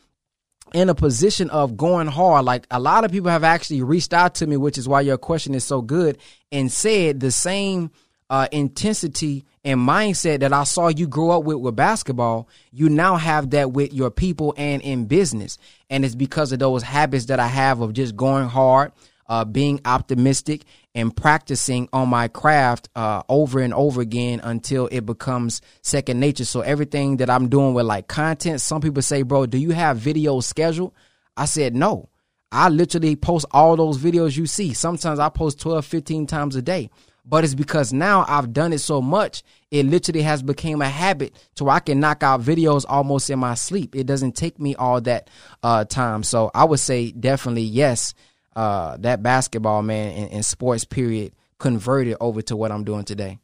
[0.73, 2.45] in a position of going hard.
[2.45, 5.19] Like a lot of people have actually reached out to me, which is why your
[5.19, 6.19] question is so good,
[6.51, 7.91] and said the same
[8.31, 13.17] uh, intensity and mindset that I saw you grow up with with basketball, you now
[13.17, 15.59] have that with your people and in business.
[15.91, 18.93] And it's because of those habits that I have of just going hard,
[19.27, 20.65] uh, being optimistic,
[20.95, 26.45] and practicing on my craft uh, over and over again until it becomes second nature.
[26.45, 29.99] So everything that I'm doing with like content, some people say, bro, do you have
[29.99, 30.93] videos scheduled?
[31.37, 32.09] I said, no.
[32.53, 34.75] I literally post all those videos you see.
[34.75, 36.91] Sometimes I post 12, 15 times a day
[37.25, 41.35] but it's because now I've done it so much, it literally has become a habit
[41.57, 43.97] to where I can knock out videos almost in my sleep.
[43.97, 45.31] It doesn't take me all that
[45.63, 46.23] uh, time.
[46.23, 48.15] So I would say definitely yes,
[48.57, 53.39] uh, that basketball man and, and sports period converted over to what I'm doing today.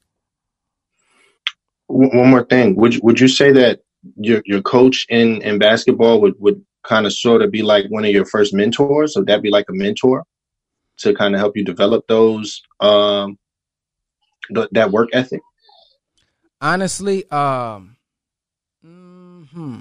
[1.89, 3.81] One more thing, would you, would you say that
[4.17, 8.05] your your coach in in basketball would would kind of sort of be like one
[8.05, 9.15] of your first mentors?
[9.17, 10.25] Would that be like a mentor
[10.99, 13.39] to kind of help you develop those um,
[14.55, 15.41] th- that work ethic?
[16.61, 17.97] Honestly, um,
[18.83, 19.81] hmm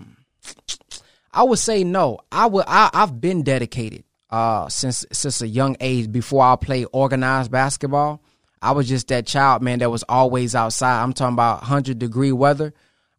[1.31, 2.19] I would say no.
[2.31, 2.65] I would.
[2.67, 6.11] I, I've been dedicated uh, since since a young age.
[6.11, 8.21] Before I played organized basketball,
[8.61, 11.01] I was just that child, man, that was always outside.
[11.01, 12.73] I'm talking about hundred degree weather.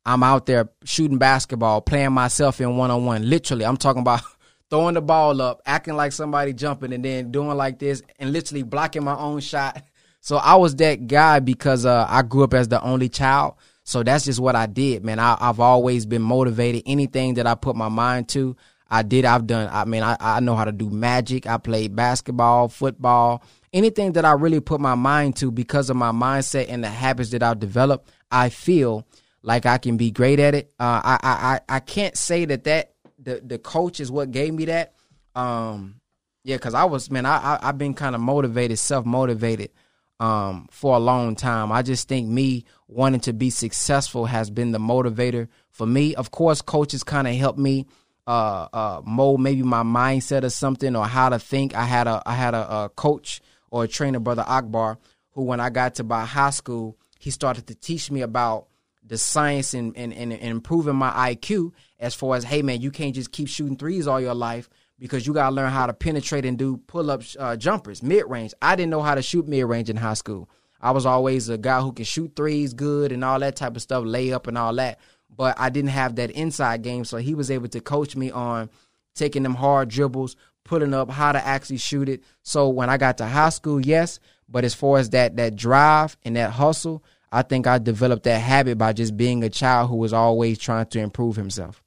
[0.06, 3.28] I'm out there shooting basketball, playing myself in one on one.
[3.28, 4.22] Literally, I'm talking about
[4.70, 8.62] throwing the ball up, acting like somebody jumping, and then doing like this, and literally
[8.62, 9.82] blocking my own shot
[10.20, 13.54] so I was that guy because uh, I grew up as the only child.
[13.84, 15.18] So that's just what I did, man.
[15.18, 16.82] I, have always been motivated.
[16.86, 18.56] Anything that I put my mind to,
[18.90, 19.24] I did.
[19.24, 19.68] I've done.
[19.70, 21.46] I mean, I, I know how to do magic.
[21.46, 23.42] I played basketball, football,
[23.72, 27.30] anything that I really put my mind to because of my mindset and the habits
[27.30, 28.10] that I've developed.
[28.30, 29.06] I feel
[29.42, 30.72] like I can be great at it.
[30.78, 34.66] Uh, I, I I can't say that that the the coach is what gave me
[34.66, 34.94] that.
[35.34, 36.00] Um,
[36.42, 39.70] yeah, because I was man, I, I I've been kind of motivated, self motivated
[40.18, 41.72] um, for a long time.
[41.72, 46.14] I just think me wanting to be successful has been the motivator for me.
[46.14, 47.86] Of course, coaches kind of helped me
[48.30, 51.74] uh, uh, mold maybe my mindset or something or how to think.
[51.74, 53.40] I had a I had a, a coach
[53.72, 54.98] or a trainer, brother Akbar,
[55.32, 58.68] who when I got to by high school, he started to teach me about
[59.04, 63.16] the science and, and, and improving my IQ as far as, hey man, you can't
[63.16, 64.70] just keep shooting threes all your life
[65.00, 68.26] because you got to learn how to penetrate and do pull up uh, jumpers, mid
[68.28, 68.54] range.
[68.62, 70.48] I didn't know how to shoot mid range in high school.
[70.80, 73.82] I was always a guy who can shoot threes good and all that type of
[73.82, 75.00] stuff, layup and all that.
[75.34, 77.04] But I didn't have that inside game.
[77.04, 78.68] So he was able to coach me on
[79.14, 82.22] taking them hard dribbles, pulling up how to actually shoot it.
[82.42, 84.20] So when I got to high school, yes.
[84.48, 88.40] But as far as that that drive and that hustle, I think I developed that
[88.40, 91.82] habit by just being a child who was always trying to improve himself.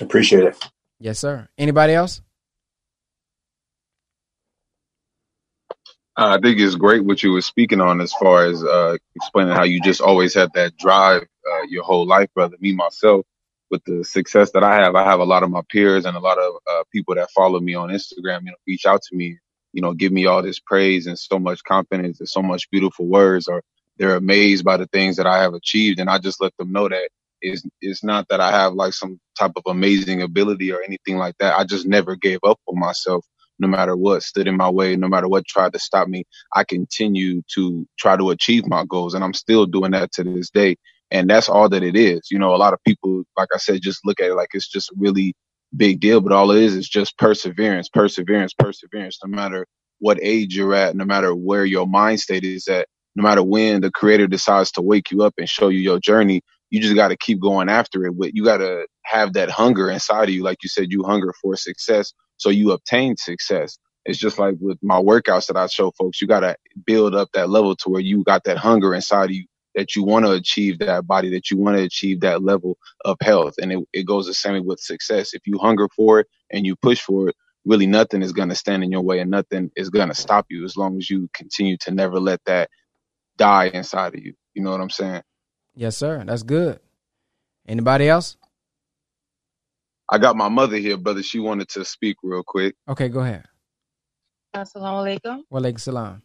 [0.00, 0.56] Appreciate it.
[0.98, 1.48] Yes, sir.
[1.56, 2.20] Anybody else?
[6.16, 9.64] I think it's great what you were speaking on as far as uh, explaining how
[9.64, 12.56] you just always had that drive uh, your whole life, brother.
[12.60, 13.26] Me myself,
[13.72, 16.20] with the success that I have, I have a lot of my peers and a
[16.20, 19.38] lot of uh, people that follow me on Instagram, you know, reach out to me,
[19.72, 23.08] you know, give me all this praise and so much confidence and so much beautiful
[23.08, 23.64] words, or
[23.98, 26.88] they're amazed by the things that I have achieved, and I just let them know
[26.88, 27.10] that
[27.42, 31.36] is it's not that I have like some type of amazing ability or anything like
[31.40, 31.58] that.
[31.58, 33.26] I just never gave up on myself
[33.58, 36.24] no matter what stood in my way, no matter what tried to stop me.
[36.54, 40.50] I continue to try to achieve my goals and I'm still doing that to this
[40.50, 40.76] day.
[41.10, 42.30] And that's all that it is.
[42.30, 44.68] You know, a lot of people, like I said, just look at it like it's
[44.68, 45.34] just a really
[45.76, 49.66] big deal, but all it is is just perseverance, perseverance, perseverance, no matter
[49.98, 53.80] what age you're at, no matter where your mind state is at, no matter when
[53.80, 57.08] the creator decides to wake you up and show you your journey, you just got
[57.08, 58.12] to keep going after it.
[58.18, 60.42] But you got to have that hunger inside of you.
[60.42, 62.12] Like you said, you hunger for success.
[62.36, 63.78] So you obtain success.
[64.04, 67.28] It's just like with my workouts that I show folks, you got to build up
[67.34, 70.32] that level to where you got that hunger inside of you that you want to
[70.32, 73.54] achieve that body, that you want to achieve that level of health.
[73.60, 75.34] And it, it goes the same with success.
[75.34, 77.36] If you hunger for it and you push for it,
[77.66, 80.46] really nothing is going to stand in your way and nothing is going to stop
[80.48, 82.70] you as long as you continue to never let that
[83.36, 84.34] die inside of you.
[84.54, 85.22] You know what I'm saying?
[85.74, 86.24] Yes, sir.
[86.24, 86.80] That's good.
[87.68, 88.36] Anybody else?
[90.10, 91.22] I got my mother here, brother.
[91.22, 92.76] She wanted to speak real quick.
[92.88, 93.44] Okay, go ahead.
[94.54, 95.42] Assalamu alaikum.
[95.52, 96.22] Walaikum salam.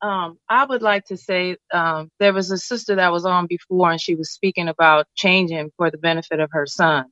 [0.00, 3.90] Um, I would like to say um, there was a sister that was on before,
[3.90, 7.06] and she was speaking about changing for the benefit of her son.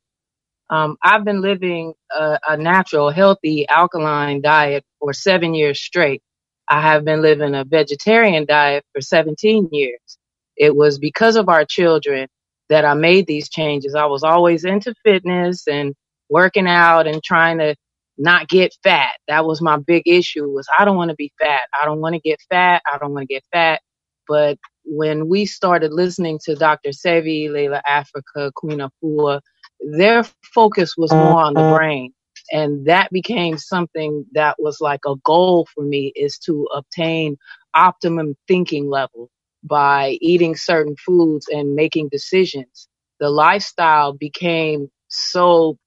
[0.71, 6.23] Um, I've been living a, a natural, healthy, alkaline diet for seven years straight.
[6.69, 10.19] I have been living a vegetarian diet for 17 years.
[10.57, 12.29] It was because of our children
[12.69, 13.95] that I made these changes.
[13.95, 15.95] I was always into fitness and
[16.29, 17.77] working out and trying to
[18.19, 19.13] not get fat.
[19.29, 21.63] That was my big issue was I don't want to be fat.
[21.81, 22.83] I don't want to get fat.
[22.93, 23.81] I don't want to get fat.
[24.29, 26.91] But when we started listening to Dr.
[26.91, 29.41] Sebi, Llaila Afrika, Queen Afua,
[29.81, 30.25] their
[30.55, 31.77] focus was more on the mm-hmm.
[31.77, 32.13] brain.
[32.53, 37.37] And that became something that was like a goal for me is to obtain
[37.75, 39.31] optimum thinking level
[39.67, 42.89] by eating certain foods and making decisions.
[43.21, 45.79] The lifestyle became so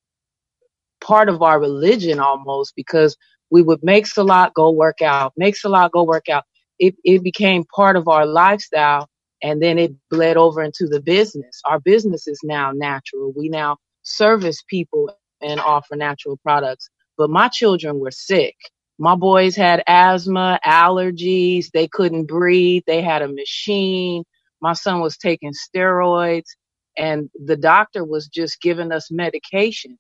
[1.02, 3.16] part of our religion almost because
[3.52, 6.44] we would make Salat go work out, make Salat go work out.
[6.78, 9.10] It, it became part of our lifestyle
[9.42, 11.62] and then it bled over into the business.
[11.66, 13.34] Our business is now natural.
[13.36, 16.90] We now service people and offer natural products.
[17.18, 18.56] But my children were sick.
[19.00, 21.72] My boys had asthma, allergies.
[21.74, 22.84] They couldn't breathe.
[22.88, 24.26] They had a machine.
[24.62, 26.48] My son was taking steroids
[26.98, 30.00] and the doctor was just giving us medications.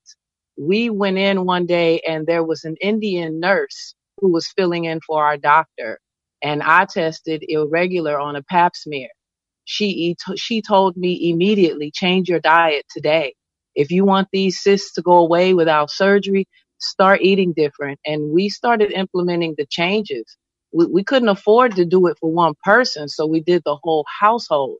[0.57, 5.01] We went in one day and there was an Indian nurse who was filling in
[5.05, 5.99] for our doctor
[6.43, 9.09] and I tested irregular on a pap smear.
[9.65, 13.35] She, she told me immediately, change your diet today.
[13.75, 16.47] If you want these cysts to go away without surgery,
[16.79, 17.99] start eating different.
[18.05, 20.37] And we started implementing the changes.
[20.73, 24.05] We, we couldn't afford to do it for one person, so we did the whole
[24.21, 24.79] household.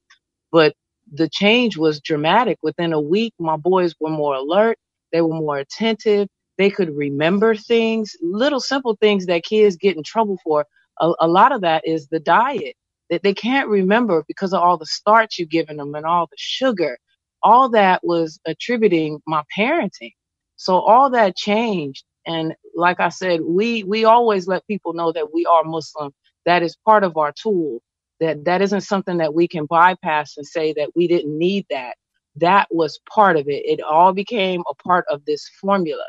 [0.52, 0.76] But
[1.14, 2.60] the change was dramatic.
[2.64, 4.78] Within a week, my boys were more alert.
[5.14, 6.28] They were more attentive.
[6.58, 10.66] They could remember things, little simple things that kids get in trouble for.
[11.02, 12.76] A, a lot of that is the diet
[13.10, 16.38] that they can't remember because of all the starch you've given them and all the
[16.38, 16.98] sugar.
[17.44, 20.14] All that was attributing my parenting.
[20.60, 22.04] So all that changed.
[22.26, 26.12] And like I said, we, we always let people know that we are Muslim.
[26.46, 27.82] That is part of our tool.
[28.20, 31.96] That that isn't something that we can bypass and say that we didn't need that.
[32.36, 33.64] That was part of it.
[33.66, 36.04] It all became a part of this formula.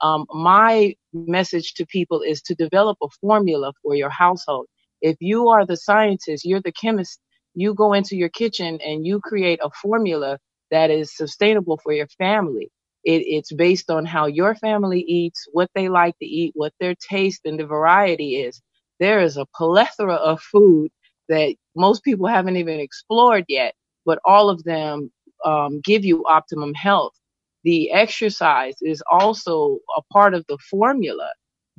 [0.00, 4.66] Um, my message to people is to develop a formula for your household.
[5.00, 7.20] If you are the scientist, you're the chemist,
[7.54, 10.40] you go into your kitchen and you create a formula
[10.72, 12.68] that is sustainable for your family.
[13.04, 16.94] It, it's based on how your family eats, what they like to eat, what their
[16.96, 18.62] taste and the variety is.
[19.00, 20.90] There is a plethora of food
[21.28, 23.74] that most people haven't even explored yet,
[24.06, 25.10] but all of them
[25.44, 27.14] um, give you optimum health.
[27.64, 31.30] The exercise is also a part of the formula,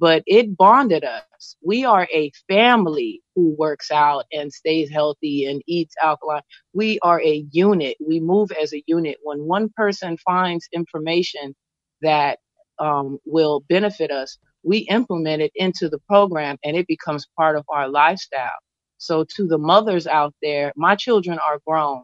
[0.04, 1.58] but it bonded us.
[1.64, 6.44] We are a family who works out and stays healthy and eats alkaline.
[6.74, 7.98] We are a unit.
[8.06, 9.20] We move as a unit.
[9.24, 11.56] When one person finds information
[12.04, 12.40] that
[12.80, 17.66] um, will benefit us, we implement it into the program and it becomes part of
[17.70, 18.52] our lifestyle.
[19.00, 22.04] So to the mothers out there, my children are grown.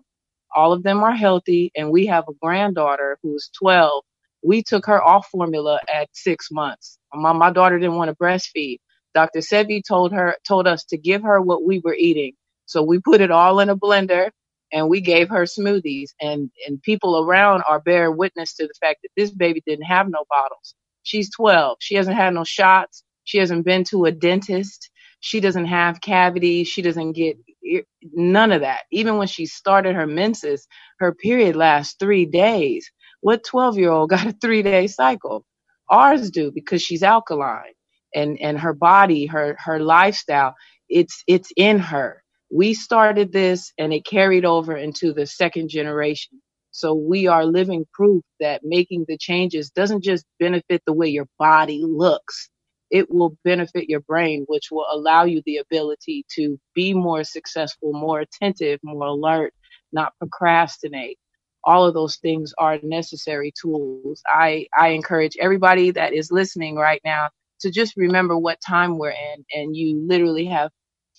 [0.56, 4.04] All of them are healthy and we have a granddaughter who's 12.
[4.44, 7.00] We took her off formula at six months.
[7.14, 8.80] My, my daughter didn't want to breastfeed.
[9.16, 9.40] Dr.
[9.40, 12.34] Sebi told her, told us to give her what we were eating.
[12.68, 14.32] So we put it all in a blender
[14.72, 19.00] and we gave her smoothies and, and people around are bearing witness to the fact
[19.04, 20.76] that this baby didn't have no bottles.
[21.04, 21.78] She's 12.
[21.82, 23.04] She hasn't had no shots.
[23.26, 24.92] She hasn't been to a dentist.
[25.22, 26.68] She doesn't have cavities.
[26.68, 27.38] She doesn't get
[28.14, 28.82] none of that.
[28.92, 30.68] Even when she started her menses,
[31.00, 32.92] her period lasts three days.
[33.22, 35.46] What 12 year old got a three day cycle?
[35.90, 37.74] Ours do because she's alkaline
[38.14, 40.56] and, and her body, her, her lifestyle,
[40.88, 42.24] it's, it's in her.
[42.52, 46.42] We started this and it carried over into the second generation.
[46.72, 51.28] So we are living proof that making the changes doesn't just benefit the way your
[51.38, 52.50] body looks
[52.90, 57.94] it will benefit your brain, which will allow you the ability to be more successful,
[57.94, 59.54] more attentive, more alert,
[59.92, 61.20] not procrastinate.
[61.64, 64.22] All of those things are necessary tools.
[64.26, 67.30] I, I encourage everybody that is listening right now
[67.62, 70.72] to just remember what time we're in and you literally have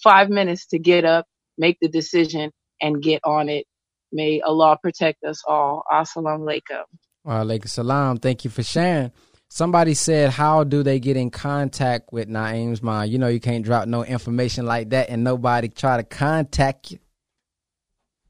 [0.02, 1.26] five minutes to get up,
[1.58, 2.50] make the decision
[2.80, 3.66] and get on it.
[4.12, 5.84] May Allah protect us all.
[5.92, 6.84] Assalamu alaikum.
[7.24, 8.16] Wa alaikum salam.
[8.16, 9.12] Thank you for sharing.
[9.48, 13.12] Somebody said, "How do they get in contact with Naeem's mind?
[13.12, 16.98] You know, you can't drop no information like that, and nobody try to contact you.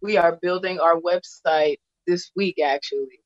[0.01, 1.77] We are building our website
[2.11, 3.21] this week, actually.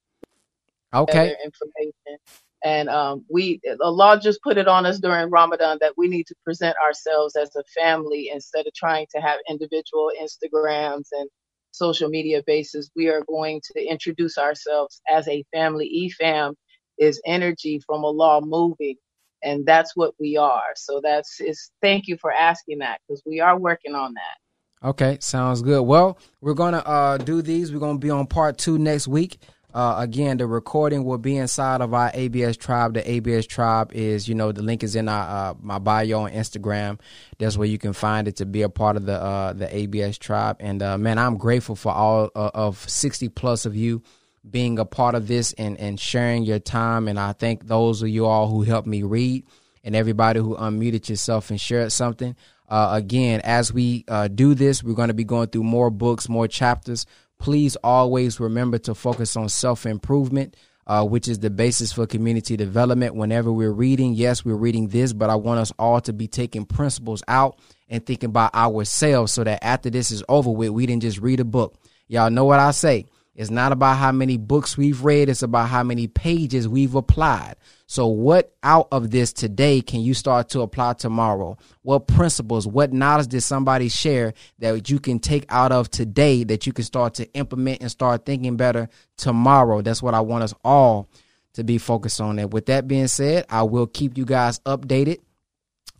[0.94, 1.34] Okay.
[1.44, 2.18] Information,
[2.64, 6.34] and um, we Allah just put it on us during Ramadan that we need to
[6.44, 11.28] present ourselves as a family instead of trying to have individual Instagrams and
[11.72, 12.90] social media bases.
[12.96, 16.54] We are going to introduce ourselves as a family, EFAM
[16.98, 18.96] is energy from Allah moving.
[19.42, 20.72] And that's what we are.
[20.74, 24.38] So that's is thank you for asking that because we are working on that.
[24.84, 25.80] Okay, sounds good.
[25.80, 27.72] Well, we're gonna uh, do these.
[27.72, 29.38] We're gonna be on part two next week.
[29.72, 32.92] Uh, again, the recording will be inside of our ABS tribe.
[32.92, 36.32] The ABS tribe is, you know, the link is in our uh, my bio on
[36.32, 37.00] Instagram.
[37.38, 40.18] That's where you can find it to be a part of the uh, the ABS
[40.18, 40.58] tribe.
[40.60, 44.02] And uh, man, I'm grateful for all uh, of 60 plus of you
[44.48, 47.08] being a part of this and and sharing your time.
[47.08, 49.46] And I thank those of you all who helped me read
[49.82, 52.36] and everybody who unmuted yourself and shared something.
[52.68, 54.04] Uh, again, as we
[54.34, 57.06] do this, we're going to be going through more books, more chapters
[57.38, 60.56] please always remember to focus on self improvement.
[60.86, 63.14] Uh, which is the basis for community development.
[63.14, 66.66] Whenever we're reading, yes, we're reading this, but I want us all to be taking
[66.66, 67.58] principles out
[67.88, 71.40] and thinking about ourselves so that after this is over with, we didn't just read
[71.40, 71.74] a book.
[72.06, 73.06] Y'all know what I say.
[73.34, 77.56] It's not about how many books we've read, it's about how many pages we've applied.
[77.86, 81.58] So, what out of this today can you start to apply tomorrow?
[81.82, 86.66] What principles, what knowledge did somebody share that you can take out of today that
[86.66, 89.82] you can start to implement and start thinking better tomorrow?
[89.82, 91.08] That's what I want us all
[91.54, 92.38] to be focused on.
[92.38, 95.18] And with that being said, I will keep you guys updated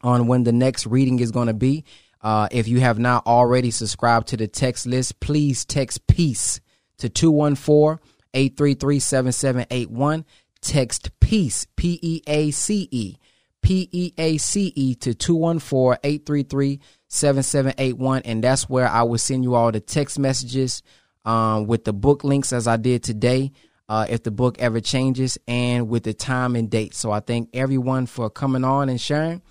[0.02, 1.84] on when the next reading is going to be.
[2.20, 6.60] Uh, if you have not already subscribed to the text list, please text peace
[7.04, 7.98] to 214
[8.32, 10.24] 833 7781
[10.64, 13.16] text peace, P E A C E,
[13.62, 18.22] P E A C E to 214 833 7781.
[18.24, 20.82] And that's where I will send you all the text messages
[21.24, 23.52] um, with the book links as I did today.
[23.86, 26.94] Uh, if the book ever changes and with the time and date.
[26.94, 29.42] So I thank everyone for coming on and sharing.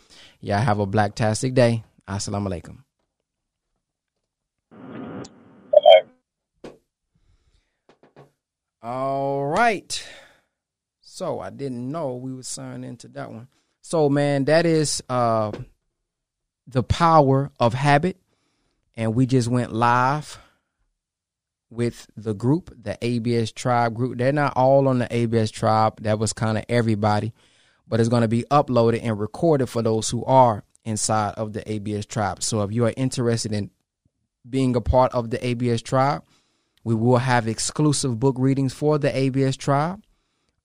[0.41, 1.83] Y'all have a blacktastic day.
[2.09, 2.92] Assalamu alaikum.
[8.83, 10.05] All right.
[10.99, 13.47] So I didn't know we would sign into that one.
[13.81, 15.51] So man, that is uh
[16.67, 18.17] the power of habit.
[18.95, 20.37] And we just went live
[21.69, 24.17] with the group, the ABS tribe group.
[24.17, 26.01] They're not all on the ABS tribe.
[26.01, 27.33] That was kind of everybody.
[27.87, 31.69] But it's going to be uploaded and recorded for those who are inside of the
[31.71, 32.43] ABS tribe.
[32.43, 33.71] So if you are interested in
[34.47, 36.23] being a part of the ABS tribe,
[36.83, 40.03] we will have exclusive book readings for the ABS tribe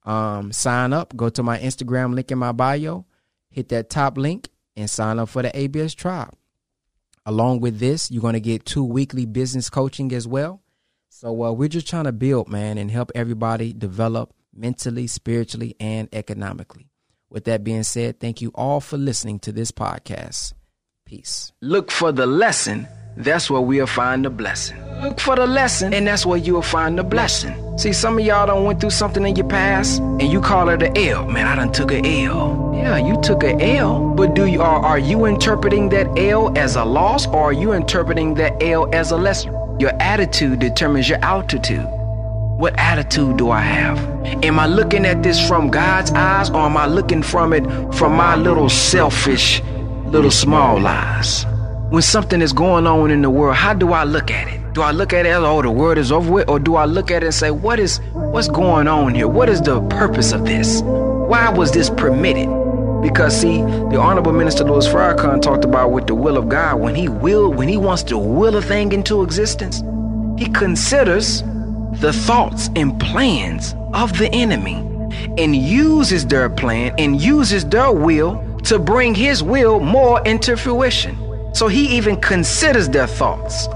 [0.09, 1.15] um, sign up.
[1.15, 3.05] Go to my Instagram link in my bio,
[3.49, 6.33] hit that top link, and sign up for the ABS Tribe.
[7.25, 10.61] Along with this, you're going to get two weekly business coaching as well.
[11.09, 16.07] So uh, we're just trying to build, man, and help everybody develop mentally, spiritually, and
[16.13, 16.89] economically.
[17.29, 20.53] With that being said, thank you all for listening to this podcast.
[21.05, 21.51] Peace.
[21.61, 22.87] Look for the lesson
[23.19, 24.77] that's where we'll find the blessing.
[25.01, 27.77] Look for the lesson, and that's where you'll find the blessing.
[27.77, 30.81] See, some of y'all done went through something in your past, and you call it
[30.81, 31.25] an L.
[31.27, 32.73] Man, I done took an L.
[32.75, 36.75] Yeah, you took an L, but do you are, are you interpreting that L as
[36.75, 39.53] a loss, or are you interpreting that L as a lesson?
[39.79, 41.85] Your attitude determines your altitude.
[41.85, 43.97] What attitude do I have?
[44.43, 47.63] Am I looking at this from God's eyes, or am I looking from it
[47.93, 49.61] from my little selfish,
[50.07, 51.45] little small eyes?
[51.89, 54.73] When something is going on in the world, how do I look at it?
[54.73, 56.47] Do I look at it as, oh, the world is over with?
[56.47, 59.27] Or do I look at it and say, what is, what's going on here?
[59.27, 60.81] What is the purpose of this?
[60.83, 62.47] Why was this permitted?
[63.01, 66.93] Because see, the Honorable Minister Louis Farrakhan talked about with the will of God, when
[66.93, 69.81] he will, when he wants to will a thing into existence,
[70.37, 71.41] he considers
[71.93, 74.75] the thoughts and plans of the enemy
[75.39, 81.28] and uses their plan and uses their will to bring his will more into fruition.
[81.59, 83.67] So he even considers their thoughts.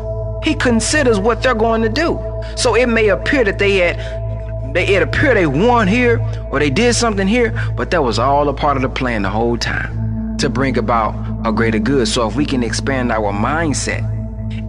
[0.42, 2.18] He considers what they're going to do.
[2.56, 6.70] So it may appear that they had, they, it appear they won here or they
[6.70, 10.38] did something here, but that was all a part of the plan the whole time
[10.38, 11.14] to bring about
[11.46, 12.08] a greater good.
[12.08, 14.02] So if we can expand our mindset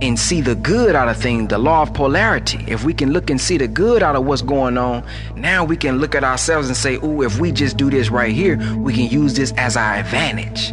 [0.03, 3.31] and see the good out of things, the law of polarity, if we can look
[3.31, 6.67] and see the good out of what's going on, now we can look at ourselves
[6.67, 9.77] and say, oh, if we just do this right here, we can use this as
[9.77, 10.73] our advantage.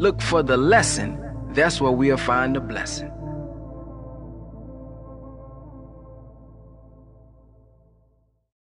[0.00, 1.20] Look for the lesson.
[1.52, 3.12] That's where we'll find the blessing.